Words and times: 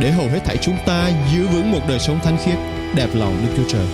để 0.00 0.10
hầu 0.10 0.28
hết 0.28 0.40
thảy 0.44 0.56
chúng 0.62 0.76
ta 0.86 1.10
giữ 1.32 1.46
vững 1.46 1.72
một 1.72 1.80
đời 1.88 1.98
sống 1.98 2.20
thánh 2.22 2.38
khiết, 2.44 2.58
đẹp 2.94 3.08
lòng 3.14 3.46
Đức 3.46 3.52
Chúa 3.56 3.68
Trời. 3.68 3.86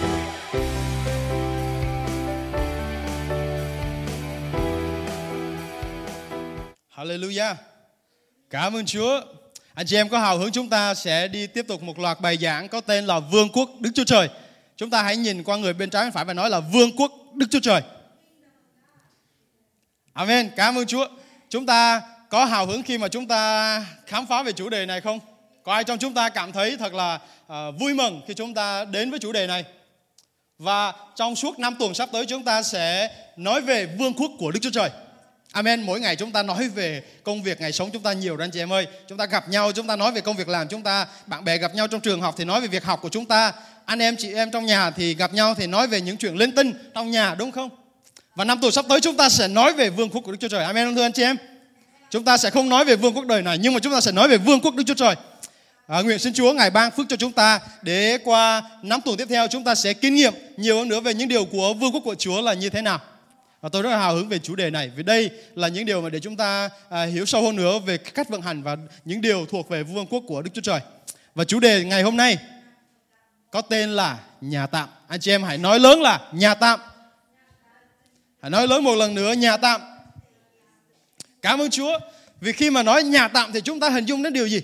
Hallelujah. 6.97 7.55
Cảm 8.51 8.77
ơn 8.77 8.87
Chúa. 8.87 9.20
Anh 9.75 9.87
chị 9.87 9.97
em 9.97 10.09
có 10.09 10.19
hào 10.19 10.38
hứng 10.38 10.52
chúng 10.52 10.69
ta 10.69 10.95
sẽ 10.95 11.28
đi 11.28 11.47
tiếp 11.47 11.64
tục 11.69 11.83
một 11.83 11.98
loạt 11.98 12.20
bài 12.20 12.36
giảng 12.36 12.69
có 12.69 12.80
tên 12.80 13.06
là 13.06 13.20
Vương 13.20 13.48
quốc 13.52 13.70
Đức 13.80 13.91
Chúa 13.95 14.05
Trời. 14.05 14.28
Chúng 14.77 14.91
ta 14.91 15.02
hãy 15.02 15.16
nhìn 15.16 15.45
qua 15.45 15.56
người 15.56 15.73
bên 15.73 15.91
trái 15.91 16.05
bên 16.05 16.12
phải 16.12 16.25
và 16.25 16.34
nói 16.34 16.50
là 16.50 16.61
Vương 16.61 16.97
quốc 16.97 17.12
Đức 17.34 17.47
Chúa 17.50 17.61
Trời. 17.61 17.83
Amen. 20.12 20.50
Cảm 20.56 20.78
ơn 20.78 20.86
Chúa. 20.86 21.06
Chúng 21.48 21.66
ta 21.66 22.02
có 22.30 22.45
hào 22.45 22.66
hứng 22.66 22.83
khi 22.83 22.98
mà 22.98 23.09
chúng 23.09 23.28
ta 23.28 23.86
khám 24.06 24.27
phá 24.27 24.42
về 24.42 24.52
chủ 24.52 24.69
đề 24.69 24.86
này 24.86 25.00
không? 25.00 25.20
Có 25.64 25.73
ai 25.73 25.84
trong 25.84 25.98
chúng 25.98 26.14
ta 26.14 26.28
cảm 26.28 26.52
thấy 26.52 26.77
thật 26.77 26.95
là 26.95 27.18
uh, 27.46 27.80
vui 27.80 27.95
mừng 27.95 28.20
khi 28.28 28.34
chúng 28.34 28.55
ta 28.55 28.84
đến 28.84 29.10
với 29.10 29.18
chủ 29.18 29.32
đề 29.32 29.46
này? 29.46 29.64
Và 30.59 30.92
trong 31.16 31.36
suốt 31.36 31.58
năm 31.58 31.77
tuần 31.78 31.94
sắp 31.94 32.08
tới 32.12 32.27
chúng 32.27 32.42
ta 32.42 32.62
sẽ 32.62 33.11
nói 33.36 33.61
về 33.61 33.86
vương 33.86 34.14
quốc 34.14 34.30
của 34.39 34.50
Đức 34.50 34.61
Chúa 34.62 34.70
Trời. 34.70 34.91
Amen. 35.52 35.83
Mỗi 35.83 36.00
ngày 36.00 36.16
chúng 36.16 36.30
ta 36.30 36.42
nói 36.42 36.69
về 36.69 37.02
công 37.22 37.42
việc 37.42 37.61
ngày 37.61 37.72
sống 37.72 37.91
chúng 37.92 38.02
ta 38.02 38.12
nhiều 38.12 38.36
đó 38.36 38.44
anh 38.44 38.50
chị 38.50 38.58
em 38.58 38.72
ơi. 38.72 38.86
Chúng 39.08 39.19
ta 39.19 39.27
gặp 39.27 39.48
nhau, 39.48 39.72
chúng 39.72 39.86
ta 39.86 39.97
nói 39.97 40.12
về 40.12 40.20
công 40.20 40.36
việc 40.36 40.48
làm 40.48 40.69
chúng 40.69 40.83
ta. 40.83 41.06
Bạn 41.27 41.44
bè 41.44 41.58
gặp 41.58 41.74
nhau 41.74 41.89
trong 41.89 42.00
trường 42.00 42.20
học 42.20 42.34
thì 42.39 42.44
nói 42.44 42.61
về 42.61 42.67
việc 42.67 42.84
học 42.84 43.00
của 43.02 43.08
chúng 43.08 43.27
ta. 43.27 43.52
Anh 43.84 43.98
em, 43.98 44.17
chị 44.19 44.34
em 44.34 44.50
trong 44.50 44.67
nhà 44.67 44.91
thì 44.91 45.14
gặp 45.14 45.34
nhau 45.34 45.55
thì 45.55 45.67
nói 45.67 45.86
về 45.86 46.00
những 46.00 46.17
chuyện 46.17 46.36
linh 46.36 46.52
tinh 46.52 46.72
trong 46.94 47.11
nhà 47.11 47.34
đúng 47.34 47.52
không? 47.52 47.69
Và 48.34 48.44
năm 48.44 48.58
tuần 48.61 48.72
sắp 48.72 48.84
tới 48.89 49.00
chúng 49.00 49.17
ta 49.17 49.28
sẽ 49.28 49.48
nói 49.48 49.72
về 49.72 49.91
vương 49.91 50.11
quốc 50.11 50.20
của 50.20 50.33
Đức 50.33 50.39
Chúa 50.41 50.48
Trời. 50.48 50.64
Amen 50.64 50.94
thưa 50.94 51.02
anh 51.02 51.12
chị 51.12 51.22
em. 51.22 51.36
Chúng 52.11 52.24
ta 52.24 52.36
sẽ 52.36 52.50
không 52.50 52.69
nói 52.69 52.84
về 52.84 52.96
vương 52.96 53.14
quốc 53.14 53.27
đời 53.27 53.42
này 53.42 53.58
nhưng 53.58 53.74
mà 53.74 53.80
chúng 53.80 53.92
ta 53.92 54.00
sẽ 54.00 54.12
nói 54.12 54.28
về 54.28 54.39
vương 54.39 54.61
quốc 54.61 54.74
Đức 54.74 54.84
Chúa 54.86 54.94
Trời. 54.94 55.14
À, 55.86 56.02
nguyện 56.02 56.18
xin 56.18 56.32
Chúa 56.32 56.52
ngài 56.52 56.70
ban 56.70 56.90
phước 56.90 57.06
cho 57.08 57.16
chúng 57.16 57.32
ta 57.32 57.60
để 57.82 58.18
qua 58.24 58.62
năm 58.82 59.00
tuần 59.04 59.16
tiếp 59.16 59.27
theo 59.28 59.46
chúng 59.48 59.64
ta 59.64 59.74
sẽ 59.74 59.92
kinh 59.92 60.14
nghiệm 60.14 60.34
nhiều 60.56 60.78
hơn 60.78 60.88
nữa 60.88 61.00
về 61.00 61.14
những 61.14 61.28
điều 61.28 61.44
của 61.44 61.74
vương 61.74 61.92
quốc 61.92 62.00
của 62.04 62.14
Chúa 62.14 62.40
là 62.42 62.54
như 62.54 62.70
thế 62.70 62.82
nào. 62.82 63.00
Và 63.60 63.68
tôi 63.68 63.82
rất 63.82 63.90
là 63.90 63.98
hào 63.98 64.14
hứng 64.14 64.28
về 64.28 64.38
chủ 64.38 64.55
đề 64.55 64.70
này 64.70 64.90
vì 64.96 65.02
đây 65.02 65.30
là 65.55 65.68
những 65.68 65.86
điều 65.86 66.00
mà 66.02 66.08
để 66.08 66.20
chúng 66.20 66.36
ta 66.36 66.70
à, 66.90 67.05
hiểu 67.05 67.27
sâu 67.27 67.42
hơn 67.42 67.56
nữa 67.56 67.78
về 67.78 67.98
cách 67.98 68.28
vận 68.28 68.42
hành 68.42 68.62
và 68.62 68.77
những 69.05 69.20
điều 69.20 69.46
thuộc 69.46 69.68
về 69.68 69.82
vương 69.82 70.06
quốc 70.06 70.22
của 70.27 70.42
Đức 70.42 70.50
Chúa 70.55 70.62
Trời. 70.62 70.80
Và 71.34 71.44
chủ 71.44 71.60
đề 71.60 71.84
ngày 71.84 72.02
hôm 72.02 72.16
nay 72.16 72.38
có 73.50 73.60
tên 73.60 73.90
là 73.90 74.18
nhà 74.40 74.66
tạm. 74.66 74.88
Anh 75.08 75.20
chị 75.20 75.30
em 75.30 75.42
hãy 75.42 75.58
nói 75.58 75.80
lớn 75.80 76.02
là 76.02 76.20
nhà 76.32 76.55
tạm. 76.55 76.80
Hãy 78.42 78.50
nói 78.50 78.68
lớn 78.68 78.84
một 78.84 78.94
lần 78.94 79.14
nữa 79.14 79.32
nhà 79.32 79.56
tạm. 79.56 79.80
Cảm 81.42 81.60
ơn 81.60 81.70
Chúa. 81.70 81.98
Vì 82.40 82.52
khi 82.52 82.70
mà 82.70 82.82
nói 82.82 83.02
nhà 83.02 83.28
tạm 83.28 83.52
thì 83.52 83.60
chúng 83.60 83.80
ta 83.80 83.88
hình 83.90 84.05
dung 84.05 84.22
đến 84.22 84.32
điều 84.32 84.48
gì? 84.48 84.60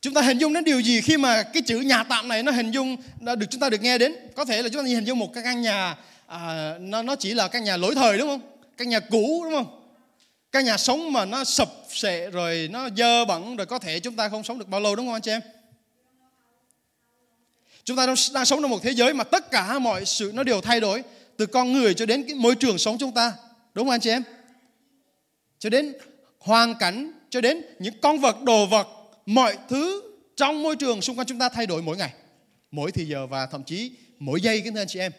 Chúng 0.00 0.14
ta 0.14 0.22
hình 0.22 0.38
dung 0.38 0.52
đến 0.52 0.64
điều 0.64 0.80
gì 0.80 1.00
khi 1.00 1.16
mà 1.16 1.42
cái 1.42 1.62
chữ 1.62 1.80
nhà 1.80 2.04
tạm 2.04 2.28
này 2.28 2.42
nó 2.42 2.52
hình 2.52 2.70
dung 2.70 2.96
được 3.20 3.46
chúng 3.50 3.60
ta 3.60 3.68
được 3.68 3.82
nghe 3.82 3.98
đến? 3.98 4.14
Có 4.36 4.44
thể 4.44 4.62
là 4.62 4.68
chúng 4.68 4.82
ta 4.82 4.88
hình 4.88 5.04
dung 5.04 5.18
một 5.18 5.34
cái 5.34 5.42
căn 5.44 5.60
nhà 5.60 5.96
à, 6.26 6.74
nó 6.80 7.02
nó 7.02 7.16
chỉ 7.16 7.34
là 7.34 7.48
căn 7.48 7.64
nhà 7.64 7.76
lỗi 7.76 7.94
thời 7.94 8.18
đúng 8.18 8.28
không? 8.28 8.40
Căn 8.76 8.88
nhà 8.88 9.00
cũ 9.00 9.40
đúng 9.44 9.52
không? 9.52 9.80
Căn 10.52 10.64
nhà 10.64 10.76
sống 10.76 11.12
mà 11.12 11.24
nó 11.24 11.44
sập 11.44 11.68
sệ 11.88 12.30
rồi 12.30 12.68
nó 12.72 12.88
dơ 12.96 13.24
bẩn 13.24 13.56
rồi 13.56 13.66
có 13.66 13.78
thể 13.78 14.00
chúng 14.00 14.16
ta 14.16 14.28
không 14.28 14.44
sống 14.44 14.58
được 14.58 14.68
bao 14.68 14.80
lâu 14.80 14.96
đúng 14.96 15.06
không 15.06 15.14
anh 15.14 15.22
chị 15.22 15.30
em? 15.30 15.40
Chúng 17.84 17.96
ta 17.96 18.06
đang 18.34 18.44
sống 18.44 18.62
trong 18.62 18.70
một 18.70 18.82
thế 18.82 18.94
giới 18.94 19.14
mà 19.14 19.24
tất 19.24 19.50
cả 19.50 19.78
mọi 19.78 20.04
sự 20.04 20.30
nó 20.34 20.42
đều 20.42 20.60
thay 20.60 20.80
đổi 20.80 21.02
từ 21.36 21.46
con 21.46 21.72
người 21.72 21.94
cho 21.94 22.06
đến 22.06 22.24
cái 22.26 22.34
môi 22.34 22.54
trường 22.54 22.78
sống 22.78 22.98
chúng 22.98 23.12
ta 23.12 23.32
đúng 23.74 23.86
không 23.86 23.90
anh 23.90 24.00
chị 24.00 24.10
em? 24.10 24.22
Cho 25.58 25.70
đến 25.70 25.92
hoàn 26.38 26.74
cảnh 26.74 27.12
cho 27.30 27.40
đến 27.40 27.62
những 27.78 27.94
con 28.00 28.18
vật 28.18 28.42
đồ 28.42 28.66
vật 28.66 28.88
mọi 29.34 29.58
thứ 29.68 30.02
trong 30.36 30.62
môi 30.62 30.76
trường 30.76 31.02
xung 31.02 31.18
quanh 31.18 31.26
chúng 31.26 31.38
ta 31.38 31.48
thay 31.48 31.66
đổi 31.66 31.82
mỗi 31.82 31.96
ngày. 31.96 32.14
Mỗi 32.70 32.92
thì 32.92 33.04
giờ 33.04 33.26
và 33.26 33.46
thậm 33.46 33.64
chí 33.64 33.92
mỗi 34.18 34.40
giây, 34.40 34.60
kính 34.64 34.74
thưa 34.74 34.80
anh 34.80 34.88
chị 34.88 34.98
em. 34.98 35.12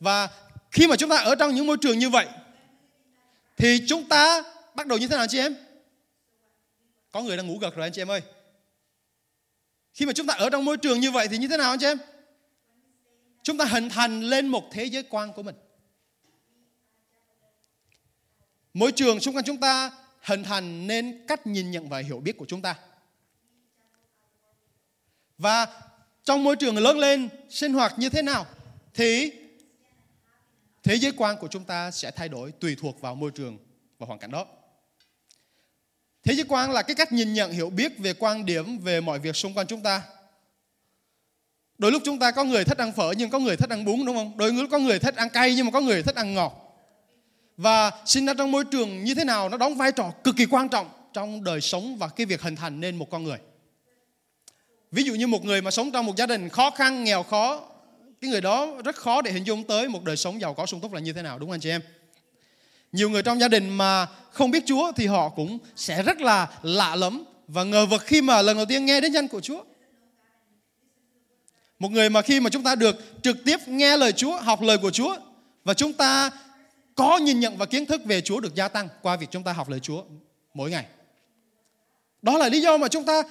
Và 0.00 0.28
khi 0.70 0.86
mà 0.86 0.96
chúng 0.96 1.10
ta 1.10 1.16
ở 1.16 1.34
trong 1.34 1.54
những 1.54 1.66
môi 1.66 1.76
trường 1.80 1.98
như 1.98 2.10
vậy, 2.10 2.26
thì 3.56 3.80
chúng 3.86 4.08
ta 4.08 4.42
bắt 4.74 4.86
đầu 4.86 4.98
như 4.98 5.08
thế 5.08 5.16
nào 5.16 5.22
anh 5.22 5.28
chị 5.28 5.38
em? 5.38 5.56
Có 7.12 7.22
người 7.22 7.36
đang 7.36 7.46
ngủ 7.46 7.58
gật 7.58 7.74
rồi 7.76 7.86
anh 7.86 7.92
chị 7.92 8.02
em 8.02 8.10
ơi. 8.10 8.22
Khi 9.94 10.06
mà 10.06 10.12
chúng 10.12 10.26
ta 10.26 10.34
ở 10.34 10.50
trong 10.50 10.64
môi 10.64 10.76
trường 10.76 11.00
như 11.00 11.10
vậy 11.10 11.28
thì 11.28 11.38
như 11.38 11.48
thế 11.48 11.56
nào 11.56 11.70
anh 11.70 11.78
chị 11.78 11.86
em? 11.86 11.98
Chúng 13.42 13.58
ta 13.58 13.64
hình 13.64 13.88
thành 13.88 14.20
lên 14.20 14.46
một 14.46 14.64
thế 14.72 14.84
giới 14.84 15.02
quan 15.02 15.32
của 15.32 15.42
mình. 15.42 15.54
Môi 18.74 18.92
trường 18.92 19.20
xung 19.20 19.36
quanh 19.36 19.44
chúng 19.44 19.60
ta 19.60 19.90
hình 20.20 20.42
thành 20.42 20.86
nên 20.86 21.24
cách 21.28 21.46
nhìn 21.46 21.70
nhận 21.70 21.88
và 21.88 21.98
hiểu 21.98 22.20
biết 22.20 22.36
của 22.38 22.46
chúng 22.48 22.62
ta. 22.62 22.76
Và 25.38 25.66
trong 26.24 26.44
môi 26.44 26.56
trường 26.56 26.76
lớn 26.76 26.98
lên, 26.98 27.28
sinh 27.48 27.72
hoạt 27.72 27.98
như 27.98 28.08
thế 28.08 28.22
nào 28.22 28.46
thì 28.94 29.32
thế 30.82 30.94
giới 30.94 31.12
quan 31.16 31.36
của 31.36 31.48
chúng 31.48 31.64
ta 31.64 31.90
sẽ 31.90 32.10
thay 32.10 32.28
đổi 32.28 32.52
tùy 32.52 32.76
thuộc 32.80 33.00
vào 33.00 33.14
môi 33.14 33.30
trường 33.30 33.58
và 33.98 34.06
hoàn 34.06 34.18
cảnh 34.18 34.30
đó. 34.30 34.46
Thế 36.22 36.34
giới 36.34 36.44
quan 36.48 36.72
là 36.72 36.82
cái 36.82 36.96
cách 36.96 37.12
nhìn 37.12 37.32
nhận, 37.32 37.52
hiểu 37.52 37.70
biết 37.70 37.98
về 37.98 38.14
quan 38.14 38.44
điểm, 38.44 38.78
về 38.78 39.00
mọi 39.00 39.18
việc 39.18 39.36
xung 39.36 39.54
quanh 39.54 39.66
chúng 39.66 39.82
ta. 39.82 40.02
Đôi 41.78 41.92
lúc 41.92 42.02
chúng 42.04 42.18
ta 42.18 42.30
có 42.30 42.44
người 42.44 42.64
thích 42.64 42.78
ăn 42.78 42.92
phở 42.92 43.12
nhưng 43.16 43.30
có 43.30 43.38
người 43.38 43.56
thích 43.56 43.70
ăn 43.70 43.84
bún, 43.84 44.04
đúng 44.06 44.16
không? 44.16 44.38
Đôi 44.38 44.52
lúc 44.52 44.70
có 44.70 44.78
người 44.78 44.98
thích 44.98 45.16
ăn 45.16 45.28
cay 45.28 45.54
nhưng 45.54 45.66
mà 45.66 45.72
có 45.72 45.80
người 45.80 46.02
thích 46.02 46.14
ăn 46.14 46.34
ngọt 46.34 46.69
và 47.60 47.90
sinh 48.06 48.26
ra 48.26 48.34
trong 48.34 48.52
môi 48.52 48.64
trường 48.64 49.04
như 49.04 49.14
thế 49.14 49.24
nào 49.24 49.48
nó 49.48 49.56
đóng 49.56 49.74
vai 49.74 49.92
trò 49.92 50.12
cực 50.24 50.36
kỳ 50.36 50.46
quan 50.46 50.68
trọng 50.68 50.90
trong 51.12 51.44
đời 51.44 51.60
sống 51.60 51.96
và 51.96 52.08
cái 52.08 52.26
việc 52.26 52.42
hình 52.42 52.56
thành 52.56 52.80
nên 52.80 52.96
một 52.96 53.10
con 53.10 53.24
người. 53.24 53.38
Ví 54.92 55.02
dụ 55.02 55.14
như 55.14 55.26
một 55.26 55.44
người 55.44 55.62
mà 55.62 55.70
sống 55.70 55.90
trong 55.90 56.06
một 56.06 56.16
gia 56.16 56.26
đình 56.26 56.48
khó 56.48 56.70
khăn, 56.70 57.04
nghèo 57.04 57.22
khó, 57.22 57.60
cái 58.20 58.30
người 58.30 58.40
đó 58.40 58.68
rất 58.84 58.96
khó 58.96 59.22
để 59.22 59.32
hình 59.32 59.44
dung 59.44 59.64
tới 59.64 59.88
một 59.88 60.04
đời 60.04 60.16
sống 60.16 60.40
giàu 60.40 60.54
có 60.54 60.66
sung 60.66 60.80
túc 60.80 60.92
là 60.92 61.00
như 61.00 61.12
thế 61.12 61.22
nào 61.22 61.38
đúng 61.38 61.48
không 61.48 61.54
anh 61.54 61.60
chị 61.60 61.70
em? 61.70 61.80
Nhiều 62.92 63.10
người 63.10 63.22
trong 63.22 63.40
gia 63.40 63.48
đình 63.48 63.68
mà 63.68 64.06
không 64.30 64.50
biết 64.50 64.62
Chúa 64.66 64.92
thì 64.92 65.06
họ 65.06 65.28
cũng 65.28 65.58
sẽ 65.76 66.02
rất 66.02 66.20
là 66.20 66.48
lạ 66.62 66.96
lẫm 66.96 67.24
và 67.48 67.64
ngờ 67.64 67.86
vực 67.86 68.02
khi 68.04 68.22
mà 68.22 68.42
lần 68.42 68.56
đầu 68.56 68.66
tiên 68.66 68.86
nghe 68.86 69.00
đến 69.00 69.12
danh 69.12 69.28
của 69.28 69.40
Chúa. 69.40 69.64
Một 71.78 71.88
người 71.90 72.10
mà 72.10 72.22
khi 72.22 72.40
mà 72.40 72.50
chúng 72.50 72.62
ta 72.62 72.74
được 72.74 73.22
trực 73.22 73.44
tiếp 73.44 73.60
nghe 73.66 73.96
lời 73.96 74.12
Chúa, 74.12 74.36
học 74.36 74.62
lời 74.62 74.78
của 74.78 74.90
Chúa 74.90 75.16
và 75.64 75.74
chúng 75.74 75.92
ta 75.92 76.30
có 77.00 77.18
nhìn 77.18 77.40
nhận 77.40 77.56
và 77.56 77.66
kiến 77.66 77.86
thức 77.86 78.04
về 78.04 78.20
Chúa 78.20 78.40
được 78.40 78.54
gia 78.54 78.68
tăng 78.68 78.88
qua 79.02 79.16
việc 79.16 79.26
chúng 79.30 79.42
ta 79.42 79.52
học 79.52 79.68
lời 79.68 79.80
Chúa 79.80 80.02
mỗi 80.54 80.70
ngày. 80.70 80.84
Đó 82.22 82.38
là 82.38 82.48
lý 82.48 82.60
do 82.60 82.76
mà 82.76 82.88
chúng 82.88 83.04
ta 83.04 83.22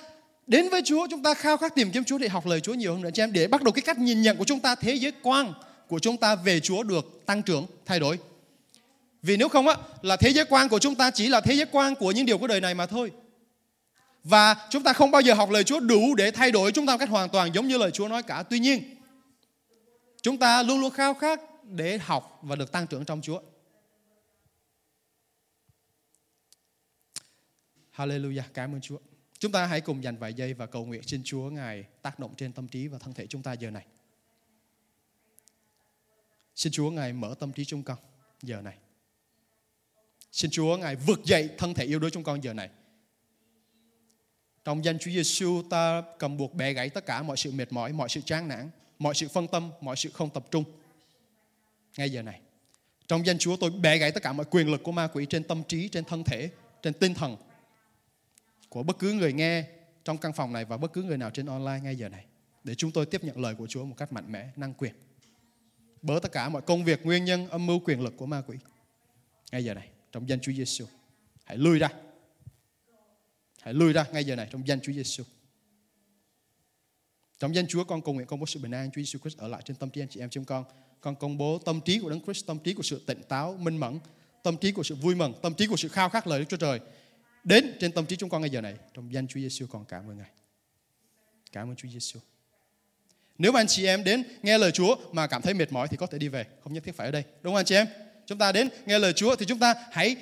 đến 0.47 0.69
với 0.69 0.81
Chúa, 0.85 1.07
chúng 1.09 1.23
ta 1.23 1.33
khao 1.33 1.57
khát 1.57 1.75
tìm 1.75 1.91
kiếm 1.91 2.03
Chúa 2.03 2.17
để 2.17 2.27
học 2.29 2.45
lời 2.45 2.61
Chúa 2.61 2.73
nhiều 2.73 2.93
hơn 2.93 3.01
nữa 3.01 3.09
cho 3.13 3.23
em 3.23 3.33
để 3.33 3.47
bắt 3.47 3.63
đầu 3.63 3.71
cái 3.71 3.81
cách 3.81 3.99
nhìn 3.99 4.21
nhận 4.21 4.37
của 4.37 4.43
chúng 4.43 4.59
ta, 4.59 4.75
thế 4.75 4.93
giới 4.93 5.11
quan 5.23 5.53
của 5.87 5.99
chúng 5.99 6.17
ta 6.17 6.35
về 6.35 6.59
Chúa 6.59 6.83
được 6.83 7.25
tăng 7.25 7.41
trưởng, 7.41 7.65
thay 7.85 7.99
đổi. 7.99 8.19
Vì 9.21 9.37
nếu 9.37 9.49
không 9.49 9.67
á 9.67 9.75
là 10.01 10.15
thế 10.15 10.29
giới 10.29 10.45
quan 10.45 10.69
của 10.69 10.79
chúng 10.79 10.95
ta 10.95 11.11
chỉ 11.11 11.27
là 11.27 11.41
thế 11.41 11.53
giới 11.53 11.65
quan 11.71 11.95
của 11.95 12.11
những 12.11 12.25
điều 12.25 12.37
của 12.37 12.47
đời 12.47 12.61
này 12.61 12.73
mà 12.73 12.85
thôi. 12.85 13.11
Và 14.23 14.55
chúng 14.69 14.83
ta 14.83 14.93
không 14.93 15.11
bao 15.11 15.21
giờ 15.21 15.33
học 15.33 15.49
lời 15.49 15.63
Chúa 15.63 15.79
đủ 15.79 16.15
để 16.15 16.31
thay 16.31 16.51
đổi 16.51 16.71
chúng 16.71 16.85
ta 16.85 16.93
một 16.93 16.97
cách 16.97 17.09
hoàn 17.09 17.29
toàn 17.29 17.53
giống 17.53 17.67
như 17.67 17.77
lời 17.77 17.91
Chúa 17.91 18.07
nói 18.07 18.23
cả. 18.23 18.43
Tuy 18.49 18.59
nhiên, 18.59 18.95
chúng 20.21 20.37
ta 20.37 20.63
luôn 20.63 20.81
luôn 20.81 20.91
khao 20.91 21.13
khát 21.13 21.39
để 21.63 21.97
học 21.97 22.39
và 22.41 22.55
được 22.55 22.71
tăng 22.71 22.87
trưởng 22.87 23.05
trong 23.05 23.21
Chúa. 23.21 23.39
Hallelujah, 27.99 28.43
cảm 28.53 28.75
ơn 28.75 28.81
Chúa. 28.81 28.97
Chúng 29.39 29.51
ta 29.51 29.65
hãy 29.65 29.81
cùng 29.81 30.03
dành 30.03 30.17
vài 30.17 30.33
giây 30.33 30.53
và 30.53 30.65
cầu 30.65 30.85
nguyện 30.85 31.03
xin 31.03 31.21
Chúa 31.23 31.49
Ngài 31.49 31.83
tác 32.01 32.19
động 32.19 32.35
trên 32.37 32.53
tâm 32.53 32.67
trí 32.67 32.87
và 32.87 32.97
thân 32.97 33.13
thể 33.13 33.27
chúng 33.27 33.43
ta 33.43 33.53
giờ 33.53 33.71
này. 33.71 33.85
Xin 36.55 36.71
Chúa 36.71 36.89
Ngài 36.91 37.13
mở 37.13 37.35
tâm 37.39 37.51
trí 37.51 37.65
chúng 37.65 37.83
con 37.83 37.97
giờ 38.41 38.61
này. 38.61 38.77
Xin 40.31 40.51
Chúa 40.51 40.77
Ngài 40.77 40.95
vực 40.95 41.19
dậy 41.25 41.49
thân 41.57 41.73
thể 41.73 41.85
yêu 41.85 41.99
đuối 41.99 42.09
chúng 42.11 42.23
con 42.23 42.43
giờ 42.43 42.53
này. 42.53 42.69
Trong 44.63 44.85
danh 44.85 44.99
Chúa 44.99 45.11
Giêsu 45.11 45.63
ta 45.69 46.03
cầm 46.19 46.37
buộc 46.37 46.53
bẻ 46.53 46.73
gãy 46.73 46.89
tất 46.89 47.05
cả 47.05 47.23
mọi 47.23 47.37
sự 47.37 47.51
mệt 47.51 47.73
mỏi, 47.73 47.93
mọi 47.93 48.09
sự 48.09 48.21
chán 48.21 48.47
nản, 48.47 48.69
mọi 48.99 49.15
sự 49.15 49.27
phân 49.27 49.47
tâm, 49.47 49.71
mọi 49.81 49.95
sự 49.95 50.09
không 50.09 50.29
tập 50.29 50.45
trung. 50.51 50.63
Ngay 51.97 52.09
giờ 52.09 52.21
này. 52.21 52.41
Trong 53.07 53.25
danh 53.25 53.37
Chúa 53.37 53.57
tôi 53.57 53.69
bẻ 53.69 53.97
gãy 53.97 54.11
tất 54.11 54.23
cả 54.23 54.33
mọi 54.33 54.45
quyền 54.49 54.71
lực 54.71 54.83
của 54.83 54.91
ma 54.91 55.07
quỷ 55.07 55.25
trên 55.29 55.43
tâm 55.43 55.63
trí, 55.67 55.87
trên 55.87 56.03
thân 56.03 56.23
thể, 56.23 56.49
trên 56.81 56.93
tinh 56.93 57.13
thần 57.13 57.37
của 58.69 58.83
bất 58.83 58.99
cứ 58.99 59.13
người 59.13 59.33
nghe 59.33 59.65
trong 60.05 60.17
căn 60.17 60.33
phòng 60.33 60.53
này 60.53 60.65
và 60.65 60.77
bất 60.77 60.93
cứ 60.93 61.03
người 61.03 61.17
nào 61.17 61.29
trên 61.29 61.45
online 61.45 61.79
ngay 61.83 61.95
giờ 61.95 62.09
này 62.09 62.25
để 62.63 62.75
chúng 62.75 62.91
tôi 62.91 63.05
tiếp 63.05 63.23
nhận 63.23 63.39
lời 63.39 63.55
của 63.55 63.67
Chúa 63.67 63.85
một 63.85 63.95
cách 63.97 64.13
mạnh 64.13 64.31
mẽ, 64.31 64.49
năng 64.55 64.73
quyền. 64.73 64.93
Bớ 66.01 66.19
tất 66.23 66.31
cả 66.31 66.49
mọi 66.49 66.61
công 66.61 66.83
việc, 66.83 67.05
nguyên 67.05 67.25
nhân, 67.25 67.49
âm 67.49 67.65
mưu, 67.65 67.79
quyền 67.79 68.01
lực 68.01 68.13
của 68.17 68.25
ma 68.25 68.41
quỷ. 68.47 68.57
Ngay 69.51 69.65
giờ 69.65 69.73
này, 69.73 69.89
trong 70.11 70.29
danh 70.29 70.39
Chúa 70.39 70.51
Giêsu, 70.51 70.85
hãy 71.43 71.57
lui 71.57 71.79
ra. 71.79 71.89
Hãy 73.61 73.73
lui 73.73 73.93
ra 73.93 74.05
ngay 74.11 74.23
giờ 74.23 74.35
này 74.35 74.47
trong 74.51 74.67
danh 74.67 74.81
Chúa 74.81 74.93
Giêsu. 74.93 75.23
Trong 77.39 77.55
danh 77.55 77.67
Chúa 77.67 77.83
con 77.83 78.01
cầu 78.01 78.13
nguyện 78.13 78.27
công 78.27 78.39
bố 78.39 78.45
sự 78.45 78.59
bình 78.59 78.71
an 78.71 78.91
Chúa 78.91 79.01
Giêsu 79.01 79.19
Christ 79.19 79.37
ở 79.37 79.47
lại 79.47 79.61
trên 79.65 79.77
tâm 79.77 79.89
trí 79.89 80.01
anh 80.01 80.09
chị 80.09 80.19
em 80.19 80.29
chúng 80.29 80.45
con. 80.45 80.65
Con 81.01 81.15
công 81.15 81.37
bố 81.37 81.57
tâm 81.57 81.81
trí 81.81 81.99
của 81.99 82.09
Đấng 82.09 82.21
Christ, 82.21 82.47
tâm 82.47 82.59
trí 82.59 82.73
của 82.73 82.83
sự 82.83 83.01
tỉnh 83.07 83.21
táo, 83.29 83.57
minh 83.59 83.77
mẫn, 83.77 83.99
tâm 84.43 84.57
trí 84.57 84.71
của 84.71 84.83
sự 84.83 84.95
vui 84.95 85.15
mừng, 85.15 85.33
tâm 85.41 85.53
trí 85.53 85.67
của 85.67 85.77
sự 85.77 85.87
khao 85.87 86.09
khát 86.09 86.27
lời 86.27 86.39
Đức 86.39 86.45
Chúa 86.49 86.57
Trời 86.57 86.79
đến 87.43 87.77
trên 87.79 87.91
tâm 87.91 88.05
trí 88.05 88.15
chúng 88.15 88.29
con 88.29 88.41
ngay 88.41 88.49
giờ 88.49 88.61
này. 88.61 88.75
Trong 88.93 89.13
danh 89.13 89.27
Chúa 89.27 89.39
Giêsu 89.39 89.65
con 89.67 89.85
cảm 89.85 90.09
ơn 90.09 90.17
Ngài. 90.17 90.29
Cảm 91.51 91.69
ơn 91.69 91.75
Chúa 91.75 91.89
Giêsu. 91.89 92.19
Nếu 93.37 93.51
mà 93.51 93.59
anh 93.59 93.67
chị 93.67 93.85
em 93.85 94.03
đến 94.03 94.23
nghe 94.43 94.57
lời 94.57 94.71
Chúa 94.71 94.95
mà 95.11 95.27
cảm 95.27 95.41
thấy 95.41 95.53
mệt 95.53 95.71
mỏi 95.71 95.87
thì 95.87 95.97
có 95.97 96.05
thể 96.05 96.17
đi 96.17 96.27
về, 96.27 96.45
không 96.63 96.73
nhất 96.73 96.83
thiết 96.83 96.95
phải 96.95 97.07
ở 97.07 97.11
đây. 97.11 97.23
Đúng 97.41 97.53
không 97.53 97.55
anh 97.55 97.65
chị 97.65 97.75
em? 97.75 97.87
Chúng 98.25 98.37
ta 98.37 98.51
đến 98.51 98.69
nghe 98.85 98.99
lời 98.99 99.13
Chúa 99.13 99.35
thì 99.35 99.45
chúng 99.45 99.59
ta 99.59 99.75
hãy 99.91 100.15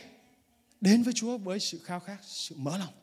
đến 0.82 1.04
với 1.04 1.14
Chúa 1.14 1.38
với 1.38 1.60
sự 1.60 1.80
khao 1.84 2.00
khát, 2.00 2.18
sự 2.24 2.56
mở 2.58 2.78
lòng. 2.78 2.94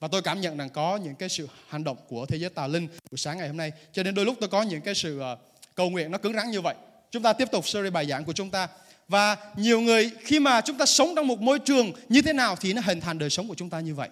Và 0.00 0.08
tôi 0.08 0.22
cảm 0.22 0.40
nhận 0.40 0.56
rằng 0.56 0.70
có 0.70 0.96
những 0.96 1.14
cái 1.14 1.28
sự 1.28 1.48
hành 1.68 1.84
động 1.84 1.96
của 2.08 2.26
thế 2.26 2.36
giới 2.36 2.50
tà 2.50 2.66
linh 2.66 2.88
buổi 3.10 3.18
sáng 3.18 3.38
ngày 3.38 3.48
hôm 3.48 3.56
nay. 3.56 3.72
Cho 3.92 4.02
nên 4.02 4.14
đôi 4.14 4.24
lúc 4.24 4.36
tôi 4.40 4.48
có 4.48 4.62
những 4.62 4.80
cái 4.80 4.94
sự 4.94 5.20
ờ, 5.20 5.38
cầu 5.74 5.90
nguyện 5.90 6.10
nó 6.10 6.18
cứng 6.18 6.32
rắn 6.32 6.50
như 6.50 6.60
vậy. 6.60 6.74
Chúng 7.10 7.22
ta 7.22 7.32
tiếp 7.32 7.48
tục 7.52 7.68
series 7.68 7.92
bài 7.92 8.06
giảng 8.06 8.24
của 8.24 8.32
chúng 8.32 8.50
ta. 8.50 8.68
Và 9.08 9.36
nhiều 9.56 9.80
người 9.80 10.10
khi 10.24 10.40
mà 10.40 10.60
chúng 10.60 10.78
ta 10.78 10.86
sống 10.86 11.12
trong 11.16 11.26
một 11.26 11.40
môi 11.40 11.58
trường 11.58 11.92
như 12.08 12.22
thế 12.22 12.32
nào 12.32 12.56
thì 12.56 12.72
nó 12.72 12.82
hình 12.84 13.00
thành 13.00 13.18
đời 13.18 13.30
sống 13.30 13.48
của 13.48 13.54
chúng 13.54 13.70
ta 13.70 13.80
như 13.80 13.94
vậy. 13.94 14.08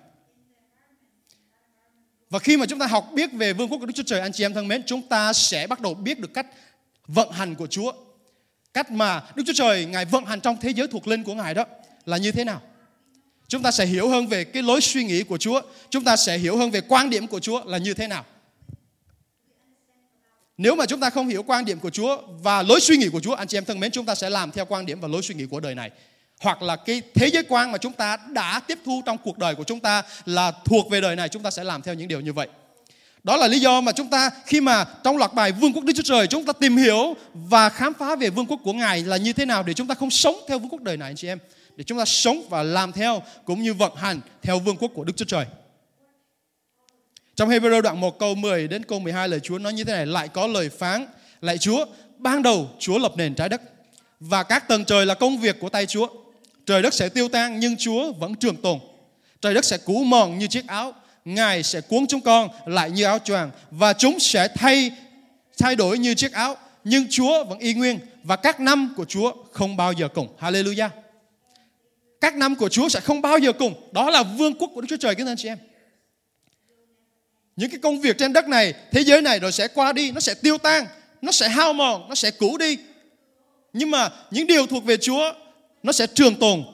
Và 2.31 2.39
khi 2.39 2.57
mà 2.57 2.67
chúng 2.67 2.79
ta 2.79 2.87
học 2.87 3.11
biết 3.15 3.33
về 3.33 3.53
vương 3.53 3.69
quốc 3.69 3.79
của 3.79 3.87
Đức 3.87 3.93
Chúa 3.97 4.03
Trời 4.07 4.21
anh 4.21 4.33
chị 4.33 4.45
em 4.45 4.55
thân 4.55 4.69
mến, 4.69 4.83
chúng 4.87 5.03
ta 5.03 5.33
sẽ 5.33 5.67
bắt 5.67 5.81
đầu 5.81 5.95
biết 5.95 6.21
được 6.21 6.35
cách 6.35 6.47
vận 7.07 7.31
hành 7.31 7.55
của 7.55 7.67
Chúa. 7.67 7.93
Cách 8.75 8.91
mà 8.91 9.23
Đức 9.35 9.43
Chúa 9.47 9.53
Trời 9.53 9.85
Ngài 9.85 10.05
vận 10.05 10.25
hành 10.25 10.41
trong 10.41 10.57
thế 10.61 10.71
giới 10.71 10.89
thuộc 10.89 11.09
linh 11.09 11.25
của 11.25 11.35
Ngài 11.35 11.55
đó 11.55 11.65
là 12.05 12.17
như 12.17 12.33
thế 12.33 12.45
nào. 12.45 12.63
Chúng 13.49 13.63
ta 13.63 13.71
sẽ 13.71 13.87
hiểu 13.87 14.09
hơn 14.09 14.27
về 14.27 14.45
cái 14.45 14.63
lối 14.63 14.81
suy 14.81 15.05
nghĩ 15.05 15.23
của 15.23 15.39
Chúa. 15.39 15.61
Chúng 15.91 16.05
ta 16.05 16.17
sẽ 16.17 16.39
hiểu 16.39 16.57
hơn 16.57 16.71
về 16.71 16.81
quan 16.81 17.11
điểm 17.11 17.27
của 17.27 17.41
Chúa 17.41 17.65
là 17.65 17.79
như 17.79 17.95
thế 17.95 18.09
nào. 18.09 18.25
Nếu 20.59 20.75
mà 20.75 20.87
chúng 20.87 21.01
ta 21.01 21.11
không 21.11 21.29
hiểu 21.29 21.43
quan 21.43 21.65
điểm 21.65 21.79
của 21.81 21.91
Chúa 21.91 22.23
và 22.43 22.63
lối 22.63 22.81
suy 22.81 22.97
nghĩ 22.97 23.09
của 23.09 23.21
Chúa, 23.21 23.35
anh 23.35 23.49
chị 23.49 23.59
em 23.59 23.65
thân 23.65 23.81
mến, 23.81 23.91
chúng 23.91 24.07
ta 24.07 24.15
sẽ 24.15 24.31
làm 24.31 24.51
theo 24.51 24.65
quan 24.65 24.87
điểm 24.87 25.01
và 25.01 25.09
lối 25.09 25.23
suy 25.23 25.35
nghĩ 25.35 25.47
của 25.47 25.61
đời 25.61 25.75
này. 25.75 25.91
Hoặc 26.41 26.63
là 26.63 26.77
cái 26.77 27.03
thế 27.15 27.29
giới 27.29 27.43
quan 27.49 27.73
mà 27.73 27.79
chúng 27.79 27.93
ta 27.93 28.17
đã 28.33 28.61
tiếp 28.61 28.79
thu 28.85 29.03
trong 29.07 29.19
cuộc 29.19 29.39
đời 29.39 29.55
của 29.55 29.65
chúng 29.65 29.81
ta 29.81 30.03
là 30.25 30.53
thuộc 30.65 30.91
về 30.91 31.01
đời 31.01 31.17
này, 31.17 31.29
chúng 31.29 31.43
ta 31.43 31.51
sẽ 31.51 31.65
làm 31.65 31.83
theo 31.83 31.95
những 31.95 32.09
điều 32.09 32.21
như 32.21 32.33
vậy. 32.33 32.49
Đó 33.25 33.37
là 33.37 33.49
lý 33.49 33.61
do 33.61 33.81
mà 33.81 33.93
chúng 33.93 34.11
ta 34.11 34.31
khi 34.47 34.61
mà 34.61 34.85
trong 35.05 35.17
loạt 35.17 35.35
bài 35.35 35.53
Vương 35.53 35.73
quốc 35.73 35.85
Đức 35.85 35.93
Chúa 35.97 36.03
Trời 36.03 36.27
chúng 36.27 36.45
ta 36.45 36.53
tìm 36.53 36.77
hiểu 36.77 37.17
và 37.35 37.69
khám 37.69 37.93
phá 37.95 38.17
về 38.17 38.31
Vương 38.31 38.47
quốc 38.47 38.61
của 38.65 38.73
Ngài 38.73 39.03
là 39.03 39.17
như 39.17 39.33
thế 39.33 39.45
nào 39.45 39.63
để 39.63 39.75
chúng 39.75 39.87
ta 39.87 39.95
không 39.95 40.11
sống 40.11 40.37
theo 40.49 40.59
Vương 40.59 40.69
quốc 40.69 40.83
đời 40.83 40.97
này 40.97 41.11
anh 41.11 41.17
chị 41.17 41.29
em. 41.29 41.39
Để 41.77 41.85
chúng 41.85 41.99
ta 41.99 42.05
sống 42.05 42.43
và 42.49 42.63
làm 42.63 42.93
theo 42.93 43.23
cũng 43.45 43.63
như 43.63 43.75
vận 43.75 43.97
hành 43.97 44.21
theo 44.43 44.59
Vương 44.59 44.77
quốc 44.77 44.91
của 44.95 45.05
Đức 45.05 45.17
Chúa 45.17 45.25
Trời. 45.25 45.47
Trong 47.37 47.49
Hebrew 47.49 47.81
đoạn 47.81 48.01
1 48.01 48.19
câu 48.19 48.35
10 48.35 48.69
đến 48.69 48.85
câu 48.85 48.99
12 48.99 49.29
lời 49.29 49.41
Chúa 49.41 49.59
nói 49.59 49.73
như 49.73 49.85
thế 49.85 49.93
này, 49.93 50.07
lại 50.07 50.29
có 50.29 50.47
lời 50.47 50.69
phán 50.69 51.07
lại 51.41 51.59
Chúa, 51.59 51.87
ban 52.19 52.43
đầu 52.43 52.71
Chúa 52.79 52.99
lập 52.99 53.13
nền 53.17 53.35
trái 53.35 53.49
đất, 53.49 53.63
và 54.21 54.43
các 54.43 54.69
tầng 54.69 54.85
trời 54.85 55.07
là 55.07 55.15
công 55.15 55.39
việc 55.39 55.61
của 55.61 55.69
tay 55.69 55.87
Chúa 55.87 56.09
trời 56.67 56.83
đất 56.83 56.95
sẽ 56.95 57.09
tiêu 57.09 57.29
tan, 57.29 57.61
nhưng 57.61 57.77
Chúa 57.77 58.13
vẫn 58.13 58.35
trường 58.35 58.57
tồn 58.57 58.79
trời 59.41 59.55
đất 59.55 59.65
sẽ 59.65 59.79
cũ 59.79 60.05
mòn 60.05 60.39
như 60.39 60.47
chiếc 60.47 60.67
áo, 60.67 60.95
Ngài 61.25 61.63
sẽ 61.63 61.81
cuốn 61.81 62.07
chúng 62.07 62.21
con 62.21 62.49
lại 62.67 62.91
như 62.91 63.05
áo 63.05 63.19
choàng, 63.19 63.51
và 63.71 63.93
chúng 63.93 64.21
sẽ 64.21 64.49
thay 64.49 64.91
thay 65.59 65.77
đổi 65.77 65.99
như 65.99 66.15
chiếc 66.15 66.33
áo, 66.33 66.57
nhưng 66.85 67.07
Chúa 67.11 67.45
vẫn 67.45 67.59
y 67.59 67.75
nguyên, 67.75 67.99
và 68.25 68.37
các 68.37 68.61
năm 68.61 68.95
của 68.97 69.05
Chúa 69.05 69.33
không 69.53 69.77
bao 69.77 69.93
giờ 69.93 70.09
cùng. 70.09 70.29
Hallelujah. 70.41 70.89
Các 72.21 72.35
năm 72.35 72.55
của 72.55 72.69
Chúa 72.69 72.89
sẽ 72.89 73.01
không 73.01 73.23
bao 73.23 73.39
giờ 73.39 73.53
cùng. 73.53 73.75
Đó 73.93 74.11
là 74.11 74.23
vương 74.23 74.55
quốc 74.55 74.71
của 74.75 74.81
Đức 74.81 74.87
Chúa 74.91 74.97
Trời 74.97 75.15
các 75.15 75.27
anh 75.27 75.37
chị 75.37 75.49
em. 75.49 75.59
Những 77.57 77.71
cái 77.71 77.79
công 77.83 78.01
việc 78.01 78.19
trên 78.19 78.33
đất 78.33 78.49
này, 78.49 78.75
thế 78.91 79.05
giới 79.05 79.23
này 79.23 79.41
rồi 79.41 79.53
sẽ 79.53 79.69
qua 79.69 79.93
đi, 79.93 80.11
nó 80.11 80.21
sẽ 80.21 80.35
tiêu 80.35 80.59
tan, 80.59 80.87
nó 81.23 81.33
sẽ 81.33 81.49
hao 81.49 81.73
mòn, 81.73 82.09
nó 82.09 82.15
sẽ 82.15 82.31
cũ 82.31 82.59
đi. 82.59 82.79
Nhưng 83.73 83.91
mà 83.91 84.11
những 84.31 84.47
điều 84.47 84.67
thuộc 84.67 84.85
về 84.85 84.97
Chúa 84.97 85.33
nó 85.83 85.93
sẽ 85.93 86.07
trường 86.07 86.35
tồn. 86.37 86.65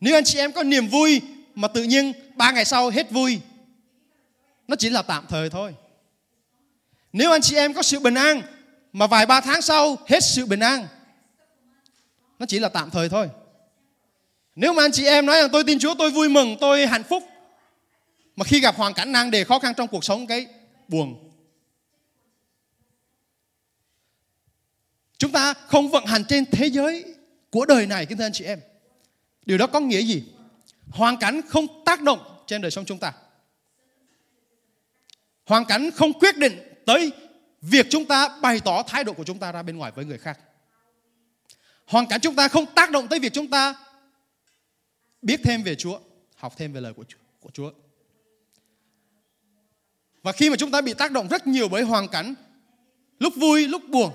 Nếu 0.00 0.16
anh 0.16 0.24
chị 0.24 0.38
em 0.38 0.52
có 0.52 0.62
niềm 0.62 0.88
vui 0.88 1.20
mà 1.54 1.68
tự 1.68 1.82
nhiên 1.82 2.12
ba 2.34 2.50
ngày 2.50 2.64
sau 2.64 2.90
hết 2.90 3.10
vui, 3.10 3.40
nó 4.68 4.76
chỉ 4.76 4.90
là 4.90 5.02
tạm 5.02 5.26
thời 5.28 5.50
thôi. 5.50 5.74
Nếu 7.12 7.30
anh 7.30 7.40
chị 7.40 7.56
em 7.56 7.74
có 7.74 7.82
sự 7.82 7.98
bình 7.98 8.14
an 8.14 8.42
mà 8.92 9.06
vài 9.06 9.26
ba 9.26 9.40
tháng 9.40 9.62
sau 9.62 9.96
hết 10.06 10.24
sự 10.24 10.46
bình 10.46 10.60
an, 10.60 10.86
nó 12.38 12.46
chỉ 12.46 12.58
là 12.58 12.68
tạm 12.68 12.90
thời 12.90 13.08
thôi. 13.08 13.28
Nếu 14.56 14.72
mà 14.72 14.84
anh 14.84 14.92
chị 14.92 15.06
em 15.06 15.26
nói 15.26 15.40
rằng 15.40 15.50
tôi 15.52 15.64
tin 15.64 15.78
Chúa, 15.78 15.94
tôi 15.94 16.10
vui 16.10 16.28
mừng, 16.28 16.56
tôi 16.60 16.86
hạnh 16.86 17.02
phúc, 17.02 17.22
mà 18.36 18.44
khi 18.44 18.60
gặp 18.60 18.76
hoàn 18.76 18.94
cảnh 18.94 19.12
nan 19.12 19.30
đề 19.30 19.44
khó 19.44 19.58
khăn 19.58 19.74
trong 19.76 19.88
cuộc 19.88 20.04
sống 20.04 20.26
cái 20.26 20.46
buồn. 20.88 21.30
Chúng 25.18 25.32
ta 25.32 25.54
không 25.54 25.90
vận 25.90 26.06
hành 26.06 26.24
trên 26.28 26.44
thế 26.46 26.66
giới 26.66 27.04
của 27.50 27.64
đời 27.64 27.86
này 27.86 28.06
kính 28.06 28.18
thưa 28.18 28.24
anh 28.24 28.32
chị 28.32 28.44
em. 28.44 28.60
Điều 29.46 29.58
đó 29.58 29.66
có 29.66 29.80
nghĩa 29.80 30.02
gì? 30.02 30.24
Hoàn 30.90 31.16
cảnh 31.16 31.40
không 31.48 31.84
tác 31.84 32.02
động 32.02 32.42
trên 32.46 32.62
đời 32.62 32.70
sống 32.70 32.84
chúng 32.84 32.98
ta. 32.98 33.12
Hoàn 35.46 35.64
cảnh 35.64 35.90
không 35.90 36.12
quyết 36.12 36.36
định 36.36 36.58
tới 36.86 37.12
việc 37.60 37.86
chúng 37.90 38.04
ta 38.04 38.38
bày 38.42 38.60
tỏ 38.60 38.82
thái 38.82 39.04
độ 39.04 39.12
của 39.12 39.24
chúng 39.24 39.38
ta 39.38 39.52
ra 39.52 39.62
bên 39.62 39.76
ngoài 39.76 39.92
với 39.94 40.04
người 40.04 40.18
khác. 40.18 40.38
Hoàn 41.86 42.06
cảnh 42.06 42.20
chúng 42.20 42.36
ta 42.36 42.48
không 42.48 42.66
tác 42.74 42.90
động 42.90 43.08
tới 43.08 43.18
việc 43.18 43.32
chúng 43.32 43.50
ta 43.50 43.74
biết 45.22 45.40
thêm 45.44 45.62
về 45.62 45.74
Chúa 45.74 46.00
học 46.36 46.54
thêm 46.56 46.72
về 46.72 46.80
lời 46.80 46.92
của 46.92 47.04
Chúa, 47.08 47.18
của 47.40 47.50
Chúa 47.52 47.72
và 50.22 50.32
khi 50.32 50.50
mà 50.50 50.56
chúng 50.56 50.70
ta 50.70 50.80
bị 50.80 50.94
tác 50.94 51.12
động 51.12 51.28
rất 51.28 51.46
nhiều 51.46 51.68
bởi 51.68 51.82
hoàn 51.82 52.08
cảnh, 52.08 52.34
lúc 53.18 53.32
vui, 53.36 53.68
lúc 53.68 53.82
buồn, 53.88 54.10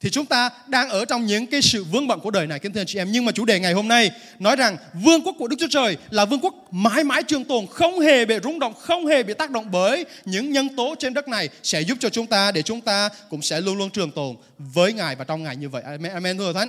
thì 0.00 0.10
chúng 0.10 0.26
ta 0.26 0.50
đang 0.68 0.88
ở 0.88 1.04
trong 1.04 1.26
những 1.26 1.46
cái 1.46 1.62
sự 1.62 1.84
vướng 1.84 2.08
bận 2.08 2.20
của 2.20 2.30
đời 2.30 2.46
này 2.46 2.58
kính 2.58 2.72
thưa 2.72 2.80
anh 2.80 2.86
chị 2.86 2.98
em. 2.98 3.08
Nhưng 3.12 3.24
mà 3.24 3.32
chủ 3.32 3.44
đề 3.44 3.60
ngày 3.60 3.72
hôm 3.72 3.88
nay 3.88 4.10
nói 4.38 4.56
rằng 4.56 4.76
vương 5.04 5.22
quốc 5.22 5.34
của 5.38 5.48
Đức 5.48 5.56
Chúa 5.58 5.66
Trời 5.70 5.96
là 6.10 6.24
vương 6.24 6.40
quốc 6.40 6.54
mãi 6.70 7.04
mãi 7.04 7.22
trường 7.22 7.44
tồn 7.44 7.66
không 7.66 8.00
hề 8.00 8.24
bị 8.24 8.34
rung 8.42 8.58
động 8.58 8.74
không 8.80 9.06
hề 9.06 9.22
bị 9.22 9.34
tác 9.34 9.50
động 9.50 9.70
bởi 9.70 10.04
những 10.24 10.52
nhân 10.52 10.76
tố 10.76 10.94
trên 10.98 11.14
đất 11.14 11.28
này 11.28 11.48
sẽ 11.62 11.80
giúp 11.80 11.98
cho 12.00 12.08
chúng 12.08 12.26
ta 12.26 12.52
để 12.52 12.62
chúng 12.62 12.80
ta 12.80 13.08
cũng 13.30 13.42
sẽ 13.42 13.60
luôn 13.60 13.78
luôn 13.78 13.90
trường 13.90 14.10
tồn 14.10 14.36
với 14.58 14.92
Ngài 14.92 15.16
và 15.16 15.24
trong 15.24 15.42
Ngài 15.42 15.56
như 15.56 15.68
vậy. 15.68 15.82
Amen 15.82 16.12
amen 16.12 16.38
thưa 16.38 16.52
thánh. 16.52 16.68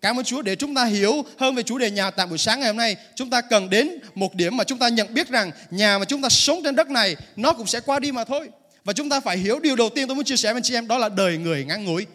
Cảm 0.00 0.18
ơn 0.18 0.24
Chúa 0.24 0.42
để 0.42 0.56
chúng 0.56 0.74
ta 0.74 0.84
hiểu 0.84 1.24
hơn 1.38 1.54
về 1.54 1.62
chủ 1.62 1.78
đề 1.78 1.90
nhà 1.90 2.10
tại 2.10 2.26
buổi 2.26 2.38
sáng 2.38 2.60
ngày 2.60 2.68
hôm 2.68 2.76
nay. 2.76 2.96
Chúng 3.14 3.30
ta 3.30 3.40
cần 3.40 3.70
đến 3.70 3.98
một 4.14 4.34
điểm 4.34 4.56
mà 4.56 4.64
chúng 4.64 4.78
ta 4.78 4.88
nhận 4.88 5.14
biết 5.14 5.28
rằng 5.28 5.50
nhà 5.70 5.98
mà 5.98 6.04
chúng 6.04 6.22
ta 6.22 6.28
sống 6.28 6.60
trên 6.64 6.76
đất 6.76 6.90
này 6.90 7.16
nó 7.36 7.52
cũng 7.52 7.66
sẽ 7.66 7.80
qua 7.80 7.98
đi 7.98 8.12
mà 8.12 8.24
thôi. 8.24 8.48
Và 8.84 8.92
chúng 8.92 9.08
ta 9.08 9.20
phải 9.20 9.38
hiểu 9.38 9.60
điều 9.60 9.76
đầu 9.76 9.88
tiên 9.88 10.08
tôi 10.08 10.14
muốn 10.14 10.24
chia 10.24 10.36
sẻ 10.36 10.52
với 10.52 10.58
anh 10.58 10.62
chị 10.62 10.74
em 10.74 10.88
đó 10.88 10.98
là 10.98 11.08
đời 11.08 11.38
người 11.38 11.64
ngắn 11.64 11.84
ngủi. 11.84 12.06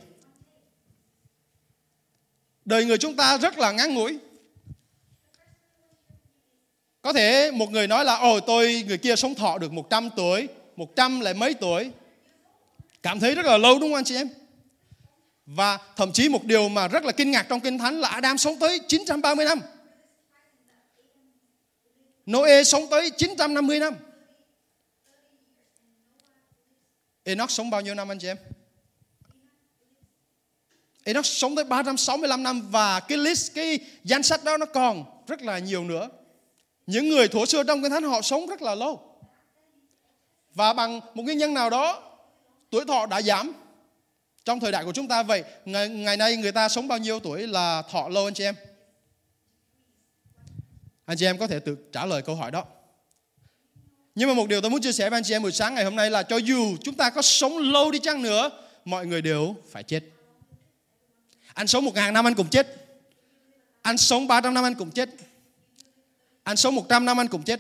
Đời 2.66 2.86
người 2.86 2.98
chúng 2.98 3.16
ta 3.16 3.38
rất 3.38 3.58
là 3.58 3.72
ngắn 3.72 3.94
ngủi. 3.94 4.18
Có 7.02 7.13
thể 7.13 7.52
một 7.52 7.72
người 7.72 7.88
nói 7.88 8.06
là 8.06 8.16
ôi 8.16 8.42
tôi 8.48 8.84
người 8.88 8.98
kia 8.98 9.16
sống 9.16 9.36
thọ 9.36 9.58
được 9.58 9.72
100 9.74 10.10
tuổi, 10.16 10.48
100 10.75 11.20
lại 11.20 11.34
mấy 11.34 11.54
tuổi. 11.54 11.92
Cảm 13.04 13.20
thấy 13.20 13.36
rất 13.36 13.46
là 13.46 13.58
lâu 13.58 13.80
đúng 13.80 13.90
không 13.90 13.96
anh 13.96 14.04
chị 14.04 14.16
em? 14.16 14.30
Và 15.46 15.80
thậm 15.96 16.12
chí 16.12 16.30
một 16.30 16.44
điều 16.44 16.70
mà 16.70 16.88
rất 16.88 17.06
là 17.06 17.12
kinh 17.12 17.32
ngạc 17.32 17.46
trong 17.50 17.60
Kinh 17.60 17.78
Thánh 17.78 18.00
là 18.00 18.08
Adam 18.08 18.38
sống 18.38 18.60
tới 18.60 18.80
930 18.88 19.46
năm. 19.46 19.60
Noe 22.32 22.64
sống 22.64 22.84
tới 22.92 23.12
950 23.18 23.80
năm. 23.80 23.94
Enoch 27.24 27.52
sống 27.52 27.70
bao 27.70 27.82
nhiêu 27.82 27.96
năm 27.96 28.12
anh 28.12 28.20
chị 28.20 28.28
em? 28.28 28.38
Enoch 31.04 31.26
sống 31.26 31.56
tới 31.56 31.66
365 31.66 32.44
năm 32.44 32.62
và 32.72 33.00
cái 33.00 33.18
list, 33.18 33.56
cái 33.56 33.80
danh 34.04 34.24
sách 34.24 34.44
đó 34.44 34.58
nó 34.58 34.66
còn 34.66 35.06
rất 35.28 35.42
là 35.42 35.60
nhiều 35.60 35.84
nữa. 35.84 36.10
Những 36.88 37.10
người 37.10 37.28
thổ 37.28 37.46
xưa 37.46 37.64
trong 37.64 37.82
Kinh 37.82 37.92
Thánh 37.92 38.04
họ 38.04 38.22
sống 38.22 38.48
rất 38.48 38.62
là 38.62 38.76
lâu. 38.76 39.20
Và 40.54 40.74
bằng 40.74 41.00
một 41.00 41.24
nguyên 41.24 41.38
nhân 41.38 41.54
nào 41.54 41.70
đó, 41.70 42.12
tuổi 42.70 42.86
thọ 42.86 43.06
đã 43.06 43.22
giảm 43.22 43.54
trong 44.46 44.60
thời 44.60 44.72
đại 44.72 44.86
của 44.86 44.92
chúng 44.92 45.08
ta 45.08 45.24
vậy, 45.24 45.44
ngày, 45.66 45.90
ngày 45.90 46.18
nay 46.18 46.38
người 46.38 46.52
ta 46.52 46.70
sống 46.70 46.88
bao 46.88 46.98
nhiêu 46.98 47.20
tuổi 47.20 47.48
là 47.48 47.82
thọ 47.92 48.10
lâu 48.10 48.28
anh 48.28 48.34
chị 48.34 48.44
em? 48.44 48.56
Anh 51.06 51.18
chị 51.18 51.26
em 51.26 51.38
có 51.38 51.48
thể 51.48 51.60
tự 51.60 51.78
trả 51.92 52.06
lời 52.06 52.22
câu 52.22 52.36
hỏi 52.36 52.52
đó. 52.52 52.66
Nhưng 54.16 54.30
mà 54.30 54.34
một 54.36 54.48
điều 54.48 54.62
tôi 54.62 54.72
muốn 54.72 54.82
chia 54.82 54.92
sẻ 54.92 55.10
với 55.10 55.18
anh 55.18 55.24
chị 55.24 55.36
em 55.36 55.42
buổi 55.42 55.52
sáng 55.52 55.76
ngày 55.76 55.84
hôm 55.84 55.96
nay 55.96 56.12
là 56.12 56.24
cho 56.24 56.38
dù 56.38 56.78
chúng 56.84 56.96
ta 56.96 57.10
có 57.10 57.22
sống 57.22 57.58
lâu 57.58 57.92
đi 57.92 58.00
chăng 58.00 58.22
nữa, 58.22 58.50
mọi 58.86 59.06
người 59.06 59.22
đều 59.22 59.56
phải 59.72 59.84
chết. 59.84 60.04
Anh 61.54 61.68
sống 61.68 61.86
một 61.86 61.96
ngàn 61.96 62.14
năm 62.14 62.28
anh 62.28 62.36
cũng 62.36 62.50
chết. 62.50 62.68
Anh 63.82 63.98
sống 63.98 64.28
300 64.28 64.54
năm 64.54 64.64
anh 64.64 64.76
cũng 64.76 64.92
chết. 64.92 65.10
Anh 66.44 66.58
sống 66.58 66.76
100 66.76 67.06
năm 67.06 67.20
anh 67.20 67.28
cũng 67.28 67.44
chết. 67.44 67.60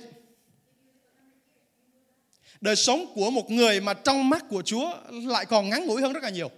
đời 2.61 2.75
sống 2.75 3.13
của 3.15 3.29
một 3.29 3.51
người 3.51 3.81
mà 3.81 3.93
trong 3.93 4.29
mắt 4.29 4.45
của 4.49 4.61
Chúa 4.61 4.93
lại 5.11 5.45
còn 5.45 5.69
ngắn 5.69 5.85
ngủi 5.85 6.01
hơn 6.01 6.13
rất 6.13 6.23
là 6.23 6.29
nhiều. 6.29 6.51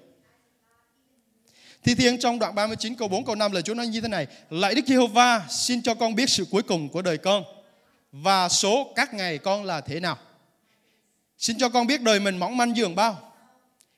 Thi 1.86 1.96
Thiên 1.96 2.20
trong 2.20 2.40
đoạn 2.40 2.56
39 2.56 2.96
câu 2.96 3.08
4 3.08 3.26
câu 3.26 3.36
5 3.36 3.52
là 3.52 3.62
Chúa 3.62 3.74
nói 3.74 3.88
như 3.88 4.02
thế 4.02 4.08
này: 4.08 4.28
Lạy 4.50 4.76
Đức 4.76 4.86
Giê-hô-va, 4.88 5.46
xin 5.50 5.82
cho 5.82 5.94
con 5.94 6.16
biết 6.16 6.30
sự 6.30 6.46
cuối 6.52 6.62
cùng 6.64 6.90
của 6.90 7.02
đời 7.02 7.18
con 7.18 7.44
và 8.12 8.50
số 8.50 8.94
các 8.96 9.14
ngày 9.14 9.38
con 9.38 9.64
là 9.64 9.82
thế 9.82 10.00
nào. 10.00 10.18
Xin 11.38 11.58
cho 11.58 11.70
con 11.70 11.88
biết 11.88 12.02
đời 12.02 12.20
mình 12.20 12.38
mỏng 12.38 12.58
manh 12.58 12.78
dường 12.78 12.96
bao. 12.96 13.34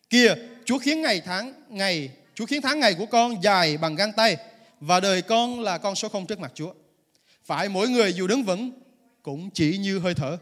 Kìa, 0.09 0.35
Chúa 0.65 0.77
khiến 0.77 1.01
ngày 1.01 1.21
tháng 1.25 1.53
ngày 1.69 2.09
Chúa 2.35 2.45
khiến 2.45 2.61
tháng 2.61 2.79
ngày 2.79 2.93
của 2.93 3.05
con 3.05 3.43
dài 3.43 3.77
bằng 3.77 3.95
găng 3.95 4.13
tay 4.13 4.37
và 4.79 4.99
đời 4.99 5.21
con 5.21 5.59
là 5.59 5.77
con 5.77 5.95
số 5.95 6.09
không 6.09 6.25
trước 6.25 6.39
mặt 6.39 6.51
Chúa. 6.55 6.73
Phải 7.45 7.69
mỗi 7.69 7.89
người 7.89 8.13
dù 8.13 8.27
đứng 8.27 8.43
vững 8.43 8.71
cũng 9.21 9.49
chỉ 9.49 9.77
như 9.77 9.99
hơi 9.99 10.13
thở. 10.13 10.37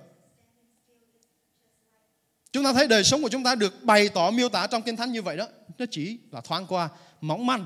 Chúng 2.51 2.63
ta 2.63 2.73
thấy 2.73 2.87
đời 2.87 3.03
sống 3.03 3.21
của 3.21 3.29
chúng 3.29 3.43
ta 3.43 3.55
được 3.55 3.83
bày 3.83 4.09
tỏ 4.09 4.31
miêu 4.31 4.49
tả 4.49 4.67
trong 4.67 4.81
Kinh 4.81 4.95
Thánh 4.95 5.11
như 5.11 5.21
vậy 5.21 5.37
đó. 5.37 5.47
Nó 5.77 5.85
chỉ 5.91 6.17
là 6.31 6.41
thoáng 6.41 6.65
qua, 6.67 6.89
mỏng 7.21 7.45
manh. 7.45 7.65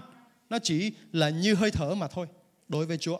Nó 0.49 0.59
chỉ 0.63 0.91
là 1.13 1.29
như 1.29 1.53
hơi 1.53 1.71
thở 1.71 1.95
mà 1.95 2.07
thôi 2.07 2.27
đối 2.67 2.85
với 2.85 2.97
Chúa. 2.97 3.19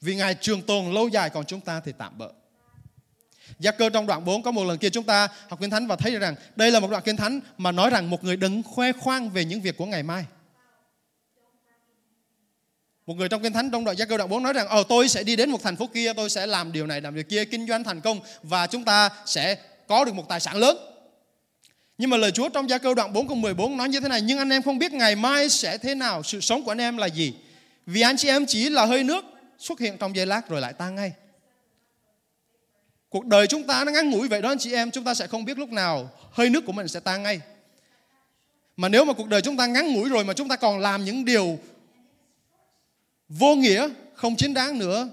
Vì 0.00 0.14
Ngài 0.14 0.34
trường 0.34 0.62
tồn 0.62 0.92
lâu 0.92 1.08
dài 1.08 1.30
còn 1.30 1.44
chúng 1.44 1.60
ta 1.60 1.80
thì 1.84 1.92
tạm 1.98 2.18
bỡ. 2.18 2.28
Gia 3.58 3.70
cơ 3.70 3.90
trong 3.90 4.06
đoạn 4.06 4.24
4 4.24 4.42
có 4.42 4.50
một 4.50 4.64
lần 4.64 4.78
kia 4.78 4.90
chúng 4.90 5.04
ta 5.04 5.28
học 5.48 5.60
Kinh 5.60 5.70
Thánh 5.70 5.86
và 5.86 5.96
thấy 5.96 6.16
rằng 6.18 6.34
đây 6.56 6.70
là 6.70 6.80
một 6.80 6.90
đoạn 6.90 7.02
Kinh 7.06 7.16
Thánh 7.16 7.40
mà 7.58 7.72
nói 7.72 7.90
rằng 7.90 8.10
một 8.10 8.24
người 8.24 8.36
đừng 8.36 8.62
khoe 8.62 8.92
khoang 8.92 9.30
về 9.30 9.44
những 9.44 9.60
việc 9.60 9.76
của 9.76 9.86
ngày 9.86 10.02
mai. 10.02 10.24
Một 13.06 13.14
người 13.14 13.28
trong 13.28 13.42
Kinh 13.42 13.52
Thánh 13.52 13.70
trong 13.70 13.84
đoạn 13.84 13.96
Gia 13.96 14.04
cơ 14.04 14.16
đoạn 14.16 14.30
4 14.30 14.42
nói 14.42 14.52
rằng 14.52 14.68
Ờ 14.68 14.84
tôi 14.88 15.08
sẽ 15.08 15.22
đi 15.22 15.36
đến 15.36 15.50
một 15.50 15.62
thành 15.62 15.76
phố 15.76 15.86
kia, 15.86 16.12
tôi 16.12 16.30
sẽ 16.30 16.46
làm 16.46 16.72
điều 16.72 16.86
này, 16.86 17.00
làm 17.00 17.14
điều 17.14 17.24
kia, 17.24 17.44
kinh 17.44 17.66
doanh 17.66 17.84
thành 17.84 18.00
công 18.00 18.20
và 18.42 18.66
chúng 18.66 18.84
ta 18.84 19.10
sẽ 19.26 19.58
có 19.88 20.04
được 20.04 20.14
một 20.14 20.28
tài 20.28 20.40
sản 20.40 20.56
lớn. 20.56 20.76
Nhưng 22.00 22.10
mà 22.10 22.16
lời 22.16 22.30
Chúa 22.30 22.48
trong 22.48 22.70
Gia 22.70 22.78
câu 22.78 22.94
đoạn 22.94 23.12
4 23.12 23.28
câu 23.28 23.36
14 23.36 23.76
nói 23.76 23.88
như 23.88 24.00
thế 24.00 24.08
này, 24.08 24.22
Nhưng 24.22 24.38
anh 24.38 24.50
em 24.50 24.62
không 24.62 24.78
biết 24.78 24.92
ngày 24.92 25.16
mai 25.16 25.48
sẽ 25.48 25.78
thế 25.78 25.94
nào, 25.94 26.22
Sự 26.22 26.40
sống 26.40 26.64
của 26.64 26.70
anh 26.70 26.80
em 26.80 26.96
là 26.96 27.06
gì. 27.06 27.34
Vì 27.86 28.00
anh 28.00 28.16
chị 28.16 28.28
em 28.28 28.46
chỉ 28.46 28.70
là 28.70 28.84
hơi 28.86 29.04
nước 29.04 29.24
Xuất 29.58 29.80
hiện 29.80 29.98
trong 29.98 30.16
giây 30.16 30.26
lát 30.26 30.48
rồi 30.48 30.60
lại 30.60 30.72
tan 30.72 30.94
ngay. 30.94 31.12
Cuộc 33.08 33.26
đời 33.26 33.46
chúng 33.46 33.66
ta 33.66 33.84
nó 33.84 33.92
ngắn 33.92 34.10
ngủi 34.10 34.28
vậy 34.28 34.42
đó, 34.42 34.48
anh 34.48 34.58
chị 34.58 34.72
em, 34.72 34.90
Chúng 34.90 35.04
ta 35.04 35.14
sẽ 35.14 35.26
không 35.26 35.44
biết 35.44 35.58
lúc 35.58 35.68
nào 35.68 36.10
hơi 36.32 36.50
nước 36.50 36.64
của 36.66 36.72
mình 36.72 36.88
sẽ 36.88 37.00
tan 37.00 37.22
ngay. 37.22 37.40
Mà 38.76 38.88
nếu 38.88 39.04
mà 39.04 39.12
cuộc 39.12 39.28
đời 39.28 39.42
chúng 39.42 39.56
ta 39.56 39.66
ngắn 39.66 39.92
ngủi 39.92 40.08
rồi 40.08 40.24
Mà 40.24 40.32
chúng 40.32 40.48
ta 40.48 40.56
còn 40.56 40.78
làm 40.78 41.04
những 41.04 41.24
điều 41.24 41.58
Vô 43.28 43.54
nghĩa, 43.54 43.88
Không 44.14 44.36
chính 44.36 44.54
đáng 44.54 44.78
nữa, 44.78 45.08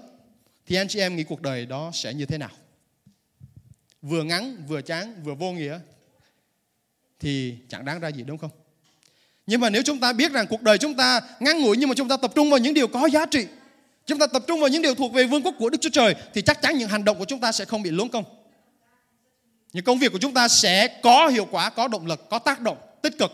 Thì 0.66 0.76
anh 0.76 0.88
chị 0.88 0.98
em 0.98 1.16
nghĩ 1.16 1.24
cuộc 1.24 1.42
đời 1.42 1.66
đó 1.66 1.90
sẽ 1.94 2.14
như 2.14 2.26
thế 2.26 2.38
nào? 2.38 2.50
Vừa 4.02 4.22
ngắn, 4.22 4.64
vừa 4.68 4.82
chán, 4.82 5.14
vừa 5.24 5.34
vô 5.34 5.52
nghĩa. 5.52 5.78
Thì 7.20 7.54
chẳng 7.68 7.84
đáng 7.84 8.00
ra 8.00 8.08
gì 8.08 8.22
đúng 8.22 8.38
không 8.38 8.50
Nhưng 9.46 9.60
mà 9.60 9.70
nếu 9.70 9.82
chúng 9.82 10.00
ta 10.00 10.12
biết 10.12 10.32
rằng 10.32 10.46
cuộc 10.46 10.62
đời 10.62 10.78
chúng 10.78 10.94
ta 10.94 11.20
ngắn 11.40 11.60
ngủi 11.60 11.76
Nhưng 11.76 11.88
mà 11.88 11.94
chúng 11.94 12.08
ta 12.08 12.16
tập 12.16 12.32
trung 12.34 12.50
vào 12.50 12.58
những 12.58 12.74
điều 12.74 12.88
có 12.88 13.06
giá 13.06 13.26
trị 13.26 13.46
Chúng 14.08 14.18
ta 14.18 14.26
tập 14.26 14.44
trung 14.46 14.60
vào 14.60 14.68
những 14.68 14.82
điều 14.82 14.94
thuộc 14.94 15.12
về 15.12 15.24
vương 15.24 15.42
quốc 15.42 15.54
của 15.58 15.70
Đức 15.70 15.78
Chúa 15.80 15.90
Trời 15.90 16.14
thì 16.34 16.42
chắc 16.42 16.62
chắn 16.62 16.78
những 16.78 16.88
hành 16.88 17.04
động 17.04 17.18
của 17.18 17.24
chúng 17.24 17.40
ta 17.40 17.52
sẽ 17.52 17.64
không 17.64 17.82
bị 17.82 17.90
lốn 17.90 18.08
công. 18.08 18.24
Những 19.72 19.84
công 19.84 19.98
việc 19.98 20.12
của 20.12 20.18
chúng 20.18 20.34
ta 20.34 20.48
sẽ 20.48 20.88
có 21.02 21.28
hiệu 21.28 21.48
quả, 21.50 21.70
có 21.70 21.88
động 21.88 22.06
lực, 22.06 22.28
có 22.30 22.38
tác 22.38 22.60
động 22.60 22.78
tích 23.02 23.18
cực. 23.18 23.30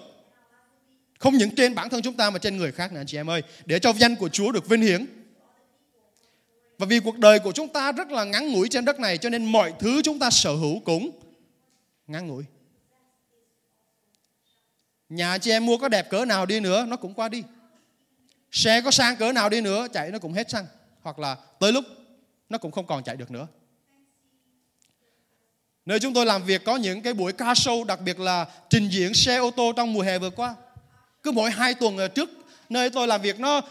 Không 1.19 1.39
những 1.39 1.55
trên 1.55 1.75
bản 1.75 1.91
thân 1.91 2.03
chúng 2.03 2.15
ta 2.15 2.31
mà 2.31 2.39
trên 2.39 2.57
người 2.57 2.73
khác 2.73 2.93
nữa 2.93 3.01
anh 3.01 3.07
chị 3.07 3.17
em 3.17 3.31
ơi. 3.31 3.43
Để 3.65 3.79
cho 3.79 3.93
danh 3.93 4.17
của 4.17 4.29
Chúa 4.29 4.53
được 4.53 4.69
vinh 4.69 4.83
hiển. 4.83 5.07
Và 6.79 6.87
vì 6.87 7.01
cuộc 7.01 7.19
đời 7.19 7.39
của 7.39 7.53
chúng 7.53 7.69
ta 7.69 7.93
rất 7.93 8.11
là 8.11 8.25
ngắn 8.25 8.53
ngủi 8.53 8.69
trên 8.69 8.85
đất 8.85 9.01
này 9.01 9.19
cho 9.19 9.31
nên 9.31 9.45
mọi 9.45 9.73
thứ 9.79 10.03
chúng 10.03 10.19
ta 10.19 10.31
sở 10.31 10.55
hữu 10.55 10.81
cũng 10.81 11.11
ngắn 12.07 12.27
ngủi. 12.27 12.45
Nhà 15.09 15.39
chị 15.39 15.51
em 15.51 15.67
mua 15.67 15.77
có 15.77 15.89
đẹp 15.89 16.11
cỡ 16.11 16.25
nào 16.25 16.47
đi 16.47 16.61
nữa 16.61 16.85
nó 16.89 16.97
cũng 16.97 17.15
qua 17.15 17.29
đi. 17.29 17.43
Xe 18.53 18.81
có 18.81 18.91
sang 18.91 19.17
cỡ 19.17 19.33
nào 19.33 19.49
đi 19.49 19.61
nữa 19.61 19.87
chạy 19.93 20.11
nó 20.11 20.19
cũng 20.19 20.33
hết 20.33 20.51
xăng 20.51 20.67
hoặc 21.03 21.19
là 21.19 21.37
tới 21.61 21.73
lúc 21.73 21.85
nó 22.49 22.59
cũng 22.59 22.71
không 22.71 22.87
còn 22.87 23.05
chạy 23.05 23.17
được 23.17 23.31
nữa. 23.31 23.47
Nơi 25.87 26.01
chúng 26.01 26.15
tôi 26.15 26.27
làm 26.27 26.45
việc 26.45 26.65
có 26.65 26.77
những 26.77 27.03
cái 27.03 27.15
buổi 27.15 27.33
ca 27.33 27.53
show 27.53 27.85
đặc 27.85 28.01
biệt 28.01 28.21
là 28.21 28.47
trình 28.71 28.89
diễn 28.89 29.15
xe 29.15 29.37
ô 29.37 29.51
tô 29.51 29.73
trong 29.77 29.93
mùa 29.93 30.03
hè 30.03 30.19
vừa 30.19 30.31
qua. 30.31 30.55
Cứ 31.23 31.33
mỗi 31.33 31.51
hai 31.51 31.75
tuần 31.75 31.97
trước 32.15 32.31
nơi 32.69 32.91
tôi 32.91 33.07
làm 33.07 33.23
việc 33.23 33.41
nó 33.41 33.63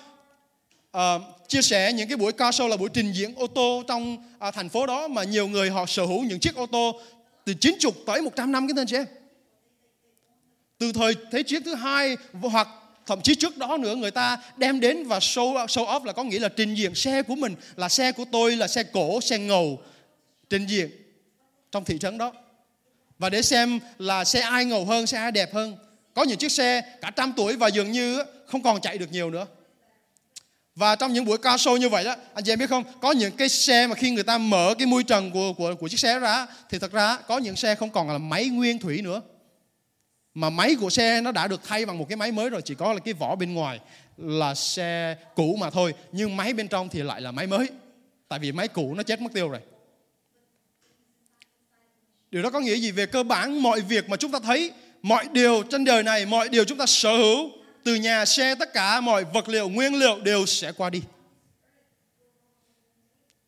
uh, 0.97 1.01
chia 1.47 1.61
sẻ 1.61 1.93
những 1.93 2.07
cái 2.07 2.17
buổi 2.17 2.31
ca 2.31 2.49
show 2.49 2.67
là 2.67 2.77
buổi 2.77 2.89
trình 2.93 3.11
diễn 3.11 3.35
ô 3.35 3.47
tô 3.47 3.83
trong 3.87 4.17
uh, 4.47 4.53
thành 4.53 4.69
phố 4.69 4.85
đó 4.85 5.07
mà 5.07 5.23
nhiều 5.23 5.47
người 5.47 5.69
họ 5.69 5.85
sở 5.85 6.05
hữu 6.05 6.23
những 6.23 6.39
chiếc 6.39 6.55
ô 6.55 6.65
tô 6.65 6.99
từ 7.45 7.53
90 7.53 7.91
tới 8.05 8.21
100 8.21 8.51
năm 8.51 8.67
cái 8.67 8.73
tên 8.77 8.87
chị 8.87 8.95
em. 8.95 9.05
Từ 10.77 10.91
thời 10.91 11.15
Thế 11.31 11.43
chiến 11.43 11.63
thứ 11.63 11.75
hai 11.75 12.17
hoặc 12.41 12.67
thậm 13.05 13.21
chí 13.21 13.35
trước 13.35 13.57
đó 13.57 13.77
nữa, 13.77 13.95
người 13.95 14.11
ta 14.11 14.37
đem 14.57 14.79
đến 14.79 15.07
và 15.07 15.19
show 15.19 15.65
show 15.65 15.85
off 15.85 16.05
là 16.05 16.13
có 16.13 16.23
nghĩa 16.23 16.39
là 16.39 16.49
trình 16.49 16.75
diện 16.75 16.95
xe 16.95 17.21
của 17.21 17.35
mình, 17.35 17.55
là 17.75 17.89
xe 17.89 18.11
của 18.11 18.25
tôi, 18.31 18.55
là 18.55 18.67
xe 18.67 18.83
cổ, 18.83 19.21
xe 19.21 19.37
ngầu, 19.37 19.79
trình 20.49 20.65
diện 20.65 20.89
trong 21.71 21.85
thị 21.85 21.97
trấn 21.97 22.17
đó. 22.17 22.33
Và 23.19 23.29
để 23.29 23.41
xem 23.41 23.79
là 23.99 24.23
xe 24.23 24.39
ai 24.39 24.65
ngầu 24.65 24.85
hơn, 24.85 25.07
xe 25.07 25.17
ai 25.17 25.31
đẹp 25.31 25.53
hơn. 25.53 25.77
Có 26.13 26.23
những 26.23 26.37
chiếc 26.37 26.51
xe 26.51 26.81
cả 27.01 27.11
trăm 27.15 27.33
tuổi 27.37 27.55
và 27.55 27.67
dường 27.67 27.91
như 27.91 28.23
không 28.45 28.63
còn 28.63 28.81
chạy 28.81 28.97
được 28.97 29.11
nhiều 29.11 29.29
nữa. 29.29 29.45
Và 30.75 30.95
trong 30.95 31.13
những 31.13 31.25
buổi 31.25 31.37
cao 31.37 31.55
show 31.55 31.77
như 31.77 31.89
vậy 31.89 32.03
đó, 32.03 32.15
anh 32.33 32.43
chị 32.43 32.51
em 32.51 32.59
biết 32.59 32.69
không? 32.69 32.83
Có 33.01 33.11
những 33.11 33.31
cái 33.31 33.49
xe 33.49 33.87
mà 33.87 33.95
khi 33.95 34.11
người 34.11 34.23
ta 34.23 34.37
mở 34.37 34.73
cái 34.77 34.87
mui 34.87 35.03
trần 35.03 35.31
của 35.31 35.53
của 35.53 35.75
của 35.79 35.87
chiếc 35.87 35.99
xe 35.99 36.19
ra, 36.19 36.47
thì 36.69 36.79
thật 36.79 36.91
ra 36.91 37.17
có 37.27 37.37
những 37.37 37.55
xe 37.55 37.75
không 37.75 37.89
còn 37.89 38.09
là 38.09 38.17
máy 38.17 38.45
nguyên 38.45 38.79
thủy 38.79 39.01
nữa 39.01 39.21
mà 40.33 40.49
máy 40.49 40.75
của 40.79 40.89
xe 40.89 41.21
nó 41.21 41.31
đã 41.31 41.47
được 41.47 41.61
thay 41.63 41.85
bằng 41.85 41.97
một 41.97 42.05
cái 42.09 42.15
máy 42.15 42.31
mới 42.31 42.49
rồi, 42.49 42.61
chỉ 42.61 42.75
có 42.75 42.93
là 42.93 42.99
cái 42.99 43.13
vỏ 43.13 43.35
bên 43.35 43.53
ngoài 43.53 43.79
là 44.17 44.55
xe 44.55 45.17
cũ 45.35 45.55
mà 45.59 45.69
thôi. 45.69 45.93
Nhưng 46.11 46.37
máy 46.37 46.53
bên 46.53 46.67
trong 46.67 46.89
thì 46.89 47.03
lại 47.03 47.21
là 47.21 47.31
máy 47.31 47.47
mới. 47.47 47.67
Tại 48.27 48.39
vì 48.39 48.51
máy 48.51 48.67
cũ 48.67 48.93
nó 48.95 49.03
chết 49.03 49.21
mất 49.21 49.33
tiêu 49.33 49.49
rồi. 49.49 49.59
Điều 52.31 52.41
đó 52.43 52.49
có 52.49 52.59
nghĩa 52.59 52.75
gì? 52.75 52.91
Về 52.91 53.05
cơ 53.05 53.23
bản, 53.23 53.61
mọi 53.63 53.81
việc 53.81 54.09
mà 54.09 54.17
chúng 54.17 54.31
ta 54.31 54.39
thấy, 54.39 54.71
mọi 55.01 55.27
điều 55.31 55.63
trên 55.63 55.85
đời 55.85 56.03
này, 56.03 56.25
mọi 56.25 56.49
điều 56.49 56.65
chúng 56.65 56.77
ta 56.77 56.85
sở 56.85 57.17
hữu, 57.17 57.49
từ 57.83 57.95
nhà 57.95 58.25
xe 58.25 58.55
tất 58.55 58.73
cả 58.73 59.01
mọi 59.01 59.23
vật 59.23 59.49
liệu, 59.49 59.69
nguyên 59.69 59.95
liệu 59.95 60.19
đều 60.19 60.45
sẽ 60.45 60.71
qua 60.71 60.89
đi. 60.89 61.01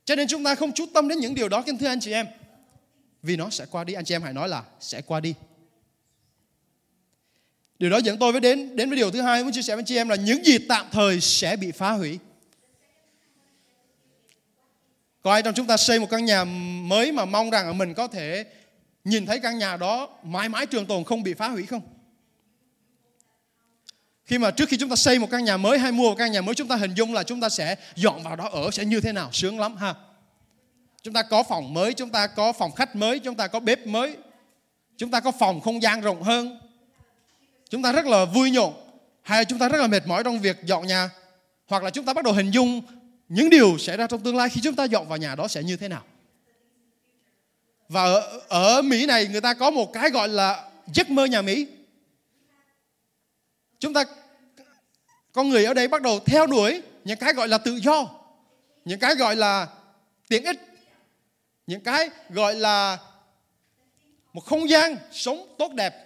Cho 0.06 0.16
nên 0.16 0.28
chúng 0.28 0.44
ta 0.44 0.56
không 0.56 0.72
chú 0.72 0.86
tâm 0.94 1.08
đến 1.08 1.20
những 1.20 1.36
điều 1.36 1.50
đó, 1.50 1.62
kính 1.62 1.78
thưa 1.78 1.88
anh 1.88 2.00
chị 2.00 2.12
em. 2.12 2.28
Vì 3.24 3.36
nó 3.38 3.50
sẽ 3.50 3.66
qua 3.72 3.84
đi. 3.84 3.94
Anh 3.94 4.06
chị 4.06 4.16
em 4.16 4.22
hãy 4.22 4.34
nói 4.34 4.50
là 4.50 4.64
sẽ 4.80 5.02
qua 5.02 5.20
đi. 5.20 5.34
Điều 7.80 7.90
đó 7.90 7.98
dẫn 7.98 8.18
tôi 8.20 8.32
với 8.32 8.42
đến 8.42 8.76
đến 8.76 8.90
với 8.90 8.98
điều 8.98 9.12
thứ 9.12 9.22
hai 9.22 9.44
muốn 9.44 9.52
chia 9.52 9.62
sẻ 9.62 9.76
với 9.76 9.84
chị 9.84 9.96
em 9.96 10.10
là 10.10 10.16
những 10.16 10.46
gì 10.46 10.58
tạm 10.58 10.86
thời 10.92 11.22
sẽ 11.22 11.56
bị 11.56 11.72
phá 11.72 11.92
hủy. 11.92 12.20
Có 15.22 15.32
ai 15.32 15.42
trong 15.42 15.54
chúng 15.54 15.68
ta 15.68 15.78
xây 15.78 16.00
một 16.00 16.08
căn 16.10 16.26
nhà 16.26 16.44
mới 16.84 17.12
mà 17.12 17.26
mong 17.26 17.50
rằng 17.50 17.78
mình 17.78 17.94
có 17.94 18.08
thể 18.08 18.46
nhìn 19.04 19.26
thấy 19.26 19.40
căn 19.40 19.58
nhà 19.58 19.78
đó 19.78 20.10
mãi 20.24 20.50
mãi 20.50 20.66
trường 20.66 20.86
tồn 20.86 21.04
không 21.04 21.24
bị 21.24 21.34
phá 21.34 21.50
hủy 21.50 21.66
không? 21.66 21.82
Khi 24.26 24.38
mà 24.38 24.52
trước 24.52 24.70
khi 24.70 24.78
chúng 24.78 24.90
ta 24.90 24.96
xây 24.96 25.20
một 25.20 25.28
căn 25.32 25.44
nhà 25.44 25.58
mới 25.58 25.80
hay 25.80 25.92
mua 25.92 26.10
một 26.10 26.16
căn 26.18 26.32
nhà 26.32 26.42
mới 26.42 26.56
chúng 26.56 26.68
ta 26.68 26.76
hình 26.76 26.94
dung 26.94 27.14
là 27.14 27.24
chúng 27.24 27.42
ta 27.42 27.50
sẽ 27.50 27.76
dọn 27.96 28.24
vào 28.24 28.36
đó 28.36 28.50
ở 28.52 28.72
sẽ 28.72 28.86
như 28.86 29.02
thế 29.02 29.12
nào? 29.12 29.30
Sướng 29.32 29.60
lắm 29.60 29.78
ha. 29.78 29.94
Chúng 31.04 31.14
ta 31.14 31.24
có 31.24 31.44
phòng 31.44 31.74
mới, 31.74 31.94
chúng 31.94 32.10
ta 32.10 32.28
có 32.28 32.54
phòng 32.54 32.72
khách 32.72 32.96
mới, 32.96 33.20
chúng 33.20 33.36
ta 33.36 33.48
có 33.48 33.60
bếp 33.60 33.88
mới. 33.88 34.18
Chúng 34.98 35.12
ta 35.12 35.20
có 35.20 35.32
phòng 35.32 35.62
không 35.62 35.82
gian 35.82 36.02
rộng 36.02 36.24
hơn, 36.24 36.60
chúng 37.70 37.82
ta 37.82 37.92
rất 37.92 38.06
là 38.06 38.26
vui 38.26 38.52
nhộn 38.52 38.74
hay 39.22 39.46
chúng 39.46 39.60
ta 39.60 39.70
rất 39.70 39.82
là 39.82 39.88
mệt 39.88 40.08
mỏi 40.08 40.24
trong 40.24 40.40
việc 40.40 40.58
dọn 40.64 40.88
nhà 40.88 41.10
hoặc 41.68 41.84
là 41.84 41.90
chúng 41.90 42.06
ta 42.06 42.14
bắt 42.14 42.26
đầu 42.26 42.34
hình 42.34 42.52
dung 42.52 42.82
những 43.30 43.50
điều 43.50 43.78
xảy 43.78 43.98
ra 43.98 44.08
trong 44.08 44.24
tương 44.24 44.36
lai 44.36 44.50
khi 44.50 44.62
chúng 44.62 44.76
ta 44.76 44.84
dọn 44.84 45.08
vào 45.08 45.18
nhà 45.18 45.36
đó 45.36 45.48
sẽ 45.48 45.64
như 45.64 45.78
thế 45.78 45.88
nào. 45.88 46.04
Và 47.90 48.04
ở, 48.04 48.42
ở 48.48 48.82
Mỹ 48.82 49.06
này 49.06 49.28
người 49.28 49.42
ta 49.42 49.54
có 49.54 49.72
một 49.72 49.94
cái 49.94 50.10
gọi 50.10 50.30
là 50.30 50.70
giấc 50.94 51.10
mơ 51.10 51.26
nhà 51.26 51.42
Mỹ. 51.42 51.68
Chúng 53.80 53.94
ta 53.94 54.04
con 55.32 55.50
người 55.50 55.66
ở 55.66 55.74
đây 55.74 55.88
bắt 55.88 56.02
đầu 56.02 56.20
theo 56.20 56.48
đuổi 56.48 56.82
những 57.04 57.20
cái 57.20 57.34
gọi 57.34 57.48
là 57.48 57.58
tự 57.58 57.76
do 57.76 58.08
những 58.86 59.00
cái 59.00 59.16
gọi 59.16 59.36
là 59.36 59.68
tiện 60.30 60.44
ích 60.44 60.62
những 61.68 61.82
cái 61.82 62.10
gọi 62.30 62.56
là 62.56 62.98
một 64.34 64.42
không 64.46 64.70
gian 64.70 64.98
sống 65.12 65.56
tốt 65.58 65.74
đẹp 65.74 66.05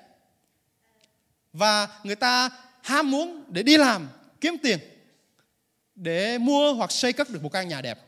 và 1.54 1.88
người 2.04 2.16
ta 2.16 2.50
ham 2.82 3.12
muốn 3.12 3.44
để 3.48 3.64
đi 3.64 3.78
làm, 3.78 4.10
kiếm 4.42 4.58
tiền, 4.64 4.80
để 5.96 6.38
mua 6.38 6.74
hoặc 6.74 6.92
xây 6.92 7.14
cất 7.14 7.30
được 7.30 7.44
một 7.44 7.52
căn 7.52 7.68
nhà 7.68 7.82
đẹp. 7.82 8.00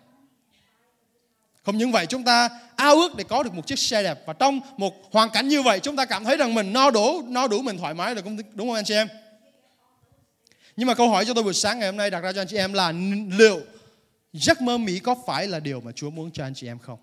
Không 1.63 1.77
những 1.77 1.91
vậy, 1.91 2.05
chúng 2.05 2.23
ta 2.23 2.49
ao 2.75 2.95
ước 2.95 3.15
để 3.15 3.23
có 3.23 3.43
được 3.43 3.53
một 3.53 3.67
chiếc 3.67 3.79
xe 3.79 4.03
đẹp. 4.03 4.23
Và 4.25 4.33
trong 4.33 4.59
một 4.77 4.93
hoàn 5.11 5.29
cảnh 5.29 5.47
như 5.47 5.61
vậy, 5.61 5.79
chúng 5.79 5.95
ta 5.95 6.05
cảm 6.05 6.23
thấy 6.23 6.37
rằng 6.37 6.53
mình 6.53 6.73
no 6.73 6.91
đủ 6.91 7.21
no 7.27 7.47
đủ 7.47 7.61
mình 7.61 7.77
thoải 7.77 7.93
mái 7.93 8.15
rồi 8.15 8.23
đúng 8.53 8.67
không 8.67 8.73
anh 8.75 8.85
chị 8.85 8.93
em? 8.93 9.07
Nhưng 10.75 10.87
mà 10.87 10.93
câu 10.93 11.09
hỏi 11.09 11.25
cho 11.25 11.33
tôi 11.33 11.43
buổi 11.43 11.53
sáng 11.53 11.79
ngày 11.79 11.87
hôm 11.87 11.97
nay 11.97 12.09
đặt 12.09 12.21
ra 12.21 12.33
cho 12.33 12.41
anh 12.41 12.47
chị 12.47 12.57
em 12.57 12.73
là 12.73 12.93
liệu 13.37 13.61
giấc 14.33 14.61
mơ 14.61 14.77
Mỹ 14.77 14.99
có 14.99 15.15
phải 15.27 15.47
là 15.47 15.59
điều 15.59 15.81
mà 15.81 15.91
Chúa 15.91 16.09
muốn 16.09 16.31
cho 16.31 16.43
anh 16.43 16.53
chị 16.53 16.67
em 16.67 16.79
không? 16.79 16.99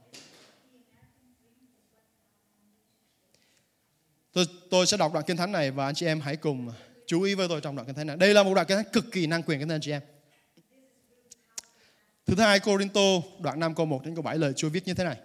Tôi, 4.33 4.47
tôi 4.71 4.87
sẽ 4.87 4.97
đọc 4.97 5.13
đoạn 5.13 5.25
kinh 5.29 5.37
thánh 5.37 5.53
này 5.53 5.71
và 5.71 5.85
anh 5.85 5.95
chị 5.95 6.07
em 6.07 6.21
hãy 6.21 6.37
cùng 6.37 6.71
chú 7.07 7.23
ý 7.23 7.35
với 7.35 7.49
tôi 7.49 7.61
trong 7.61 7.77
đoạn 7.77 7.87
kinh 7.87 7.97
thánh 7.97 8.07
này. 8.07 8.17
Đây 8.17 8.35
là 8.35 8.43
một 8.43 8.55
đoạn 8.55 8.67
kinh 8.67 8.77
thánh 8.77 8.93
cực 8.93 9.13
kỳ 9.13 9.27
năng 9.27 9.43
quyền 9.43 9.61
các 9.61 9.75
anh 9.75 9.81
chị 9.81 9.91
em. 9.91 10.03
Thứ 12.27 12.35
hai 12.39 12.61
Corinto 12.61 13.01
đoạn 13.41 13.61
5 13.61 13.75
câu 13.75 13.87
1 13.87 14.05
đến 14.05 14.15
câu 14.15 14.23
7 14.23 14.39
lời 14.39 14.53
Chúa 14.57 14.69
viết 14.69 14.87
như 14.87 14.95
thế 14.95 15.05
này. 15.05 15.17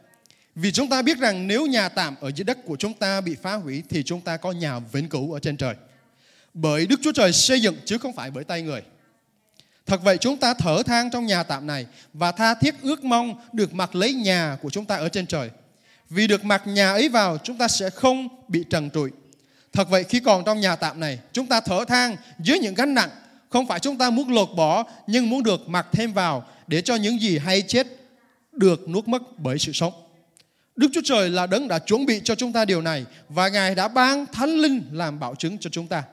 Vì 0.55 0.71
chúng 0.71 0.89
ta 0.89 1.01
biết 1.01 1.17
rằng 1.17 1.47
nếu 1.47 1.65
nhà 1.65 1.89
tạm 1.89 2.15
ở 2.21 2.31
dưới 2.35 2.43
đất 2.43 2.57
của 2.65 2.75
chúng 2.75 2.93
ta 2.93 3.21
bị 3.21 3.35
phá 3.35 3.53
hủy 3.53 3.83
thì 3.89 4.03
chúng 4.03 4.21
ta 4.21 4.37
có 4.37 4.51
nhà 4.51 4.79
vĩnh 4.79 5.09
cửu 5.09 5.33
ở 5.33 5.39
trên 5.39 5.57
trời. 5.57 5.75
Bởi 6.53 6.87
Đức 6.87 6.99
Chúa 7.03 7.11
Trời 7.11 7.33
xây 7.33 7.61
dựng 7.61 7.75
chứ 7.85 7.97
không 7.97 8.13
phải 8.13 8.31
bởi 8.31 8.43
tay 8.43 8.61
người. 8.61 8.81
Thật 9.85 9.99
vậy 10.03 10.17
chúng 10.17 10.37
ta 10.37 10.53
thở 10.53 10.83
than 10.85 11.11
trong 11.11 11.25
nhà 11.25 11.43
tạm 11.43 11.67
này 11.67 11.85
và 12.13 12.31
tha 12.31 12.55
thiết 12.55 12.75
ước 12.81 13.03
mong 13.03 13.35
được 13.53 13.73
mặc 13.73 13.95
lấy 13.95 14.13
nhà 14.13 14.57
của 14.61 14.69
chúng 14.69 14.85
ta 14.85 14.95
ở 14.95 15.09
trên 15.09 15.27
trời. 15.27 15.49
Vì 16.13 16.27
được 16.27 16.45
mặc 16.45 16.67
nhà 16.67 16.91
ấy 16.91 17.09
vào, 17.09 17.37
chúng 17.43 17.57
ta 17.57 17.67
sẽ 17.67 17.89
không 17.89 18.27
bị 18.47 18.63
trần 18.69 18.89
trụi. 18.89 19.11
Thật 19.73 19.89
vậy, 19.89 20.03
khi 20.03 20.19
còn 20.19 20.43
trong 20.43 20.59
nhà 20.59 20.75
tạm 20.75 20.99
này, 20.99 21.19
chúng 21.31 21.47
ta 21.47 21.61
thở 21.61 21.85
than 21.87 22.15
dưới 22.39 22.59
những 22.59 22.75
gánh 22.75 22.93
nặng 22.93 23.09
không 23.49 23.67
phải 23.67 23.79
chúng 23.79 23.97
ta 23.97 24.09
muốn 24.09 24.33
lột 24.33 24.49
bỏ, 24.55 24.83
nhưng 25.07 25.29
muốn 25.29 25.43
được 25.43 25.69
mặc 25.69 25.87
thêm 25.91 26.13
vào 26.13 26.45
để 26.67 26.81
cho 26.81 26.95
những 26.95 27.21
gì 27.21 27.37
hay 27.37 27.61
chết 27.61 27.87
được 28.51 28.89
nuốt 28.89 29.07
mất 29.07 29.21
bởi 29.37 29.59
sự 29.59 29.71
sống. 29.71 29.93
Đức 30.75 30.87
Chúa 30.93 31.01
Trời 31.03 31.29
là 31.29 31.47
đấng 31.47 31.67
đã 31.67 31.79
chuẩn 31.79 32.05
bị 32.05 32.21
cho 32.23 32.35
chúng 32.35 32.53
ta 32.53 32.65
điều 32.65 32.81
này 32.81 33.05
và 33.29 33.47
Ngài 33.47 33.75
đã 33.75 33.87
ban 33.87 34.25
Thánh 34.25 34.49
Linh 34.49 34.81
làm 34.91 35.19
bảo 35.19 35.35
chứng 35.35 35.57
cho 35.57 35.69
chúng 35.69 35.87
ta. 35.87 36.03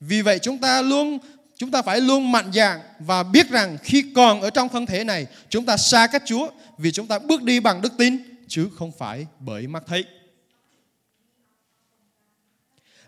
Vì 0.00 0.22
vậy, 0.22 0.38
chúng 0.38 0.58
ta 0.58 0.82
luôn, 0.82 1.18
chúng 1.56 1.70
ta 1.70 1.82
phải 1.82 2.00
luôn 2.00 2.32
mạnh 2.32 2.50
dạn 2.54 2.80
và 2.98 3.22
biết 3.22 3.50
rằng 3.50 3.78
khi 3.82 4.04
còn 4.14 4.40
ở 4.40 4.50
trong 4.50 4.68
thân 4.68 4.86
thể 4.86 5.04
này, 5.04 5.26
chúng 5.48 5.66
ta 5.66 5.76
xa 5.76 6.06
cách 6.06 6.22
Chúa 6.26 6.48
vì 6.78 6.92
chúng 6.92 7.06
ta 7.06 7.18
bước 7.18 7.42
đi 7.42 7.60
bằng 7.60 7.82
đức 7.82 7.92
tin 7.98 8.27
chứ 8.48 8.68
không 8.76 8.92
phải 8.92 9.26
bởi 9.38 9.66
mắt 9.66 9.82
thấy. 9.86 10.04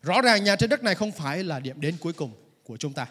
Rõ 0.02 0.22
ràng 0.22 0.44
nhà 0.44 0.56
trên 0.56 0.70
đất 0.70 0.82
này 0.82 0.94
không 0.94 1.12
phải 1.12 1.44
là 1.44 1.60
điểm 1.60 1.80
đến 1.80 1.96
cuối 2.00 2.12
cùng 2.12 2.32
của 2.64 2.76
chúng 2.76 2.92
ta. 2.92 3.06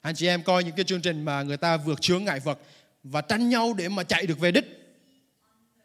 Anh 0.00 0.14
chị 0.14 0.26
em 0.26 0.42
coi 0.42 0.64
những 0.64 0.76
cái 0.76 0.84
chương 0.84 1.02
trình 1.02 1.24
mà 1.24 1.42
người 1.42 1.56
ta 1.56 1.76
vượt 1.76 2.00
chướng 2.00 2.24
ngại 2.24 2.40
vật 2.40 2.58
và 3.04 3.20
tranh 3.20 3.48
nhau 3.48 3.74
để 3.74 3.88
mà 3.88 4.04
chạy 4.04 4.26
được 4.26 4.38
về 4.38 4.52
đích. 4.52 4.64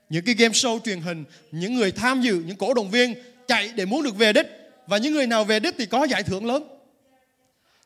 Những 0.09 0.25
cái 0.25 0.35
game 0.35 0.53
show 0.53 0.79
truyền 0.79 1.01
hình, 1.01 1.25
những 1.51 1.73
người 1.73 1.91
tham 1.91 2.21
dự, 2.21 2.43
những 2.45 2.57
cổ 2.57 2.73
động 2.73 2.91
viên 2.91 3.13
chạy 3.47 3.71
để 3.75 3.85
muốn 3.85 4.03
được 4.03 4.15
về 4.15 4.33
đích 4.33 4.47
và 4.87 4.97
những 4.97 5.13
người 5.13 5.27
nào 5.27 5.45
về 5.45 5.59
đích 5.59 5.75
thì 5.77 5.85
có 5.85 6.03
giải 6.03 6.23
thưởng 6.23 6.45
lớn. 6.45 6.63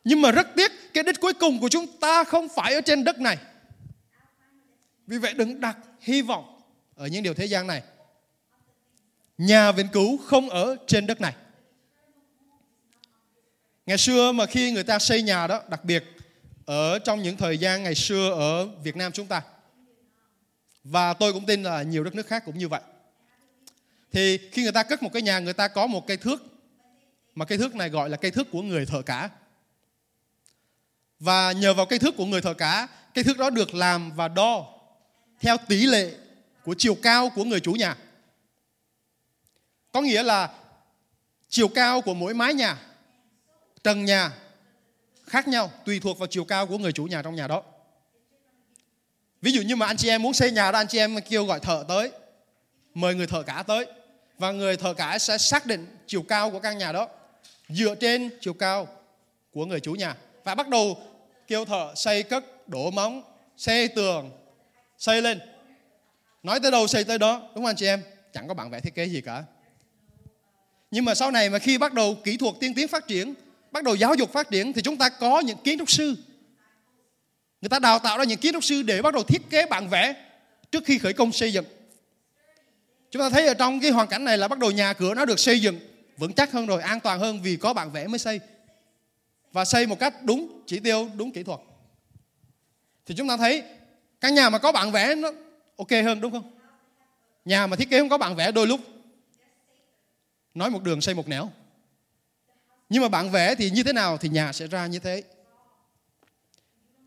Nhưng 0.04 0.22
mà 0.22 0.32
rất 0.32 0.48
tiếc 0.56 0.72
cái 0.94 1.04
đích 1.04 1.20
cuối 1.20 1.34
cùng 1.34 1.60
của 1.60 1.70
chúng 1.70 1.88
ta 2.00 2.24
không 2.24 2.48
phải 2.56 2.74
ở 2.74 2.82
trên 2.82 3.04
đất 3.04 3.20
này. 3.20 3.38
Vì 5.08 5.18
vậy 5.18 5.34
đừng 5.34 5.60
đặt 5.60 5.78
hy 6.04 6.22
vọng 6.22 6.62
ở 6.96 7.08
những 7.08 7.24
điều 7.24 7.34
thế 7.34 7.46
gian 7.46 7.68
này. 7.68 7.82
Nhà 9.38 9.72
vĩnh 9.72 9.88
cứu 9.88 10.18
không 10.18 10.50
ở 10.50 10.76
trên 10.88 11.08
đất 11.08 11.22
này. 11.22 11.34
Ngày 13.86 13.98
xưa 13.98 14.32
mà 14.32 14.46
khi 14.46 14.72
người 14.72 14.84
ta 14.84 15.00
xây 15.00 15.22
nhà 15.22 15.48
đó, 15.48 15.62
đặc 15.70 15.86
biệt 15.86 16.04
ở 16.66 17.00
trong 17.00 17.24
những 17.24 17.38
thời 17.38 17.58
gian 17.58 17.84
ngày 17.84 17.96
xưa 17.96 18.30
ở 18.32 18.66
Việt 18.66 18.96
Nam 18.96 19.12
chúng 19.12 19.28
ta. 19.28 19.42
Và 20.84 21.14
tôi 21.14 21.34
cũng 21.34 21.46
tin 21.46 21.64
là 21.64 21.84
nhiều 21.84 22.04
đất 22.04 22.16
nước 22.16 22.28
khác 22.28 22.44
cũng 22.46 22.58
như 22.58 22.68
vậy. 22.68 22.82
Thì 24.12 24.38
khi 24.52 24.64
người 24.64 24.72
ta 24.72 24.84
cất 24.84 25.04
một 25.04 25.10
cái 25.14 25.22
nhà, 25.22 25.40
người 25.40 25.54
ta 25.54 25.68
có 25.68 25.88
một 25.88 26.08
cây 26.08 26.18
thước. 26.18 26.44
Mà 27.36 27.46
cây 27.46 27.58
thước 27.58 27.76
này 27.76 27.90
gọi 27.90 28.10
là 28.10 28.18
cây 28.18 28.32
thước 28.32 28.52
của 28.52 28.62
người 28.62 28.86
thợ 28.86 29.02
cả. 29.02 29.30
Và 31.20 31.52
nhờ 31.52 31.74
vào 31.74 31.86
cây 31.86 32.00
thước 32.00 32.18
của 32.18 32.26
người 32.26 32.42
thợ 32.42 32.54
cả, 32.54 32.88
cây 33.14 33.24
thước 33.24 33.38
đó 33.38 33.50
được 33.50 33.76
làm 33.76 34.12
và 34.12 34.28
đo 34.28 34.73
theo 35.44 35.58
tỷ 35.68 35.86
lệ 35.86 36.12
của 36.64 36.76
chiều 36.78 36.96
cao 36.96 37.30
của 37.36 37.44
người 37.44 37.60
chủ 37.60 37.74
nhà. 37.74 37.98
Có 39.92 40.02
nghĩa 40.02 40.24
là 40.24 40.50
chiều 41.50 41.68
cao 41.68 42.02
của 42.02 42.14
mỗi 42.14 42.34
mái 42.34 42.54
nhà, 42.54 42.78
trần 43.84 44.06
nhà 44.06 44.32
khác 45.28 45.48
nhau 45.48 45.72
tùy 45.86 46.00
thuộc 46.00 46.20
vào 46.20 46.28
chiều 46.28 46.46
cao 46.46 46.68
của 46.68 46.78
người 46.78 46.92
chủ 46.92 47.06
nhà 47.06 47.22
trong 47.22 47.36
nhà 47.36 47.48
đó. 47.48 47.64
Ví 49.42 49.52
dụ 49.52 49.62
như 49.62 49.76
mà 49.76 49.86
anh 49.86 49.98
chị 49.98 50.10
em 50.10 50.22
muốn 50.22 50.34
xây 50.34 50.52
nhà 50.52 50.72
đó 50.72 50.80
anh 50.80 50.88
chị 50.88 50.98
em 50.98 51.16
kêu 51.30 51.46
gọi 51.46 51.60
thợ 51.60 51.86
tới, 51.88 52.12
mời 52.94 53.16
người 53.16 53.28
thợ 53.28 53.44
cả 53.44 53.64
tới 53.68 53.86
và 54.38 54.52
người 54.52 54.78
thợ 54.78 54.94
cả 54.94 55.18
sẽ 55.20 55.38
xác 55.38 55.66
định 55.66 55.98
chiều 56.08 56.22
cao 56.22 56.52
của 56.52 56.60
căn 56.60 56.78
nhà 56.78 56.92
đó 56.92 57.08
dựa 57.70 57.96
trên 57.96 58.30
chiều 58.42 58.54
cao 58.54 58.88
của 59.52 59.66
người 59.66 59.80
chủ 59.80 59.94
nhà 59.94 60.16
và 60.44 60.56
bắt 60.56 60.70
đầu 60.70 60.98
kêu 61.48 61.66
thợ 61.66 61.94
xây 61.96 62.24
cất 62.24 62.70
đổ 62.70 62.92
móng 62.92 63.24
xây 63.58 63.88
tường 63.88 64.43
xây 65.04 65.22
lên. 65.22 65.40
Nói 66.44 66.60
tới 66.60 66.72
đâu 66.72 66.88
xây 66.88 67.04
tới 67.04 67.18
đó. 67.18 67.40
Đúng 67.40 67.54
không 67.56 67.66
anh 67.66 67.76
chị 67.76 67.86
em? 67.86 68.04
Chẳng 68.34 68.48
có 68.48 68.54
bản 68.54 68.70
vẽ 68.70 68.80
thiết 68.80 68.96
kế 68.96 69.06
gì 69.06 69.22
cả. 69.22 69.44
Nhưng 70.92 71.06
mà 71.06 71.16
sau 71.16 71.32
này 71.32 71.50
mà 71.50 71.60
khi 71.60 71.78
bắt 71.78 71.94
đầu 71.94 72.18
kỹ 72.24 72.38
thuật 72.38 72.56
tiên 72.60 72.74
tiến 72.74 72.88
phát 72.88 73.08
triển, 73.08 73.34
bắt 73.72 73.84
đầu 73.84 73.96
giáo 73.96 74.16
dục 74.16 74.34
phát 74.34 74.50
triển, 74.50 74.74
thì 74.74 74.82
chúng 74.82 74.98
ta 74.98 75.10
có 75.10 75.40
những 75.40 75.58
kiến 75.64 75.80
trúc 75.80 75.92
sư. 75.92 76.16
Người 77.62 77.70
ta 77.70 77.80
đào 77.80 78.00
tạo 78.00 78.18
ra 78.18 78.24
những 78.24 78.40
kiến 78.40 78.54
trúc 78.54 78.64
sư 78.64 78.84
để 78.84 79.02
bắt 79.02 79.14
đầu 79.14 79.24
thiết 79.24 79.42
kế 79.50 79.66
bản 79.66 79.90
vẽ 79.90 80.16
trước 80.72 80.84
khi 80.86 80.98
khởi 80.98 81.14
công 81.14 81.32
xây 81.32 81.54
dựng. 81.54 81.66
Chúng 83.12 83.20
ta 83.20 83.30
thấy 83.30 83.48
ở 83.48 83.54
trong 83.54 83.80
cái 83.80 83.92
hoàn 83.92 84.08
cảnh 84.08 84.26
này 84.26 84.38
là 84.38 84.48
bắt 84.48 84.60
đầu 84.60 84.72
nhà 84.72 84.94
cửa 84.94 85.14
nó 85.14 85.26
được 85.26 85.40
xây 85.40 85.60
dựng 85.60 85.80
vững 86.18 86.34
chắc 86.34 86.52
hơn 86.52 86.66
rồi, 86.66 86.82
an 86.82 87.00
toàn 87.00 87.20
hơn 87.20 87.40
vì 87.44 87.56
có 87.56 87.74
bản 87.74 87.92
vẽ 87.92 88.08
mới 88.08 88.20
xây. 88.20 88.40
Và 89.52 89.66
xây 89.66 89.88
một 89.88 90.00
cách 90.00 90.24
đúng 90.24 90.64
chỉ 90.68 90.80
tiêu, 90.80 91.10
đúng 91.16 91.32
kỹ 91.32 91.44
thuật. 91.44 91.60
Thì 93.06 93.16
chúng 93.16 93.28
ta 93.28 93.38
thấy 93.38 93.64
căn 94.24 94.36
nhà 94.36 94.50
mà 94.50 94.58
có 94.58 94.72
bản 94.72 94.92
vẽ 94.92 95.16
nó 95.16 95.32
ok 95.78 95.92
hơn, 95.92 96.22
đúng 96.22 96.32
không? 96.32 96.52
Nhà 97.46 97.68
mà 97.68 97.76
thiết 97.76 97.90
kế 97.90 98.00
không 98.00 98.10
có 98.10 98.18
bản 98.18 98.36
vẽ 98.36 98.52
đôi 98.52 98.68
lúc. 98.68 98.80
Nói 100.54 100.70
một 100.70 100.84
đường 100.84 101.02
xây 101.02 101.16
một 101.16 101.28
nẻo. 101.28 101.52
Nhưng 102.90 103.02
mà 103.02 103.10
bản 103.10 103.32
vẽ 103.32 103.56
thì 103.56 103.70
như 103.70 103.84
thế 103.84 103.94
nào 103.94 104.18
thì 104.18 104.30
nhà 104.30 104.54
sẽ 104.54 104.68
ra 104.68 104.88
như 104.88 105.00
thế. 105.00 105.24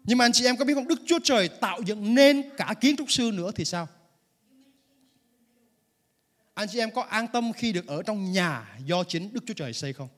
Nhưng 0.05 0.19
mà 0.19 0.25
anh 0.25 0.33
chị 0.33 0.45
em 0.45 0.57
có 0.57 0.65
biết 0.65 0.75
không? 0.75 0.89
Đức 0.89 1.01
Chúa 1.07 1.19
Trời 1.25 1.49
tạo 1.49 1.83
dựng 1.83 2.15
nên 2.15 2.51
cả 2.57 2.75
kiến 2.81 2.97
trúc 2.97 3.11
sư 3.11 3.31
nữa 3.35 3.51
thì 3.55 3.65
sao? 3.65 3.89
Anh 6.55 6.69
chị 6.69 6.79
em 6.79 6.91
có 6.91 7.03
an 7.03 7.27
tâm 7.33 7.53
khi 7.53 7.73
được 7.73 7.87
ở 7.87 8.03
trong 8.03 8.33
nhà 8.33 8.79
do 8.85 9.05
chính 9.05 9.33
Đức 9.33 9.45
Chúa 9.47 9.55
Trời 9.55 9.73
xây 9.73 9.93
không? 9.93 10.09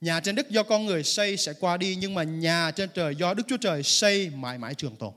Nhà 0.00 0.20
trên 0.20 0.34
đất 0.34 0.50
do 0.50 0.62
con 0.62 0.86
người 0.86 1.04
xây 1.04 1.36
sẽ 1.36 1.52
qua 1.60 1.76
đi 1.76 1.96
nhưng 1.96 2.14
mà 2.14 2.22
nhà 2.22 2.70
trên 2.70 2.90
trời 2.94 3.16
do 3.16 3.34
Đức 3.34 3.42
Chúa 3.48 3.56
Trời 3.56 3.82
xây 3.82 4.30
mãi 4.30 4.58
mãi 4.58 4.74
trường 4.74 4.96
tồn. 4.96 5.12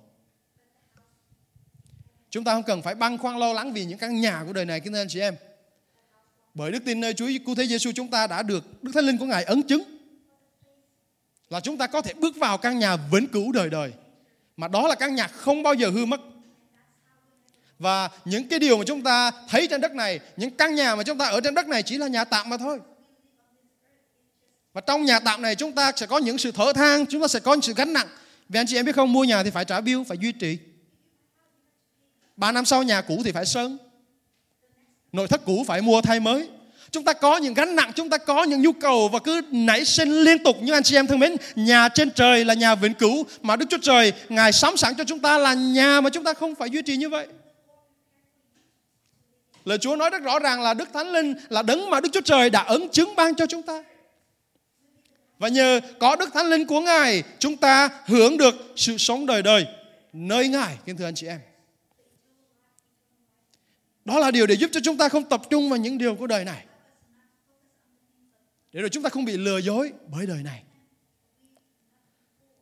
Chúng 2.30 2.44
ta 2.44 2.54
không 2.54 2.64
cần 2.64 2.82
phải 2.82 2.96
băn 2.96 3.18
khoăn 3.18 3.38
lo 3.38 3.54
lắng 3.54 3.74
vì 3.74 3.86
những 3.86 3.98
căn 3.98 4.22
nhà 4.22 4.44
của 4.48 4.54
đời 4.54 4.66
này 4.66 4.80
kính 4.80 4.94
thưa 4.94 5.02
anh 5.02 5.08
chị 5.10 5.20
em. 5.20 5.36
Bởi 6.54 6.72
đức 6.72 6.80
tin 6.86 7.00
nơi 7.00 7.14
Chúa 7.14 7.28
Cứu 7.46 7.56
Thế 7.56 7.66
Giêsu 7.66 7.92
chúng 7.96 8.08
ta 8.08 8.28
đã 8.28 8.44
được 8.44 8.84
Đức 8.84 8.92
Thánh 8.94 9.06
Linh 9.06 9.18
của 9.18 9.26
Ngài 9.26 9.44
ấn 9.44 9.64
chứng 9.64 9.84
là 11.50 11.60
chúng 11.60 11.78
ta 11.78 11.88
có 11.88 12.02
thể 12.02 12.14
bước 12.14 12.36
vào 12.36 12.58
căn 12.58 12.80
nhà 12.80 12.96
vĩnh 12.96 13.28
cửu 13.28 13.52
đời 13.52 13.70
đời. 13.70 13.92
Mà 14.58 14.68
đó 14.68 14.88
là 14.88 14.96
căn 14.96 15.16
nhà 15.16 15.28
không 15.28 15.64
bao 15.64 15.74
giờ 15.74 15.90
hư 15.90 16.06
mất. 16.06 16.22
Và 17.80 18.10
những 18.26 18.48
cái 18.50 18.60
điều 18.60 18.78
mà 18.78 18.84
chúng 18.88 19.04
ta 19.04 19.32
thấy 19.50 19.68
trên 19.70 19.82
đất 19.82 19.92
này, 19.92 20.20
những 20.38 20.52
căn 20.52 20.76
nhà 20.76 20.96
mà 20.96 21.04
chúng 21.04 21.18
ta 21.18 21.26
ở 21.26 21.42
trên 21.42 21.54
đất 21.54 21.68
này 21.68 21.84
chỉ 21.84 21.98
là 21.98 22.08
nhà 22.08 22.24
tạm 22.24 22.50
mà 22.50 22.58
thôi. 22.58 22.80
Và 24.74 24.82
trong 24.82 25.06
nhà 25.06 25.20
tạm 25.20 25.42
này 25.42 25.56
chúng 25.56 25.72
ta 25.72 25.92
sẽ 25.96 26.06
có 26.06 26.18
những 26.18 26.38
sự 26.38 26.52
thở 26.52 26.74
than, 26.74 27.06
chúng 27.06 27.22
ta 27.22 27.28
sẽ 27.28 27.40
có 27.40 27.54
những 27.54 27.62
sự 27.62 27.74
gánh 27.74 27.94
nặng. 27.94 28.08
Vì 28.50 28.60
anh 28.60 28.68
chị 28.68 28.76
em 28.76 28.86
biết 28.86 28.96
không, 28.96 29.14
mua 29.14 29.24
nhà 29.24 29.44
thì 29.44 29.50
phải 29.50 29.66
trả 29.66 29.82
bill, 29.82 30.04
phải 30.04 30.18
duy 30.22 30.32
trì. 30.32 30.58
Ba 32.38 32.52
năm 32.52 32.66
sau 32.66 32.84
nhà 32.84 33.02
cũ 33.02 33.22
thì 33.26 33.32
phải 33.32 33.46
sơn. 33.46 33.78
Nội 35.12 35.28
thất 35.28 35.46
cũ 35.46 35.64
phải 35.68 35.82
mua 35.82 36.02
thay 36.02 36.20
mới. 36.20 36.50
Chúng 36.92 37.04
ta 37.04 37.14
có 37.14 37.38
những 37.38 37.54
gánh 37.54 37.76
nặng, 37.76 37.92
chúng 37.96 38.10
ta 38.10 38.18
có 38.18 38.44
những 38.44 38.62
nhu 38.62 38.72
cầu 38.72 39.10
và 39.14 39.20
cứ 39.20 39.42
nảy 39.52 39.86
sinh 39.86 40.10
liên 40.12 40.44
tục. 40.44 40.58
Nhưng 40.62 40.76
anh 40.76 40.84
chị 40.84 40.96
em 40.96 41.08
thân 41.08 41.20
mến, 41.20 41.36
nhà 41.56 41.90
trên 41.90 42.12
trời 42.12 42.46
là 42.46 42.54
nhà 42.54 42.76
vĩnh 42.76 42.94
cửu 42.94 43.26
mà 43.42 43.56
Đức 43.56 43.66
Chúa 43.70 43.78
Trời 43.82 44.14
Ngài 44.30 44.52
sắm 44.52 44.78
sẵn 44.78 44.96
cho 44.96 45.04
chúng 45.04 45.20
ta 45.20 45.38
là 45.38 45.54
nhà 45.54 46.02
mà 46.02 46.10
chúng 46.10 46.24
ta 46.24 46.34
không 46.34 46.56
phải 46.56 46.70
duy 46.70 46.82
trì 46.82 46.98
như 46.98 47.10
vậy. 47.10 47.28
Lời 49.66 49.78
Chúa 49.78 49.96
nói 49.96 50.10
rất 50.10 50.22
rõ 50.24 50.40
ràng 50.40 50.62
là 50.62 50.74
Đức 50.74 50.90
Thánh 50.94 51.12
Linh 51.12 51.34
là 51.50 51.62
đấng 51.62 51.90
mà 51.90 52.00
Đức 52.00 52.10
Chúa 52.14 52.22
Trời 52.22 52.50
đã 52.50 52.62
ấn 52.62 52.90
chứng 52.90 53.16
ban 53.16 53.36
cho 53.36 53.46
chúng 53.46 53.64
ta. 53.64 53.84
Và 55.42 55.48
nhờ 55.48 55.82
có 56.00 56.16
Đức 56.16 56.30
Thánh 56.34 56.46
Linh 56.46 56.68
của 56.68 56.82
Ngài, 56.82 57.24
chúng 57.40 57.58
ta 57.58 57.90
hưởng 58.06 58.38
được 58.38 58.56
sự 58.76 58.98
sống 58.98 59.26
đời 59.26 59.42
đời 59.42 59.66
nơi 60.14 60.48
Ngài, 60.48 60.78
kính 60.86 60.98
thưa 60.98 61.06
anh 61.06 61.16
chị 61.16 61.28
em. 61.28 61.40
Đó 64.06 64.20
là 64.20 64.32
điều 64.32 64.48
để 64.48 64.56
giúp 64.56 64.70
cho 64.74 64.80
chúng 64.84 64.98
ta 64.98 65.10
không 65.10 65.30
tập 65.30 65.42
trung 65.50 65.70
vào 65.70 65.80
những 65.80 65.98
điều 65.98 66.16
của 66.16 66.28
đời 66.28 66.46
này. 66.46 66.66
Để 68.72 68.82
rồi 68.82 68.90
chúng 68.90 69.04
ta 69.04 69.10
không 69.10 69.26
bị 69.26 69.38
lừa 69.38 69.58
dối 69.58 69.92
bởi 70.08 70.26
đời 70.26 70.44
này. 70.44 70.64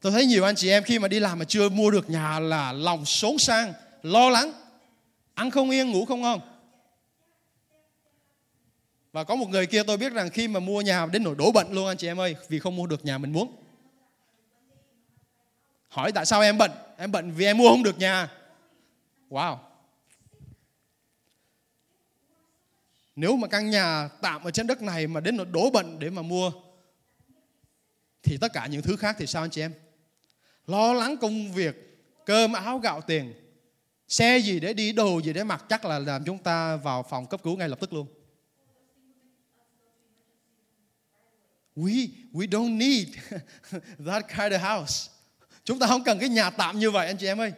Tôi 0.01 0.11
thấy 0.11 0.25
nhiều 0.25 0.43
anh 0.43 0.55
chị 0.55 0.69
em 0.69 0.83
khi 0.83 0.99
mà 0.99 1.07
đi 1.07 1.19
làm 1.19 1.39
mà 1.39 1.45
chưa 1.45 1.69
mua 1.69 1.91
được 1.91 2.09
nhà 2.09 2.39
là 2.39 2.73
lòng 2.73 3.05
xốn 3.05 3.37
sang, 3.37 3.73
lo 4.03 4.29
lắng, 4.29 4.51
ăn 5.33 5.51
không 5.51 5.69
yên, 5.69 5.91
ngủ 5.91 6.05
không 6.05 6.21
ngon. 6.21 6.39
Và 9.11 9.23
có 9.23 9.35
một 9.35 9.49
người 9.49 9.65
kia 9.65 9.83
tôi 9.83 9.97
biết 9.97 10.13
rằng 10.13 10.29
khi 10.29 10.47
mà 10.47 10.59
mua 10.59 10.81
nhà 10.81 11.05
đến 11.05 11.23
nỗi 11.23 11.35
đổ 11.35 11.51
bệnh 11.51 11.71
luôn 11.71 11.87
anh 11.87 11.97
chị 11.97 12.07
em 12.07 12.19
ơi 12.19 12.35
Vì 12.49 12.59
không 12.59 12.75
mua 12.75 12.87
được 12.87 13.05
nhà 13.05 13.17
mình 13.17 13.33
muốn 13.33 13.55
Hỏi 15.87 16.11
tại 16.11 16.25
sao 16.25 16.41
em 16.41 16.57
bệnh 16.57 16.71
Em 16.97 17.11
bệnh 17.11 17.31
vì 17.31 17.45
em 17.45 17.57
mua 17.57 17.69
không 17.69 17.83
được 17.83 17.97
nhà 17.97 18.31
Wow 19.29 19.57
Nếu 23.15 23.35
mà 23.35 23.47
căn 23.47 23.69
nhà 23.69 24.09
tạm 24.21 24.43
ở 24.43 24.51
trên 24.51 24.67
đất 24.67 24.81
này 24.81 25.07
mà 25.07 25.19
đến 25.19 25.37
nỗi 25.37 25.45
đổ 25.45 25.69
bệnh 25.69 25.99
để 25.99 26.09
mà 26.09 26.21
mua 26.21 26.51
thì 28.23 28.37
tất 28.37 28.53
cả 28.53 28.67
những 28.67 28.81
thứ 28.81 28.95
khác 28.95 29.15
thì 29.19 29.27
sao 29.27 29.43
anh 29.43 29.49
chị 29.49 29.61
em? 29.61 29.73
Lo 30.67 30.93
lắng 30.93 31.17
công 31.17 31.51
việc, 31.51 32.01
cơm 32.25 32.53
áo 32.53 32.77
gạo 32.79 33.01
tiền, 33.01 33.33
xe 34.07 34.37
gì 34.37 34.59
để 34.59 34.73
đi, 34.73 34.91
đồ 34.91 35.21
gì 35.21 35.33
để 35.33 35.43
mặc 35.43 35.65
chắc 35.69 35.85
là 35.85 35.99
làm 35.99 36.23
chúng 36.25 36.37
ta 36.37 36.75
vào 36.75 37.03
phòng 37.03 37.25
cấp 37.25 37.43
cứu 37.43 37.57
ngay 37.57 37.69
lập 37.69 37.79
tức 37.79 37.93
luôn. 37.93 38.07
We 41.79 42.09
we 42.33 42.49
don't 42.49 42.77
need 42.77 43.07
that 44.05 44.27
kind 44.27 44.53
of 44.53 44.79
house. 44.79 45.09
Chúng 45.63 45.79
ta 45.79 45.87
không 45.87 46.03
cần 46.03 46.19
cái 46.19 46.29
nhà 46.29 46.49
tạm 46.49 46.79
như 46.79 46.91
vậy 46.91 47.07
anh 47.07 47.17
chị 47.17 47.27
em 47.27 47.41
ơi. 47.41 47.53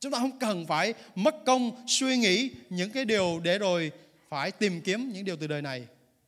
Chúng 0.00 0.12
ta 0.12 0.18
không 0.18 0.38
cần 0.38 0.66
phải 0.66 0.94
mất 1.14 1.34
công 1.46 1.84
suy 1.86 2.16
nghĩ 2.16 2.50
những 2.70 2.90
cái 2.90 3.04
điều 3.04 3.40
để 3.42 3.58
rồi 3.58 3.92
phải 4.28 4.50
tìm 4.50 4.80
kiếm 4.80 5.12
những 5.12 5.24
điều 5.24 5.36
từ 5.36 5.46
đời 5.46 5.62
này. 5.62 5.86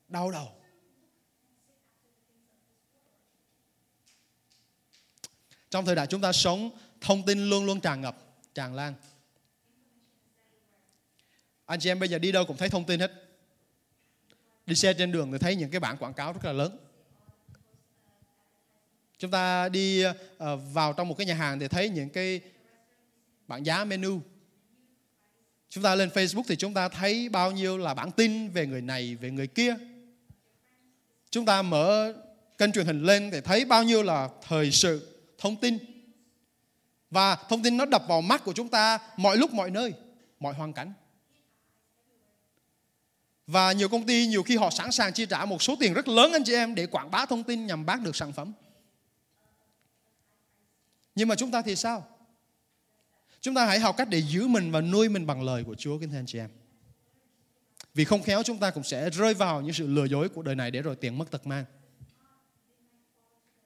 Đau 0.08 0.30
đầu. 0.30 0.48
Trong 5.70 5.84
thời 5.84 5.94
đại 5.94 6.06
chúng 6.06 6.20
ta 6.20 6.32
sống, 6.32 6.70
thông 7.00 7.26
tin 7.26 7.50
luôn 7.50 7.64
luôn 7.64 7.80
tràn 7.80 8.00
ngập, 8.00 8.16
tràn 8.54 8.74
lan. 8.74 8.94
Anh 11.66 11.80
chị 11.80 11.90
em 11.90 11.98
bây 11.98 12.08
giờ 12.08 12.18
đi 12.18 12.32
đâu 12.32 12.44
cũng 12.44 12.56
thấy 12.56 12.68
thông 12.68 12.84
tin 12.84 13.00
hết. 13.00 13.25
Đi 14.66 14.74
xe 14.74 14.94
trên 14.94 15.12
đường 15.12 15.32
thì 15.32 15.38
thấy 15.38 15.56
những 15.56 15.70
cái 15.70 15.80
bảng 15.80 15.96
quảng 15.96 16.14
cáo 16.14 16.32
rất 16.32 16.44
là 16.44 16.52
lớn. 16.52 16.78
Chúng 19.18 19.30
ta 19.30 19.68
đi 19.68 20.02
ờ, 20.38 20.56
vào 20.56 20.92
trong 20.92 21.08
một 21.08 21.14
cái 21.18 21.26
nhà 21.26 21.34
hàng 21.34 21.58
thì 21.58 21.68
thấy 21.68 21.88
những 21.88 22.08
cái 22.08 22.40
bảng 23.46 23.66
giá 23.66 23.84
menu. 23.84 24.20
Chúng 25.70 25.84
ta 25.84 25.94
lên 25.94 26.08
Facebook 26.08 26.42
thì 26.48 26.56
chúng 26.56 26.74
ta 26.74 26.88
thấy 26.88 27.28
bao 27.28 27.52
nhiêu 27.52 27.78
là 27.78 27.94
bản 27.94 28.10
tin 28.10 28.50
về 28.50 28.66
người 28.66 28.82
này, 28.82 29.14
về 29.14 29.30
người 29.30 29.46
kia. 29.46 29.74
Chúng 31.30 31.44
ta 31.44 31.62
mở 31.62 32.12
kênh 32.58 32.72
truyền 32.72 32.86
hình 32.86 33.02
lên 33.02 33.30
thì 33.32 33.40
thấy 33.40 33.64
bao 33.64 33.82
nhiêu 33.82 34.02
là 34.02 34.28
thời 34.48 34.70
sự, 34.70 35.20
thông 35.38 35.56
tin. 35.56 35.78
Và 37.10 37.36
thông 37.36 37.62
tin 37.62 37.76
nó 37.76 37.84
đập 37.84 38.02
vào 38.08 38.20
mắt 38.20 38.44
của 38.44 38.52
chúng 38.52 38.68
ta 38.68 38.98
mọi 39.16 39.36
lúc 39.36 39.52
mọi 39.52 39.70
nơi, 39.70 39.92
mọi 40.40 40.54
hoàn 40.54 40.72
cảnh. 40.72 40.92
Và 43.46 43.72
nhiều 43.72 43.88
công 43.88 44.06
ty 44.06 44.26
nhiều 44.26 44.42
khi 44.42 44.56
họ 44.56 44.70
sẵn 44.70 44.92
sàng 44.92 45.12
chi 45.12 45.26
trả 45.26 45.44
một 45.44 45.62
số 45.62 45.76
tiền 45.80 45.94
rất 45.94 46.08
lớn 46.08 46.32
anh 46.32 46.44
chị 46.44 46.52
em 46.52 46.74
để 46.74 46.86
quảng 46.86 47.10
bá 47.10 47.26
thông 47.26 47.44
tin 47.44 47.66
nhằm 47.66 47.86
bán 47.86 48.04
được 48.04 48.16
sản 48.16 48.32
phẩm. 48.32 48.52
Nhưng 51.14 51.28
mà 51.28 51.34
chúng 51.34 51.50
ta 51.50 51.62
thì 51.62 51.76
sao? 51.76 52.06
Chúng 53.40 53.54
ta 53.54 53.66
hãy 53.66 53.80
học 53.80 53.94
cách 53.98 54.08
để 54.08 54.18
giữ 54.18 54.46
mình 54.46 54.70
và 54.70 54.80
nuôi 54.80 55.08
mình 55.08 55.26
bằng 55.26 55.42
lời 55.42 55.64
của 55.64 55.74
Chúa 55.74 55.98
kính 55.98 56.10
thưa 56.10 56.18
anh 56.18 56.26
chị 56.26 56.38
em. 56.38 56.50
Vì 57.94 58.04
không 58.04 58.22
khéo 58.22 58.42
chúng 58.42 58.58
ta 58.58 58.70
cũng 58.70 58.82
sẽ 58.82 59.10
rơi 59.10 59.34
vào 59.34 59.60
những 59.60 59.72
sự 59.72 59.86
lừa 59.86 60.04
dối 60.04 60.28
của 60.28 60.42
đời 60.42 60.54
này 60.54 60.70
để 60.70 60.82
rồi 60.82 60.96
tiền 60.96 61.18
mất 61.18 61.30
tật 61.30 61.46
mang. 61.46 61.64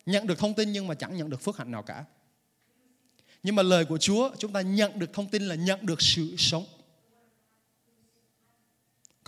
Nhận 0.06 0.26
được 0.26 0.38
thông 0.38 0.54
tin 0.54 0.72
nhưng 0.72 0.86
mà 0.86 0.94
chẳng 0.94 1.16
nhận 1.16 1.30
được 1.30 1.40
phước 1.40 1.58
hạnh 1.58 1.70
nào 1.70 1.82
cả. 1.82 2.04
Nhưng 3.42 3.56
mà 3.56 3.62
lời 3.62 3.84
của 3.84 3.98
Chúa, 3.98 4.30
chúng 4.38 4.52
ta 4.52 4.60
nhận 4.60 4.98
được 4.98 5.12
thông 5.12 5.28
tin 5.28 5.42
là 5.42 5.54
nhận 5.54 5.86
được 5.86 6.02
sự 6.02 6.34
sống. 6.38 6.64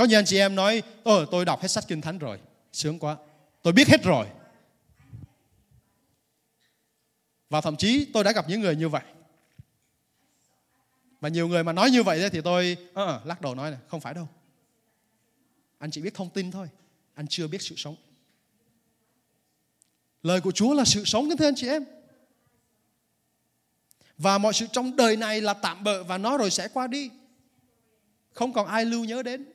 Có 0.03 0.07
nhiều 0.07 0.19
anh 0.19 0.25
chị 0.25 0.38
em 0.38 0.55
nói, 0.55 0.83
ờ 1.05 1.27
tôi 1.31 1.45
đọc 1.45 1.62
hết 1.62 1.69
sách 1.69 1.85
Kinh 1.88 2.01
Thánh 2.01 2.19
rồi, 2.19 2.38
sướng 2.73 2.99
quá. 2.99 3.17
Tôi 3.62 3.73
biết 3.73 3.88
hết 3.88 4.03
rồi. 4.03 4.27
Và 7.51 7.61
thậm 7.61 7.77
chí 7.77 8.11
tôi 8.12 8.25
đã 8.25 8.33
gặp 8.33 8.49
những 8.49 8.61
người 8.61 8.77
như 8.77 8.88
vậy. 8.88 9.03
Và 11.21 11.29
nhiều 11.29 11.49
người 11.49 11.65
mà 11.65 11.73
nói 11.73 11.91
như 11.91 12.03
vậy 12.03 12.31
thì 12.31 12.41
tôi 12.41 12.77
uh, 12.91 13.27
lắc 13.27 13.41
đầu 13.41 13.55
nói 13.55 13.71
là 13.71 13.79
không 13.88 14.01
phải 14.01 14.15
đâu. 14.15 14.29
Anh 15.79 15.91
chỉ 15.91 16.01
biết 16.01 16.15
thông 16.15 16.31
tin 16.31 16.51
thôi, 16.51 16.69
anh 17.15 17.27
chưa 17.29 17.47
biết 17.47 17.62
sự 17.62 17.75
sống. 17.77 17.97
Lời 20.23 20.41
của 20.41 20.53
Chúa 20.53 20.75
là 20.75 20.85
sự 20.85 21.05
sống 21.05 21.29
thưa 21.38 21.49
anh 21.49 21.55
chị 21.57 21.69
em. 21.69 21.85
Và 24.19 24.38
mọi 24.38 24.53
sự 24.53 24.67
trong 24.73 24.97
đời 24.97 25.17
này 25.17 25.41
là 25.41 25.55
tạm 25.55 25.85
bợ 25.85 26.05
và 26.05 26.19
nó 26.19 26.37
rồi 26.38 26.51
sẽ 26.51 26.69
qua 26.69 26.87
đi. 26.87 27.11
Không 28.33 28.53
còn 28.53 28.67
ai 28.67 28.85
lưu 28.85 29.05
nhớ 29.05 29.23
đến. 29.23 29.52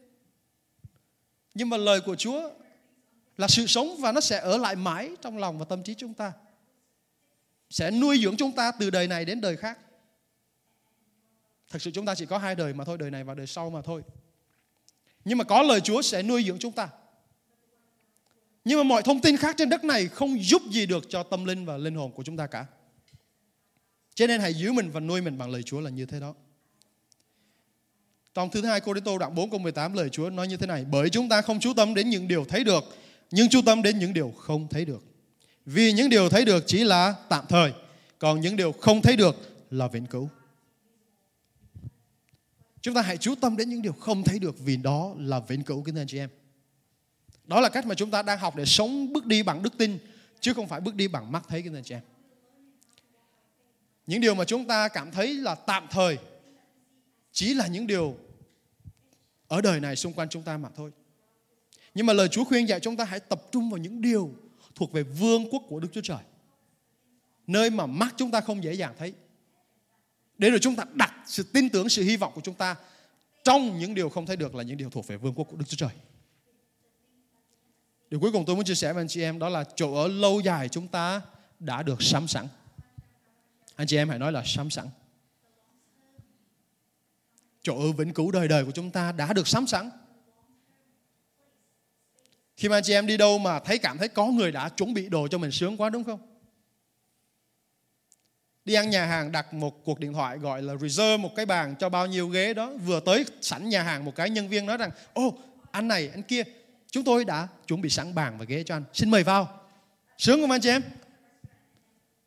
Nhưng 1.57 1.69
mà 1.69 1.77
lời 1.77 2.01
của 2.01 2.15
Chúa 2.15 2.49
là 3.37 3.47
sự 3.47 3.67
sống 3.67 3.97
và 3.99 4.11
nó 4.11 4.21
sẽ 4.21 4.39
ở 4.39 4.57
lại 4.57 4.75
mãi 4.75 5.11
trong 5.21 5.37
lòng 5.37 5.59
và 5.59 5.65
tâm 5.65 5.83
trí 5.83 5.93
chúng 5.93 6.13
ta. 6.13 6.33
Sẽ 7.69 7.91
nuôi 7.91 8.19
dưỡng 8.23 8.37
chúng 8.37 8.51
ta 8.51 8.71
từ 8.71 8.89
đời 8.89 9.07
này 9.07 9.25
đến 9.25 9.41
đời 9.41 9.57
khác. 9.57 9.79
Thật 11.69 11.81
sự 11.81 11.91
chúng 11.91 12.05
ta 12.05 12.15
chỉ 12.15 12.25
có 12.25 12.37
hai 12.37 12.55
đời 12.55 12.73
mà 12.73 12.85
thôi, 12.85 12.97
đời 12.97 13.11
này 13.11 13.23
và 13.23 13.33
đời 13.33 13.47
sau 13.47 13.69
mà 13.69 13.81
thôi. 13.81 14.03
Nhưng 15.25 15.37
mà 15.37 15.43
có 15.43 15.61
lời 15.61 15.81
Chúa 15.81 16.01
sẽ 16.01 16.23
nuôi 16.23 16.43
dưỡng 16.43 16.59
chúng 16.59 16.73
ta. 16.73 16.89
Nhưng 18.65 18.77
mà 18.79 18.83
mọi 18.83 19.03
thông 19.03 19.21
tin 19.21 19.37
khác 19.37 19.55
trên 19.57 19.69
đất 19.69 19.83
này 19.83 20.07
không 20.07 20.43
giúp 20.43 20.61
gì 20.71 20.85
được 20.85 21.05
cho 21.09 21.23
tâm 21.23 21.45
linh 21.45 21.65
và 21.65 21.77
linh 21.77 21.95
hồn 21.95 22.11
của 22.11 22.23
chúng 22.23 22.37
ta 22.37 22.47
cả. 22.47 22.65
Cho 24.13 24.27
nên 24.27 24.41
hãy 24.41 24.53
giữ 24.53 24.71
mình 24.71 24.91
và 24.91 24.99
nuôi 24.99 25.21
mình 25.21 25.37
bằng 25.37 25.49
lời 25.49 25.63
Chúa 25.63 25.79
là 25.79 25.89
như 25.89 26.05
thế 26.05 26.19
đó. 26.19 26.35
Trong 28.37 28.49
thứ 28.49 28.61
hai 28.61 28.81
Cô 28.81 28.93
Đinh 28.93 29.03
Tô 29.03 29.17
đoạn 29.17 29.35
4 29.35 29.49
câu 29.49 29.59
18 29.59 29.93
lời 29.93 30.09
Chúa 30.09 30.29
nói 30.29 30.47
như 30.47 30.57
thế 30.57 30.67
này. 30.67 30.85
Bởi 30.91 31.09
chúng 31.09 31.29
ta 31.29 31.41
không 31.41 31.59
chú 31.59 31.73
tâm 31.73 31.93
đến 31.93 32.09
những 32.09 32.27
điều 32.27 32.45
thấy 32.45 32.63
được, 32.63 32.83
nhưng 33.31 33.49
chú 33.49 33.61
tâm 33.65 33.81
đến 33.81 33.99
những 33.99 34.13
điều 34.13 34.31
không 34.31 34.67
thấy 34.67 34.85
được. 34.85 35.03
Vì 35.65 35.91
những 35.91 36.09
điều 36.09 36.29
thấy 36.29 36.45
được 36.45 36.63
chỉ 36.67 36.83
là 36.83 37.15
tạm 37.29 37.45
thời, 37.49 37.73
còn 38.19 38.41
những 38.41 38.55
điều 38.55 38.71
không 38.71 39.01
thấy 39.01 39.15
được 39.15 39.35
là 39.71 39.87
vĩnh 39.87 40.05
cửu. 40.05 40.29
Chúng 42.81 42.93
ta 42.93 43.01
hãy 43.01 43.17
chú 43.17 43.35
tâm 43.35 43.57
đến 43.57 43.69
những 43.69 43.81
điều 43.81 43.93
không 43.93 44.23
thấy 44.23 44.39
được 44.39 44.55
vì 44.59 44.77
đó 44.77 45.13
là 45.17 45.39
vĩnh 45.39 45.63
cửu 45.63 45.83
kính 45.83 45.95
thưa 45.95 46.01
anh 46.01 46.07
chị 46.07 46.17
em. 46.17 46.29
Đó 47.45 47.61
là 47.61 47.69
cách 47.69 47.85
mà 47.85 47.95
chúng 47.95 48.11
ta 48.11 48.21
đang 48.21 48.39
học 48.39 48.55
để 48.55 48.65
sống 48.65 49.13
bước 49.13 49.25
đi 49.25 49.43
bằng 49.43 49.63
đức 49.63 49.77
tin 49.77 49.97
chứ 50.39 50.53
không 50.53 50.67
phải 50.67 50.81
bước 50.81 50.95
đi 50.95 51.07
bằng 51.07 51.31
mắt 51.31 51.45
thấy 51.47 51.61
kính 51.61 51.71
thưa 51.71 51.77
anh 51.77 51.83
chị 51.83 51.95
em. 51.95 52.03
Những 54.07 54.21
điều 54.21 54.35
mà 54.35 54.45
chúng 54.45 54.65
ta 54.65 54.87
cảm 54.87 55.11
thấy 55.11 55.33
là 55.33 55.55
tạm 55.55 55.87
thời 55.91 56.17
chỉ 57.31 57.53
là 57.53 57.67
những 57.67 57.87
điều 57.87 58.17
ở 59.47 59.61
đời 59.61 59.79
này 59.79 59.95
xung 59.95 60.13
quanh 60.13 60.29
chúng 60.29 60.43
ta 60.43 60.57
mà 60.57 60.69
thôi. 60.75 60.91
Nhưng 61.93 62.05
mà 62.05 62.13
lời 62.13 62.27
Chúa 62.27 62.43
khuyên 62.43 62.67
dạy 62.67 62.79
chúng 62.79 62.97
ta 62.97 63.03
hãy 63.03 63.19
tập 63.19 63.41
trung 63.51 63.69
vào 63.69 63.77
những 63.77 64.01
điều 64.01 64.31
thuộc 64.75 64.91
về 64.91 65.03
vương 65.03 65.49
quốc 65.51 65.63
của 65.67 65.79
Đức 65.79 65.87
Chúa 65.91 66.01
Trời. 66.01 66.19
Nơi 67.47 67.69
mà 67.69 67.85
mắt 67.85 68.13
chúng 68.17 68.31
ta 68.31 68.41
không 68.41 68.63
dễ 68.63 68.73
dàng 68.73 68.95
thấy. 68.97 69.13
Để 70.37 70.49
rồi 70.49 70.59
chúng 70.59 70.75
ta 70.75 70.83
đặt 70.93 71.13
sự 71.25 71.43
tin 71.43 71.69
tưởng, 71.69 71.89
sự 71.89 72.03
hy 72.03 72.17
vọng 72.17 72.31
của 72.35 72.41
chúng 72.41 72.55
ta 72.55 72.75
trong 73.43 73.79
những 73.79 73.95
điều 73.95 74.09
không 74.09 74.25
thấy 74.25 74.35
được 74.35 74.55
là 74.55 74.63
những 74.63 74.77
điều 74.77 74.89
thuộc 74.89 75.07
về 75.07 75.17
vương 75.17 75.33
quốc 75.33 75.47
của 75.51 75.57
Đức 75.57 75.65
Chúa 75.67 75.77
Trời. 75.77 75.95
Điều 78.09 78.19
cuối 78.19 78.31
cùng 78.31 78.45
tôi 78.45 78.55
muốn 78.55 78.65
chia 78.65 78.75
sẻ 78.75 78.93
với 78.93 79.01
anh 79.01 79.07
chị 79.07 79.21
em 79.21 79.39
đó 79.39 79.49
là 79.49 79.63
chỗ 79.75 79.93
ở 79.95 80.07
lâu 80.07 80.39
dài 80.39 80.69
chúng 80.69 80.87
ta 80.87 81.21
đã 81.59 81.83
được 81.83 82.01
sắm 82.03 82.27
sẵn. 82.27 82.47
Anh 83.75 83.87
chị 83.87 83.97
em 83.97 84.09
hãy 84.09 84.19
nói 84.19 84.31
là 84.31 84.43
sắm 84.45 84.69
sẵn. 84.69 84.87
Chỗ 87.67 87.79
ở 87.79 87.91
vĩnh 87.91 88.13
cửu 88.13 88.31
đời 88.31 88.47
đời 88.47 88.65
của 88.65 88.71
chúng 88.71 88.91
ta 88.91 89.11
đã 89.11 89.33
được 89.33 89.47
sắm 89.47 89.67
sẵn. 89.67 89.89
Khi 92.55 92.69
mà 92.69 92.81
chị 92.81 92.93
em 92.93 93.07
đi 93.07 93.17
đâu 93.17 93.37
mà 93.37 93.59
thấy 93.59 93.77
cảm 93.77 93.97
thấy 93.97 94.07
có 94.07 94.25
người 94.25 94.51
đã 94.51 94.69
chuẩn 94.69 94.93
bị 94.93 95.09
đồ 95.09 95.27
cho 95.27 95.37
mình 95.37 95.51
sướng 95.51 95.77
quá, 95.77 95.89
đúng 95.89 96.03
không? 96.03 96.19
Đi 98.65 98.73
ăn 98.73 98.89
nhà 98.89 99.05
hàng, 99.05 99.31
đặt 99.31 99.53
một 99.53 99.85
cuộc 99.85 99.99
điện 99.99 100.13
thoại 100.13 100.37
gọi 100.37 100.61
là 100.61 100.75
reserve 100.75 101.17
một 101.17 101.35
cái 101.35 101.45
bàn 101.45 101.75
cho 101.79 101.89
bao 101.89 102.07
nhiêu 102.07 102.27
ghế 102.27 102.53
đó. 102.53 102.71
Vừa 102.85 102.99
tới 102.99 103.25
sẵn 103.41 103.69
nhà 103.69 103.83
hàng 103.83 104.05
một 104.05 104.15
cái, 104.15 104.29
nhân 104.29 104.49
viên 104.49 104.65
nói 104.65 104.77
rằng, 104.77 104.89
Ô, 105.13 105.37
anh 105.71 105.87
này, 105.87 106.09
anh 106.13 106.23
kia, 106.23 106.43
chúng 106.91 107.03
tôi 107.03 107.25
đã 107.25 107.47
chuẩn 107.67 107.81
bị 107.81 107.89
sẵn 107.89 108.15
bàn 108.15 108.37
và 108.37 108.45
ghế 108.45 108.63
cho 108.63 108.75
anh. 108.75 108.83
Xin 108.93 109.11
mời 109.11 109.23
vào. 109.23 109.61
Sướng 110.17 110.41
không 110.41 110.51
anh 110.51 110.61
chị 110.61 110.69
em? 110.69 110.81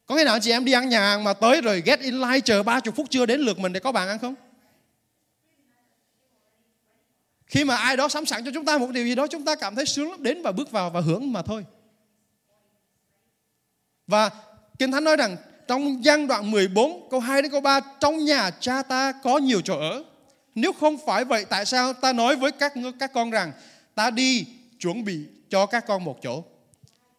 Có 0.06 0.16
khi 0.16 0.24
nào 0.24 0.34
anh 0.34 0.42
chị 0.42 0.50
em 0.50 0.64
đi 0.64 0.72
ăn 0.72 0.88
nhà 0.88 1.00
hàng 1.00 1.24
mà 1.24 1.32
tới 1.32 1.60
rồi 1.60 1.82
get 1.86 2.00
in 2.00 2.14
line 2.14 2.40
chờ 2.40 2.62
30 2.62 2.92
phút 2.96 3.06
chưa 3.10 3.26
đến 3.26 3.40
lượt 3.40 3.58
mình 3.58 3.72
để 3.72 3.80
có 3.80 3.92
bàn 3.92 4.08
ăn 4.08 4.18
không? 4.18 4.34
Khi 7.50 7.64
mà 7.64 7.76
ai 7.76 7.96
đó 7.96 8.08
sắm 8.08 8.26
sẵn 8.26 8.44
cho 8.44 8.50
chúng 8.54 8.64
ta 8.64 8.78
một 8.78 8.90
điều 8.90 9.04
gì 9.04 9.14
đó, 9.14 9.26
chúng 9.26 9.44
ta 9.44 9.54
cảm 9.54 9.74
thấy 9.74 9.86
sướng 9.86 10.10
lắm, 10.10 10.22
đến 10.22 10.42
và 10.42 10.52
bước 10.52 10.70
vào 10.70 10.90
và 10.90 11.00
hưởng 11.00 11.32
mà 11.32 11.42
thôi. 11.42 11.64
Và 14.06 14.30
Kinh 14.78 14.92
Thánh 14.92 15.04
nói 15.04 15.16
rằng, 15.16 15.36
trong 15.68 16.04
gian 16.04 16.26
đoạn 16.26 16.50
14 16.50 17.08
câu 17.10 17.20
2 17.20 17.42
đến 17.42 17.50
câu 17.50 17.60
3 17.60 17.80
trong 18.00 18.24
nhà 18.24 18.50
cha 18.50 18.82
ta 18.82 19.12
có 19.12 19.38
nhiều 19.38 19.60
chỗ 19.60 19.78
ở. 19.78 20.04
Nếu 20.54 20.72
không 20.72 20.96
phải 21.06 21.24
vậy, 21.24 21.44
tại 21.44 21.66
sao 21.66 21.92
ta 21.92 22.12
nói 22.12 22.36
với 22.36 22.52
các 22.52 22.72
các 22.98 23.12
con 23.12 23.30
rằng, 23.30 23.52
ta 23.94 24.10
đi 24.10 24.46
chuẩn 24.80 25.04
bị 25.04 25.18
cho 25.48 25.66
các 25.66 25.86
con 25.86 26.04
một 26.04 26.18
chỗ. 26.22 26.44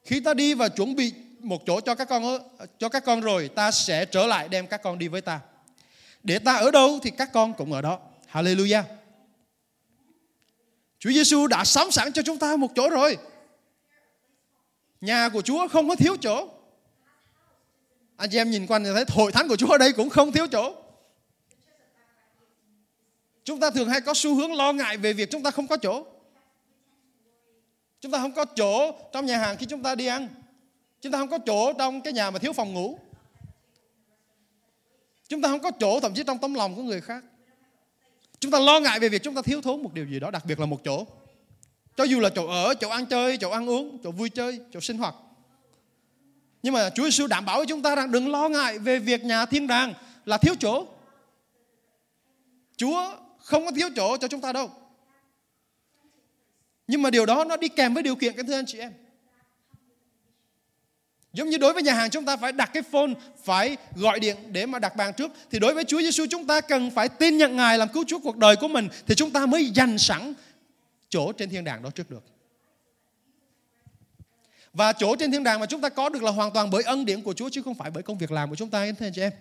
Khi 0.03 0.19
ta 0.19 0.33
đi 0.33 0.53
và 0.53 0.69
chuẩn 0.69 0.95
bị 0.95 1.13
một 1.39 1.61
chỗ 1.65 1.81
cho 1.81 1.95
các 1.95 2.09
con 2.09 2.39
cho 2.79 2.89
các 2.89 3.05
con 3.05 3.21
rồi, 3.21 3.47
ta 3.47 3.71
sẽ 3.71 4.05
trở 4.05 4.27
lại 4.27 4.49
đem 4.49 4.67
các 4.67 4.83
con 4.83 4.97
đi 4.97 5.07
với 5.07 5.21
ta. 5.21 5.39
Để 6.23 6.39
ta 6.39 6.53
ở 6.53 6.71
đâu 6.71 6.99
thì 7.03 7.09
các 7.09 7.29
con 7.33 7.53
cũng 7.53 7.73
ở 7.73 7.81
đó. 7.81 7.99
Hallelujah. 8.31 8.83
Chúa 11.01 11.11
Giêsu 11.11 11.47
đã 11.47 11.65
sắm 11.65 11.91
sẵn 11.91 12.13
cho 12.13 12.21
chúng 12.21 12.37
ta 12.37 12.55
một 12.55 12.67
chỗ 12.75 12.89
rồi. 12.89 13.17
Nhà 15.01 15.29
của 15.29 15.41
Chúa 15.41 15.67
không 15.67 15.89
có 15.89 15.95
thiếu 15.95 16.15
chỗ. 16.21 16.49
Anh 18.17 18.29
chị 18.29 18.37
em 18.37 18.51
nhìn 18.51 18.67
quanh 18.67 18.83
thì 18.83 18.89
thấy 18.93 19.05
hội 19.09 19.31
thánh 19.31 19.47
của 19.47 19.55
Chúa 19.55 19.71
ở 19.71 19.77
đây 19.77 19.93
cũng 19.93 20.09
không 20.09 20.31
thiếu 20.31 20.47
chỗ. 20.47 20.75
Chúng 23.43 23.59
ta 23.59 23.69
thường 23.71 23.89
hay 23.89 24.01
có 24.01 24.13
xu 24.13 24.35
hướng 24.35 24.53
lo 24.53 24.73
ngại 24.73 24.97
về 24.97 25.13
việc 25.13 25.31
chúng 25.31 25.43
ta 25.43 25.51
không 25.51 25.67
có 25.67 25.77
chỗ. 25.77 26.05
Chúng 28.01 28.11
ta 28.11 28.19
không 28.19 28.33
có 28.33 28.45
chỗ 28.45 28.91
trong 29.13 29.25
nhà 29.25 29.37
hàng 29.37 29.57
khi 29.57 29.65
chúng 29.65 29.83
ta 29.83 29.95
đi 29.95 30.05
ăn. 30.05 30.27
Chúng 31.01 31.11
ta 31.11 31.17
không 31.19 31.29
có 31.29 31.37
chỗ 31.37 31.73
trong 31.73 32.01
cái 32.01 32.13
nhà 32.13 32.31
mà 32.31 32.39
thiếu 32.39 32.53
phòng 32.53 32.73
ngủ. 32.73 32.99
Chúng 35.27 35.41
ta 35.41 35.49
không 35.49 35.59
có 35.59 35.71
chỗ, 35.71 35.99
thậm 35.99 36.13
chí 36.13 36.23
trong 36.23 36.37
tấm 36.37 36.53
lòng 36.53 36.75
của 36.75 36.83
người 36.83 37.01
khác. 37.01 37.23
Chúng 38.41 38.51
ta 38.51 38.59
lo 38.59 38.79
ngại 38.79 38.99
về 38.99 39.09
việc 39.09 39.23
chúng 39.23 39.35
ta 39.35 39.41
thiếu 39.41 39.61
thốn 39.61 39.83
một 39.83 39.93
điều 39.93 40.05
gì 40.05 40.19
đó, 40.19 40.31
đặc 40.31 40.45
biệt 40.45 40.59
là 40.59 40.65
một 40.65 40.83
chỗ. 40.83 41.05
Cho 41.95 42.03
dù 42.03 42.19
là 42.19 42.29
chỗ 42.29 42.47
ở, 42.47 42.73
chỗ 42.73 42.89
ăn 42.89 43.05
chơi, 43.05 43.37
chỗ 43.37 43.49
ăn 43.49 43.69
uống, 43.69 43.99
chỗ 44.03 44.11
vui 44.11 44.29
chơi, 44.29 44.59
chỗ 44.71 44.79
sinh 44.79 44.97
hoạt. 44.97 45.15
Nhưng 46.63 46.73
mà 46.73 46.89
Chúa 46.89 47.03
Giêsu 47.03 47.27
đảm 47.27 47.45
bảo 47.45 47.57
với 47.57 47.65
chúng 47.65 47.81
ta 47.81 47.95
rằng 47.95 48.11
đừng 48.11 48.31
lo 48.31 48.49
ngại 48.49 48.79
về 48.79 48.99
việc 48.99 49.23
nhà 49.23 49.45
thiên 49.45 49.67
đàng 49.67 49.93
là 50.25 50.37
thiếu 50.37 50.55
chỗ. 50.59 50.85
Chúa 52.77 53.15
không 53.37 53.65
có 53.65 53.71
thiếu 53.71 53.89
chỗ 53.95 54.17
cho 54.17 54.27
chúng 54.27 54.41
ta 54.41 54.53
đâu. 54.53 54.71
Nhưng 56.87 57.01
mà 57.01 57.09
điều 57.09 57.25
đó 57.25 57.43
nó 57.43 57.57
đi 57.57 57.67
kèm 57.67 57.93
với 57.93 58.03
điều 58.03 58.15
kiện 58.15 58.35
các 58.35 58.45
thưa 58.47 58.55
anh 58.55 58.65
chị 58.67 58.79
em. 58.79 58.91
Giống 61.33 61.49
như 61.49 61.57
đối 61.57 61.73
với 61.73 61.83
nhà 61.83 61.93
hàng 61.93 62.09
chúng 62.09 62.25
ta 62.25 62.37
phải 62.37 62.51
đặt 62.51 62.69
cái 62.73 62.83
phone, 62.83 63.13
phải 63.43 63.77
gọi 63.95 64.19
điện 64.19 64.35
để 64.51 64.65
mà 64.65 64.79
đặt 64.79 64.95
bàn 64.95 65.13
trước. 65.17 65.31
Thì 65.51 65.59
đối 65.59 65.73
với 65.73 65.83
Chúa 65.83 66.01
Giêsu 66.01 66.25
chúng 66.29 66.47
ta 66.47 66.61
cần 66.61 66.91
phải 66.91 67.09
tin 67.09 67.37
nhận 67.37 67.55
Ngài 67.55 67.77
làm 67.77 67.89
cứu 67.89 68.03
Chúa 68.07 68.19
cuộc 68.19 68.37
đời 68.37 68.55
của 68.55 68.67
mình. 68.67 68.87
Thì 69.07 69.15
chúng 69.15 69.31
ta 69.31 69.45
mới 69.45 69.65
dành 69.65 69.97
sẵn 69.97 70.33
chỗ 71.09 71.31
trên 71.31 71.49
thiên 71.49 71.63
đàng 71.63 71.83
đó 71.83 71.89
trước 71.89 72.09
được. 72.09 72.23
Và 74.73 74.93
chỗ 74.93 75.15
trên 75.15 75.31
thiên 75.31 75.43
đàng 75.43 75.59
mà 75.59 75.65
chúng 75.65 75.81
ta 75.81 75.89
có 75.89 76.09
được 76.09 76.23
là 76.23 76.31
hoàn 76.31 76.51
toàn 76.51 76.69
bởi 76.69 76.83
ân 76.83 77.05
điển 77.05 77.21
của 77.21 77.33
Chúa 77.33 77.49
chứ 77.49 77.61
không 77.61 77.75
phải 77.75 77.91
bởi 77.91 78.03
công 78.03 78.17
việc 78.17 78.31
làm 78.31 78.49
của 78.49 78.55
chúng 78.55 78.69
ta, 78.69 78.79
anh 78.79 79.11
chị 79.15 79.21
em. 79.21 79.31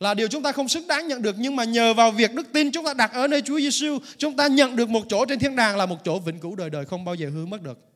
Là 0.00 0.14
điều 0.14 0.28
chúng 0.28 0.42
ta 0.42 0.52
không 0.52 0.68
xứng 0.68 0.86
đáng 0.86 1.08
nhận 1.08 1.22
được 1.22 1.36
nhưng 1.38 1.56
mà 1.56 1.64
nhờ 1.64 1.94
vào 1.94 2.10
việc 2.10 2.34
đức 2.34 2.52
tin 2.52 2.72
chúng 2.72 2.84
ta 2.84 2.94
đặt 2.94 3.12
ở 3.12 3.26
nơi 3.26 3.42
Chúa 3.42 3.58
Giêsu, 3.58 3.98
chúng 4.16 4.36
ta 4.36 4.46
nhận 4.46 4.76
được 4.76 4.88
một 4.88 5.02
chỗ 5.08 5.24
trên 5.24 5.38
thiên 5.38 5.56
đàng 5.56 5.76
là 5.76 5.86
một 5.86 5.96
chỗ 6.04 6.18
vĩnh 6.18 6.38
cửu 6.38 6.56
đời 6.56 6.70
đời 6.70 6.84
không 6.84 7.04
bao 7.04 7.14
giờ 7.14 7.30
hư 7.34 7.46
mất 7.46 7.62
được. 7.62 7.87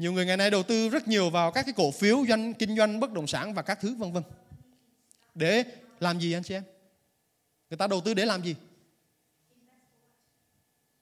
Nhiều 0.00 0.12
người 0.12 0.26
ngày 0.26 0.36
nay 0.36 0.50
đầu 0.50 0.62
tư 0.62 0.88
rất 0.88 1.08
nhiều 1.08 1.30
vào 1.30 1.52
các 1.52 1.62
cái 1.62 1.74
cổ 1.76 1.90
phiếu 1.90 2.24
doanh 2.28 2.54
kinh 2.54 2.76
doanh 2.76 3.00
bất 3.00 3.12
động 3.12 3.26
sản 3.26 3.54
và 3.54 3.62
các 3.62 3.78
thứ 3.80 3.94
vân 3.94 4.12
vân. 4.12 4.22
Để 5.34 5.64
làm 6.00 6.20
gì 6.20 6.32
anh 6.32 6.42
chị 6.42 6.54
em? 6.54 6.62
Người 7.70 7.76
ta 7.76 7.86
đầu 7.86 8.00
tư 8.00 8.14
để 8.14 8.24
làm 8.24 8.42
gì? 8.42 8.54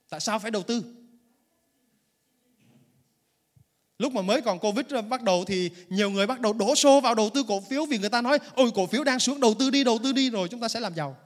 Tại 0.08 0.20
sao 0.20 0.38
phải 0.38 0.50
đầu 0.50 0.62
tư? 0.62 0.82
Lúc 3.98 4.12
mà 4.12 4.22
mới 4.22 4.40
còn 4.40 4.58
Covid 4.58 4.86
bắt 5.08 5.22
đầu 5.22 5.44
thì 5.44 5.70
nhiều 5.88 6.10
người 6.10 6.26
bắt 6.26 6.40
đầu 6.40 6.52
đổ 6.52 6.74
xô 6.74 7.00
vào 7.00 7.14
đầu 7.14 7.30
tư 7.34 7.44
cổ 7.48 7.60
phiếu 7.60 7.86
vì 7.86 7.98
người 7.98 8.10
ta 8.10 8.20
nói 8.20 8.38
ôi 8.54 8.70
cổ 8.74 8.86
phiếu 8.86 9.04
đang 9.04 9.18
xuống 9.18 9.40
đầu 9.40 9.54
tư 9.58 9.70
đi, 9.70 9.84
đầu 9.84 9.98
tư 10.02 10.12
đi 10.12 10.30
rồi 10.30 10.48
chúng 10.48 10.60
ta 10.60 10.68
sẽ 10.68 10.80
làm 10.80 10.94
giàu. 10.94 11.16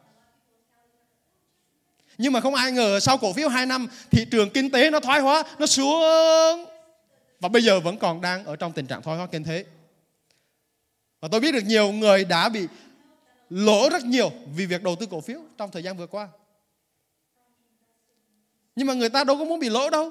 Nhưng 2.18 2.32
mà 2.32 2.40
không 2.40 2.54
ai 2.54 2.72
ngờ 2.72 3.00
sau 3.00 3.18
cổ 3.18 3.32
phiếu 3.32 3.48
2 3.48 3.66
năm 3.66 3.88
thị 4.10 4.26
trường 4.30 4.50
kinh 4.50 4.70
tế 4.70 4.90
nó 4.90 5.00
thoái 5.00 5.20
hóa, 5.20 5.42
nó 5.58 5.66
xuống 5.66 6.71
và 7.42 7.48
bây 7.48 7.62
giờ 7.62 7.80
vẫn 7.80 7.98
còn 7.98 8.20
đang 8.20 8.44
ở 8.44 8.56
trong 8.56 8.72
tình 8.72 8.86
trạng 8.86 9.02
thoái 9.02 9.16
hóa 9.18 9.26
kinh 9.26 9.44
thế. 9.44 9.64
Và 11.20 11.28
tôi 11.28 11.40
biết 11.40 11.52
được 11.52 11.64
nhiều 11.64 11.92
người 11.92 12.24
đã 12.24 12.48
bị 12.48 12.66
lỗ 13.50 13.88
rất 13.90 14.04
nhiều 14.04 14.32
vì 14.56 14.66
việc 14.66 14.82
đầu 14.82 14.96
tư 14.96 15.06
cổ 15.10 15.20
phiếu 15.20 15.40
trong 15.58 15.70
thời 15.70 15.82
gian 15.82 15.96
vừa 15.96 16.06
qua. 16.06 16.28
Nhưng 18.76 18.86
mà 18.86 18.94
người 18.94 19.08
ta 19.08 19.24
đâu 19.24 19.38
có 19.38 19.44
muốn 19.44 19.60
bị 19.60 19.68
lỗ 19.68 19.90
đâu. 19.90 20.10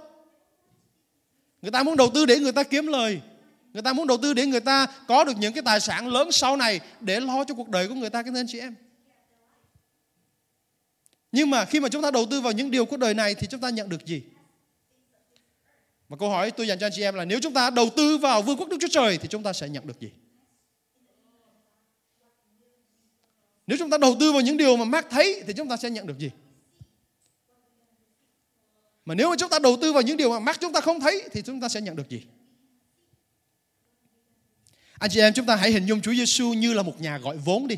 Người 1.62 1.72
ta 1.72 1.84
muốn 1.84 1.98
đầu 1.98 2.12
tư 2.14 2.26
để 2.26 2.40
người 2.40 2.52
ta 2.52 2.64
kiếm 2.64 2.88
lời. 2.88 3.22
Người 3.74 3.82
ta 3.82 3.94
muốn 3.94 4.08
đầu 4.08 4.18
tư 4.18 4.34
để 4.34 4.46
người 4.46 4.60
ta 4.60 4.88
có 5.08 5.24
được 5.24 5.38
những 5.38 5.54
cái 5.54 5.64
tài 5.66 5.80
sản 5.80 6.08
lớn 6.08 6.32
sau 6.32 6.58
này 6.58 6.80
để 7.00 7.20
lo 7.20 7.44
cho 7.44 7.56
cuộc 7.56 7.70
đời 7.70 7.88
của 7.88 7.96
người 7.96 8.10
ta 8.10 8.24
cái 8.24 8.34
anh 8.36 8.46
chị 8.48 8.60
em. 8.60 8.76
Nhưng 11.32 11.50
mà 11.50 11.66
khi 11.66 11.80
mà 11.80 11.90
chúng 11.90 12.02
ta 12.02 12.12
đầu 12.12 12.26
tư 12.26 12.42
vào 12.42 12.54
những 12.54 12.72
điều 12.72 12.86
của 12.86 12.98
đời 12.98 13.14
này 13.14 13.36
thì 13.36 13.48
chúng 13.48 13.62
ta 13.62 13.70
nhận 13.70 13.90
được 13.90 14.06
gì? 14.06 14.24
Và 16.12 16.18
câu 16.18 16.30
hỏi 16.30 16.52
tôi 16.52 16.68
dành 16.68 16.80
cho 16.80 16.86
anh 16.86 16.92
chị 16.96 17.02
em 17.02 17.16
là 17.16 17.26
nếu 17.26 17.40
chúng 17.40 17.54
ta 17.54 17.70
đầu 17.70 17.90
tư 17.96 18.18
vào 18.18 18.42
vương 18.42 18.58
quốc 18.58 18.70
Đức 18.70 18.78
Chúa 18.80 18.88
Trời 18.92 19.18
thì 19.18 19.28
chúng 19.28 19.44
ta 19.44 19.54
sẽ 19.54 19.70
nhận 19.70 19.88
được 19.88 20.00
gì? 20.00 20.12
Nếu 23.68 23.78
chúng 23.78 23.90
ta 23.90 23.98
đầu 23.98 24.16
tư 24.20 24.32
vào 24.32 24.42
những 24.42 24.58
điều 24.58 24.78
mà 24.78 24.86
Mark 24.86 25.08
thấy 25.10 25.44
thì 25.48 25.54
chúng 25.54 25.70
ta 25.70 25.78
sẽ 25.78 25.90
nhận 25.90 26.08
được 26.08 26.20
gì? 26.20 26.32
Mà 29.06 29.16
nếu 29.16 29.30
mà 29.30 29.36
chúng 29.40 29.50
ta 29.50 29.60
đầu 29.60 29.78
tư 29.82 29.94
vào 29.94 30.02
những 30.02 30.18
điều 30.18 30.30
mà 30.30 30.40
mắt 30.40 30.58
chúng 30.62 30.74
ta 30.74 30.82
không 30.82 31.00
thấy 31.00 31.30
thì 31.32 31.42
chúng 31.42 31.62
ta 31.62 31.70
sẽ 31.70 31.82
nhận 31.82 31.96
được 31.96 32.10
gì? 32.10 32.24
Anh 35.00 35.10
chị 35.10 35.20
em, 35.20 35.34
chúng 35.34 35.46
ta 35.46 35.56
hãy 35.56 35.72
hình 35.72 35.86
dung 35.86 36.02
Chúa 36.02 36.14
Giêsu 36.14 36.54
như 36.54 36.74
là 36.74 36.84
một 36.84 37.02
nhà 37.02 37.18
gọi 37.18 37.38
vốn 37.38 37.68
đi. 37.68 37.76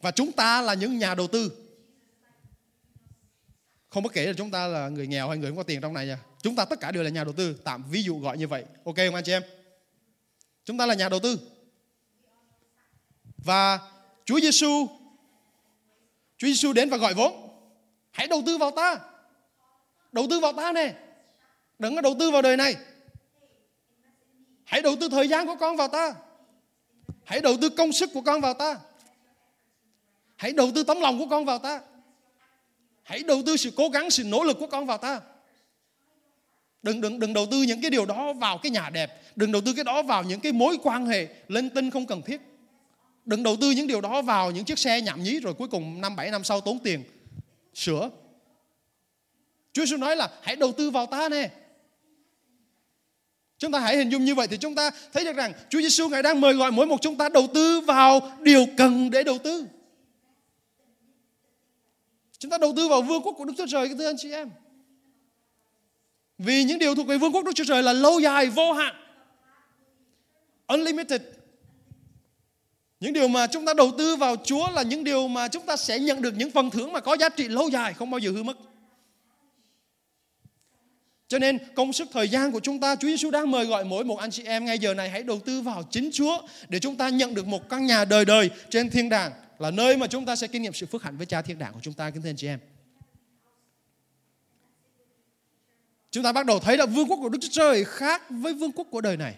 Và 0.00 0.10
chúng 0.10 0.32
ta 0.32 0.62
là 0.62 0.74
những 0.74 0.98
nhà 0.98 1.14
đầu 1.14 1.26
tư. 1.26 1.63
Không 3.94 4.02
bất 4.02 4.12
kể 4.12 4.26
là 4.26 4.32
chúng 4.36 4.50
ta 4.50 4.66
là 4.66 4.88
người 4.88 5.06
nghèo 5.06 5.28
hay 5.28 5.38
người 5.38 5.50
không 5.50 5.56
có 5.56 5.62
tiền 5.62 5.80
trong 5.80 5.94
này 5.94 6.06
nha. 6.06 6.18
Chúng 6.42 6.56
ta 6.56 6.64
tất 6.64 6.80
cả 6.80 6.90
đều 6.90 7.02
là 7.02 7.10
nhà 7.10 7.24
đầu 7.24 7.32
tư. 7.32 7.60
Tạm 7.64 7.84
ví 7.90 8.02
dụ 8.02 8.18
gọi 8.18 8.38
như 8.38 8.48
vậy. 8.48 8.64
Ok 8.84 8.96
không 8.96 9.14
anh 9.14 9.24
chị 9.24 9.32
em? 9.32 9.42
Chúng 10.64 10.78
ta 10.78 10.86
là 10.86 10.94
nhà 10.94 11.08
đầu 11.08 11.20
tư. 11.20 11.38
Và 13.36 13.78
Chúa 14.24 14.40
Giêsu 14.40 14.86
Chúa 16.36 16.46
Giêsu 16.46 16.72
đến 16.72 16.90
và 16.90 16.96
gọi 16.96 17.14
vốn. 17.14 17.48
Hãy 18.10 18.28
đầu 18.28 18.42
tư 18.46 18.58
vào 18.58 18.70
ta. 18.70 18.98
Đầu 20.12 20.26
tư 20.30 20.40
vào 20.40 20.52
ta 20.52 20.72
nè. 20.72 20.94
Đừng 21.78 21.94
có 21.94 22.00
đầu 22.00 22.16
tư 22.18 22.30
vào 22.30 22.42
đời 22.42 22.56
này. 22.56 22.76
Hãy 24.64 24.82
đầu 24.82 24.96
tư 25.00 25.08
thời 25.08 25.28
gian 25.28 25.46
của 25.46 25.56
con 25.60 25.76
vào 25.76 25.88
ta. 25.88 26.14
Hãy 27.24 27.40
đầu 27.40 27.56
tư 27.60 27.68
công 27.68 27.92
sức 27.92 28.10
của 28.14 28.22
con 28.22 28.40
vào 28.40 28.54
ta. 28.54 28.78
Hãy 30.36 30.52
đầu 30.52 30.70
tư 30.74 30.82
tấm 30.82 31.00
lòng 31.00 31.18
của 31.18 31.26
con 31.30 31.44
vào 31.44 31.58
ta. 31.58 31.80
Hãy 33.04 33.22
đầu 33.22 33.42
tư 33.46 33.56
sự 33.56 33.70
cố 33.76 33.88
gắng, 33.88 34.10
sự 34.10 34.24
nỗ 34.24 34.44
lực 34.44 34.56
của 34.60 34.66
con 34.66 34.86
vào 34.86 34.98
ta. 34.98 35.20
Đừng 36.82 37.00
đừng 37.00 37.20
đừng 37.20 37.32
đầu 37.32 37.46
tư 37.50 37.62
những 37.62 37.80
cái 37.80 37.90
điều 37.90 38.06
đó 38.06 38.32
vào 38.32 38.58
cái 38.58 38.70
nhà 38.70 38.90
đẹp, 38.90 39.22
đừng 39.36 39.52
đầu 39.52 39.62
tư 39.62 39.72
cái 39.72 39.84
đó 39.84 40.02
vào 40.02 40.22
những 40.22 40.40
cái 40.40 40.52
mối 40.52 40.76
quan 40.82 41.06
hệ 41.06 41.28
lên 41.48 41.70
tinh 41.70 41.90
không 41.90 42.06
cần 42.06 42.22
thiết. 42.22 42.40
Đừng 43.24 43.42
đầu 43.42 43.56
tư 43.60 43.70
những 43.70 43.86
điều 43.86 44.00
đó 44.00 44.22
vào 44.22 44.50
những 44.50 44.64
chiếc 44.64 44.78
xe 44.78 45.00
nhảm 45.00 45.22
nhí 45.22 45.40
rồi 45.40 45.54
cuối 45.54 45.68
cùng 45.68 46.00
năm 46.00 46.16
bảy 46.16 46.30
năm 46.30 46.44
sau 46.44 46.60
tốn 46.60 46.78
tiền 46.78 47.04
sửa. 47.74 48.10
Chúa 49.72 49.84
Giêsu 49.84 49.96
nói 49.96 50.16
là 50.16 50.30
hãy 50.42 50.56
đầu 50.56 50.72
tư 50.72 50.90
vào 50.90 51.06
ta 51.06 51.28
nè. 51.28 51.50
Chúng 53.58 53.72
ta 53.72 53.78
hãy 53.78 53.96
hình 53.96 54.08
dung 54.08 54.24
như 54.24 54.34
vậy 54.34 54.46
thì 54.46 54.56
chúng 54.56 54.74
ta 54.74 54.90
thấy 55.12 55.24
được 55.24 55.36
rằng 55.36 55.52
Chúa 55.68 55.80
Giêsu 55.80 56.08
ngài 56.08 56.22
đang 56.22 56.40
mời 56.40 56.54
gọi 56.54 56.70
mỗi 56.70 56.86
một 56.86 56.96
chúng 57.02 57.16
ta 57.16 57.28
đầu 57.28 57.46
tư 57.54 57.80
vào 57.80 58.32
điều 58.40 58.66
cần 58.76 59.10
để 59.10 59.22
đầu 59.22 59.38
tư. 59.38 59.66
Chúng 62.38 62.50
ta 62.50 62.58
đầu 62.58 62.72
tư 62.76 62.88
vào 62.88 63.02
vương 63.02 63.22
quốc 63.22 63.34
của 63.38 63.44
Đức 63.44 63.52
Chúa 63.58 63.66
Trời 63.66 63.88
thưa 63.98 64.06
anh 64.06 64.16
chị 64.18 64.30
em. 64.32 64.50
Vì 66.38 66.64
những 66.64 66.78
điều 66.78 66.94
thuộc 66.94 67.06
về 67.06 67.18
vương 67.18 67.32
quốc 67.32 67.44
Đức 67.44 67.52
Chúa 67.54 67.64
Trời 67.64 67.82
là 67.82 67.92
lâu 67.92 68.20
dài, 68.20 68.46
vô 68.46 68.72
hạn. 68.72 68.94
Unlimited. 70.66 71.20
Những 73.00 73.12
điều 73.12 73.28
mà 73.28 73.46
chúng 73.46 73.66
ta 73.66 73.74
đầu 73.74 73.90
tư 73.98 74.16
vào 74.16 74.36
Chúa 74.44 74.70
là 74.70 74.82
những 74.82 75.04
điều 75.04 75.28
mà 75.28 75.48
chúng 75.48 75.66
ta 75.66 75.76
sẽ 75.76 75.98
nhận 75.98 76.22
được 76.22 76.34
những 76.36 76.50
phần 76.50 76.70
thưởng 76.70 76.92
mà 76.92 77.00
có 77.00 77.16
giá 77.16 77.28
trị 77.28 77.48
lâu 77.48 77.68
dài, 77.68 77.94
không 77.94 78.10
bao 78.10 78.18
giờ 78.18 78.30
hư 78.30 78.42
mất. 78.42 78.56
Cho 81.28 81.38
nên 81.38 81.58
công 81.74 81.92
sức 81.92 82.08
thời 82.12 82.28
gian 82.28 82.52
của 82.52 82.60
chúng 82.60 82.80
ta 82.80 82.96
Chúa 82.96 83.08
Giêsu 83.08 83.30
đang 83.30 83.50
mời 83.50 83.64
gọi 83.66 83.84
mỗi 83.84 84.04
một 84.04 84.16
anh 84.16 84.30
chị 84.30 84.44
em 84.44 84.64
ngay 84.64 84.78
giờ 84.78 84.94
này 84.94 85.10
hãy 85.10 85.22
đầu 85.22 85.40
tư 85.40 85.60
vào 85.60 85.82
chính 85.90 86.10
Chúa 86.12 86.38
để 86.68 86.78
chúng 86.78 86.96
ta 86.96 87.08
nhận 87.08 87.34
được 87.34 87.46
một 87.46 87.68
căn 87.68 87.86
nhà 87.86 88.04
đời 88.04 88.24
đời 88.24 88.50
trên 88.70 88.90
thiên 88.90 89.08
đàng 89.08 89.32
là 89.58 89.70
nơi 89.70 89.96
mà 89.96 90.06
chúng 90.06 90.26
ta 90.26 90.36
sẽ 90.36 90.46
kinh 90.46 90.62
nghiệm 90.62 90.72
sự 90.72 90.86
phước 90.86 91.02
hạnh 91.02 91.16
với 91.16 91.26
Cha 91.26 91.42
thiên 91.42 91.58
đàng 91.58 91.72
của 91.74 91.80
chúng 91.82 91.94
ta, 91.94 92.10
kính 92.10 92.22
thưa 92.22 92.28
anh 92.28 92.36
chị 92.36 92.46
em. 92.46 92.60
Chúng 96.10 96.24
ta 96.24 96.32
bắt 96.32 96.46
đầu 96.46 96.60
thấy 96.60 96.76
là 96.76 96.86
vương 96.86 97.08
quốc 97.08 97.16
của 97.16 97.28
Đức 97.28 97.38
Chúa 97.42 97.48
Trời 97.50 97.84
khác 97.84 98.22
với 98.30 98.54
vương 98.54 98.72
quốc 98.72 98.86
của 98.90 99.00
đời 99.00 99.16
này. 99.16 99.34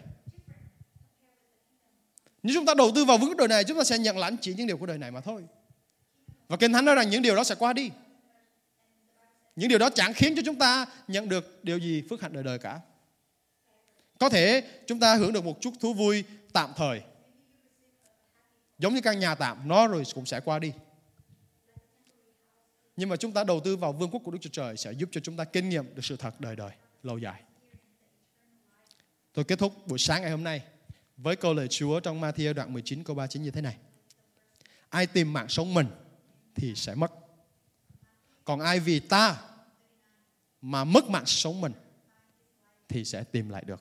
Nếu 2.42 2.55
chúng 2.55 2.66
ta 2.66 2.74
đầu 2.74 2.92
tư 2.94 3.05
vào 3.05 3.18
vương 3.18 3.29
quốc 3.29 3.38
đời 3.38 3.48
này, 3.48 3.64
chúng 3.64 3.79
ta 3.79 3.85
sẽ 3.85 3.98
nhận 3.98 4.18
lãnh 4.18 4.37
chỉ 4.40 4.55
những 4.55 4.66
điều 4.66 4.76
của 4.76 4.87
đời 4.87 4.98
này 4.98 5.11
mà 5.11 5.20
thôi. 5.20 5.44
Và 6.48 6.57
Kinh 6.57 6.72
Thánh 6.72 6.85
nói 6.85 6.94
rằng 6.94 7.11
những 7.11 7.22
điều 7.22 7.37
đó 7.37 7.44
sẽ 7.44 7.55
qua 7.55 7.72
đi. 7.72 7.90
Những 9.57 9.68
điều 9.68 9.79
đó 9.79 9.90
chẳng 9.90 10.12
khiến 10.14 10.37
cho 10.37 10.42
chúng 10.44 10.59
ta 10.59 10.87
nhận 11.09 11.29
được 11.29 11.64
điều 11.64 11.79
gì 11.79 12.02
phước 12.11 12.22
hạnh 12.22 12.33
đời 12.33 12.42
đời 12.42 12.59
cả. 12.59 12.81
Có 14.18 14.29
thể 14.29 14.62
chúng 14.87 15.00
ta 15.00 15.14
hưởng 15.14 15.33
được 15.33 15.44
một 15.44 15.61
chút 15.61 15.74
thú 15.81 15.94
vui 15.94 16.24
tạm 16.52 16.72
thời. 16.76 17.02
Giống 18.79 18.95
như 18.95 19.01
căn 19.01 19.19
nhà 19.19 19.35
tạm, 19.35 19.69
nó 19.69 19.87
rồi 19.87 20.03
cũng 20.15 20.27
sẽ 20.27 20.41
qua 20.41 20.59
đi. 20.59 20.73
Nhưng 22.97 23.09
mà 23.09 23.17
chúng 23.17 23.33
ta 23.33 23.45
đầu 23.45 23.61
tư 23.61 23.77
vào 23.77 23.93
vương 23.93 24.11
quốc 24.11 24.23
của 24.25 24.31
Đức 24.31 24.39
Chúa 24.41 24.51
Trời 24.53 24.77
sẽ 24.77 24.93
giúp 24.93 25.09
cho 25.12 25.21
chúng 25.21 25.37
ta 25.37 25.45
kinh 25.45 25.69
nghiệm 25.69 25.95
được 25.95 26.05
sự 26.05 26.17
thật 26.17 26.41
đời 26.41 26.57
đời, 26.57 26.71
lâu 27.03 27.19
dài. 27.19 27.43
Tôi 29.33 29.45
kết 29.45 29.59
thúc 29.59 29.87
buổi 29.87 29.99
sáng 29.99 30.23
ngày 30.23 30.31
hôm 30.31 30.45
nay 30.45 30.62
với 31.17 31.37
câu 31.37 31.55
lời 31.55 31.69
Chúa 31.69 32.01
trong 32.01 32.21
Matthew 32.21 32.55
đoạn 32.55 32.73
19 32.73 33.05
câu 33.05 33.17
39 33.17 33.43
như 33.43 33.51
thế 33.51 33.61
này. 33.61 33.77
Ai 34.89 35.07
tìm 35.07 35.33
mạng 35.33 35.49
sống 35.49 35.75
mình 35.75 35.87
thì 36.55 36.75
sẽ 36.75 36.95
mất. 36.95 37.12
Còn 38.45 38.61
ai 38.61 38.81
vì 38.81 39.01
ta 39.01 39.43
mà 40.62 40.85
mất 40.85 41.11
mạng 41.11 41.27
sống 41.27 41.61
mình 41.61 41.73
thì 42.89 43.05
sẽ 43.05 43.25
tìm 43.25 43.49
lại 43.49 43.65
được. 43.67 43.81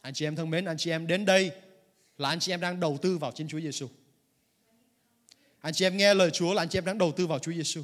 Anh 0.00 0.14
chị 0.14 0.26
em 0.26 0.36
thân 0.36 0.50
mến, 0.50 0.64
anh 0.64 0.76
chị 0.76 0.90
em 0.90 1.06
đến 1.06 1.24
đây 1.24 1.52
là 2.18 2.28
anh 2.28 2.40
chị 2.40 2.52
em 2.52 2.60
đang 2.60 2.80
đầu 2.80 2.98
tư 3.02 3.18
vào 3.18 3.32
trên 3.34 3.48
Chúa 3.48 3.60
Giêsu. 3.60 3.88
Anh 5.60 5.74
chị 5.74 5.84
em 5.84 5.96
nghe 5.96 6.14
lời 6.14 6.30
Chúa 6.30 6.54
là 6.54 6.62
anh 6.62 6.68
chị 6.68 6.78
em 6.78 6.84
đang 6.84 6.98
đầu 6.98 7.12
tư 7.12 7.26
vào 7.26 7.38
Chúa 7.38 7.52
Giêsu. 7.52 7.82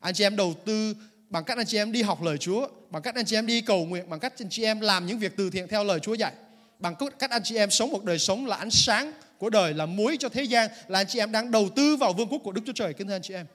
Anh 0.00 0.14
chị 0.14 0.24
em 0.24 0.36
đầu 0.36 0.54
tư 0.64 0.94
bằng 1.28 1.44
cách 1.44 1.56
anh 1.56 1.66
chị 1.66 1.76
em 1.76 1.92
đi 1.92 2.02
học 2.02 2.22
lời 2.22 2.38
Chúa, 2.38 2.68
bằng 2.90 3.02
cách 3.02 3.14
anh 3.14 3.24
chị 3.24 3.36
em 3.36 3.46
đi 3.46 3.60
cầu 3.60 3.84
nguyện, 3.86 4.10
bằng 4.10 4.20
cách 4.20 4.34
anh 4.38 4.50
chị 4.50 4.64
em 4.64 4.80
làm 4.80 5.06
những 5.06 5.18
việc 5.18 5.36
từ 5.36 5.50
thiện 5.50 5.68
theo 5.68 5.84
lời 5.84 6.00
Chúa 6.00 6.14
dạy, 6.14 6.32
bằng 6.78 6.94
cách 7.18 7.30
anh 7.30 7.42
chị 7.44 7.56
em 7.56 7.70
sống 7.70 7.90
một 7.90 8.04
đời 8.04 8.18
sống 8.18 8.46
là 8.46 8.56
ánh 8.56 8.70
sáng 8.70 9.12
của 9.38 9.50
đời, 9.50 9.74
là 9.74 9.86
muối 9.86 10.16
cho 10.20 10.28
thế 10.28 10.42
gian, 10.42 10.70
là 10.88 11.00
anh 11.00 11.06
chị 11.08 11.18
em 11.18 11.32
đang 11.32 11.50
đầu 11.50 11.68
tư 11.76 11.96
vào 11.96 12.12
vương 12.12 12.28
quốc 12.28 12.40
của 12.44 12.52
Đức 12.52 12.62
Chúa 12.66 12.72
Trời, 12.72 12.94
kính 12.94 13.06
thưa 13.06 13.14
anh 13.14 13.22
chị 13.22 13.34
em. 13.34 13.46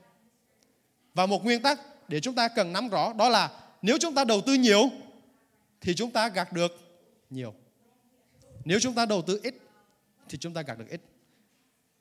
Và 1.13 1.26
một 1.26 1.43
nguyên 1.43 1.62
tắc 1.62 1.80
để 2.08 2.20
chúng 2.20 2.36
ta 2.36 2.48
cần 2.48 2.74
nắm 2.74 2.89
rõ 2.89 3.13
đó 3.13 3.30
là 3.30 3.50
nếu 3.82 3.98
chúng 4.02 4.15
ta 4.15 4.24
đầu 4.24 4.41
tư 4.41 4.54
nhiều 4.54 4.89
thì 5.82 5.96
chúng 5.96 6.12
ta 6.12 6.30
gặt 6.30 6.54
được 6.54 6.72
nhiều. 7.30 7.54
Nếu 8.67 8.80
chúng 8.80 8.93
ta 8.93 9.06
đầu 9.06 9.21
tư 9.21 9.39
ít 9.43 9.56
thì 10.30 10.38
chúng 10.38 10.53
ta 10.53 10.62
gặt 10.62 10.77
được 10.80 10.89
ít. 10.89 11.01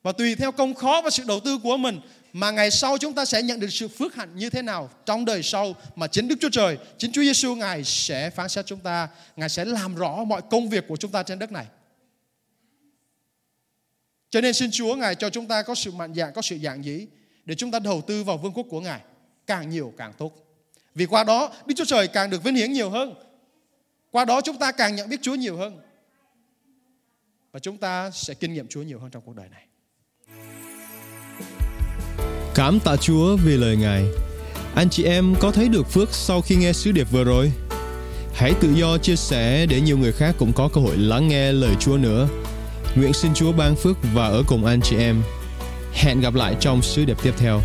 Và 0.02 0.12
tùy 0.12 0.35
theo 0.35 0.52
công 0.52 0.74
khó 0.74 1.00
và 1.05 1.11
sự 1.11 1.24
đầu 1.26 1.40
tư 1.40 1.59
của 1.62 1.76
mình 1.76 2.00
mà 2.33 2.50
ngày 2.50 2.70
sau 2.70 2.98
chúng 2.98 3.14
ta 3.14 3.24
sẽ 3.24 3.42
nhận 3.42 3.61
được 3.61 3.68
sự 3.70 3.88
phước 3.88 4.14
hạnh 4.14 4.37
như 4.37 4.50
thế 4.50 4.62
nào 4.62 4.90
trong 5.05 5.24
đời 5.24 5.42
sau 5.42 5.74
mà 5.96 6.07
chính 6.07 6.29
Đức 6.29 6.37
Chúa 6.40 6.48
Trời, 6.52 6.79
chính 6.98 7.12
Chúa 7.12 7.22
Giêsu 7.22 7.55
Ngài 7.55 7.85
sẽ 7.85 8.31
phán 8.31 8.48
xét 8.48 8.66
chúng 8.66 8.81
ta, 8.81 9.09
Ngài 9.37 9.48
sẽ 9.48 9.64
làm 9.64 9.94
rõ 9.94 10.24
mọi 10.24 10.42
công 10.50 10.68
việc 10.68 10.85
của 10.88 10.96
chúng 10.96 11.11
ta 11.11 11.22
trên 11.22 11.38
đất 11.38 11.52
này. 11.52 11.66
Cho 14.31 14.40
nên 14.40 14.55
xin 14.55 14.70
Chúa 14.70 14.94
Ngài 14.94 15.14
cho 15.14 15.31
chúng 15.31 15.46
ta 15.46 15.62
có 15.62 15.74
sự 15.74 15.92
mạnh 15.92 16.14
dạn, 16.14 16.33
có 16.35 16.42
sự 16.42 16.59
dạng 16.62 16.85
dĩ 16.85 17.07
để 17.44 17.55
chúng 17.55 17.70
ta 17.70 17.79
đầu 17.79 18.02
tư 18.07 18.24
vào 18.24 18.38
vương 18.38 18.52
quốc 18.52 18.66
của 18.70 18.81
Ngài 18.81 19.00
càng 19.46 19.70
nhiều 19.70 19.94
càng 19.96 20.12
tốt. 20.18 20.33
Vì 20.94 21.07
qua 21.07 21.24
đó 21.24 21.52
Đức 21.66 21.74
Chúa 21.76 21.85
Trời 21.85 22.09
càng 22.09 22.31
được 22.31 22.44
vinh 22.44 22.55
hiển 22.55 22.72
nhiều 22.72 22.90
hơn. 22.90 23.14
Qua 24.11 24.24
đó 24.24 24.40
chúng 24.40 24.59
ta 24.59 24.72
càng 24.72 24.96
nhận 24.96 25.09
biết 25.09 25.20
Chúa 25.22 25.35
nhiều 25.35 25.57
hơn. 25.57 25.86
Và 27.57 27.61
chúng 27.61 27.79
ta 27.79 28.11
sẽ 28.11 28.35
kinh 28.35 28.55
nghiệm 28.55 28.69
Chúa 28.69 28.83
nhiều 28.83 28.99
hơn 28.99 29.11
trong 29.11 29.23
cuộc 29.27 29.37
đời 29.37 29.47
này. 29.49 29.66
Cảm 32.55 32.81
tạ 32.81 32.97
Chúa 32.97 33.37
vì 33.37 33.57
lời 33.57 33.77
Ngài. 33.77 34.05
Anh 34.75 34.90
chị 34.90 35.05
em 35.05 35.35
có 35.40 35.53
thấy 35.53 35.69
được 35.69 35.90
phước 35.90 36.09
sau 36.12 36.40
khi 36.40 36.57
nghe 36.57 36.73
sứ 36.73 36.92
điệp 36.92 37.11
vừa 37.11 37.25
rồi? 37.25 37.53
Hãy 38.35 38.53
tự 38.61 38.73
do 38.73 38.99
chia 38.99 39.16
sẻ 39.16 39.66
để 39.66 39.81
nhiều 39.81 39.99
người 39.99 40.12
khác 40.12 40.35
cũng 40.38 40.53
có 40.53 40.69
cơ 40.73 40.81
hội 40.81 40.97
lắng 40.97 41.29
nghe 41.29 41.53
lời 41.53 41.75
Chúa 41.81 41.97
nữa. 41.97 42.29
Nguyện 42.97 43.12
xin 43.12 43.35
Chúa 43.35 43.53
ban 43.53 43.77
phước 43.77 43.97
và 44.14 44.27
ở 44.27 44.42
cùng 44.49 44.64
anh 44.64 44.81
chị 44.81 44.97
em. 44.97 45.23
Hẹn 45.92 46.21
gặp 46.21 46.35
lại 46.35 46.57
trong 46.61 46.83
sứ 46.83 47.05
điệp 47.05 47.16
tiếp 47.23 47.33
theo. 47.38 47.61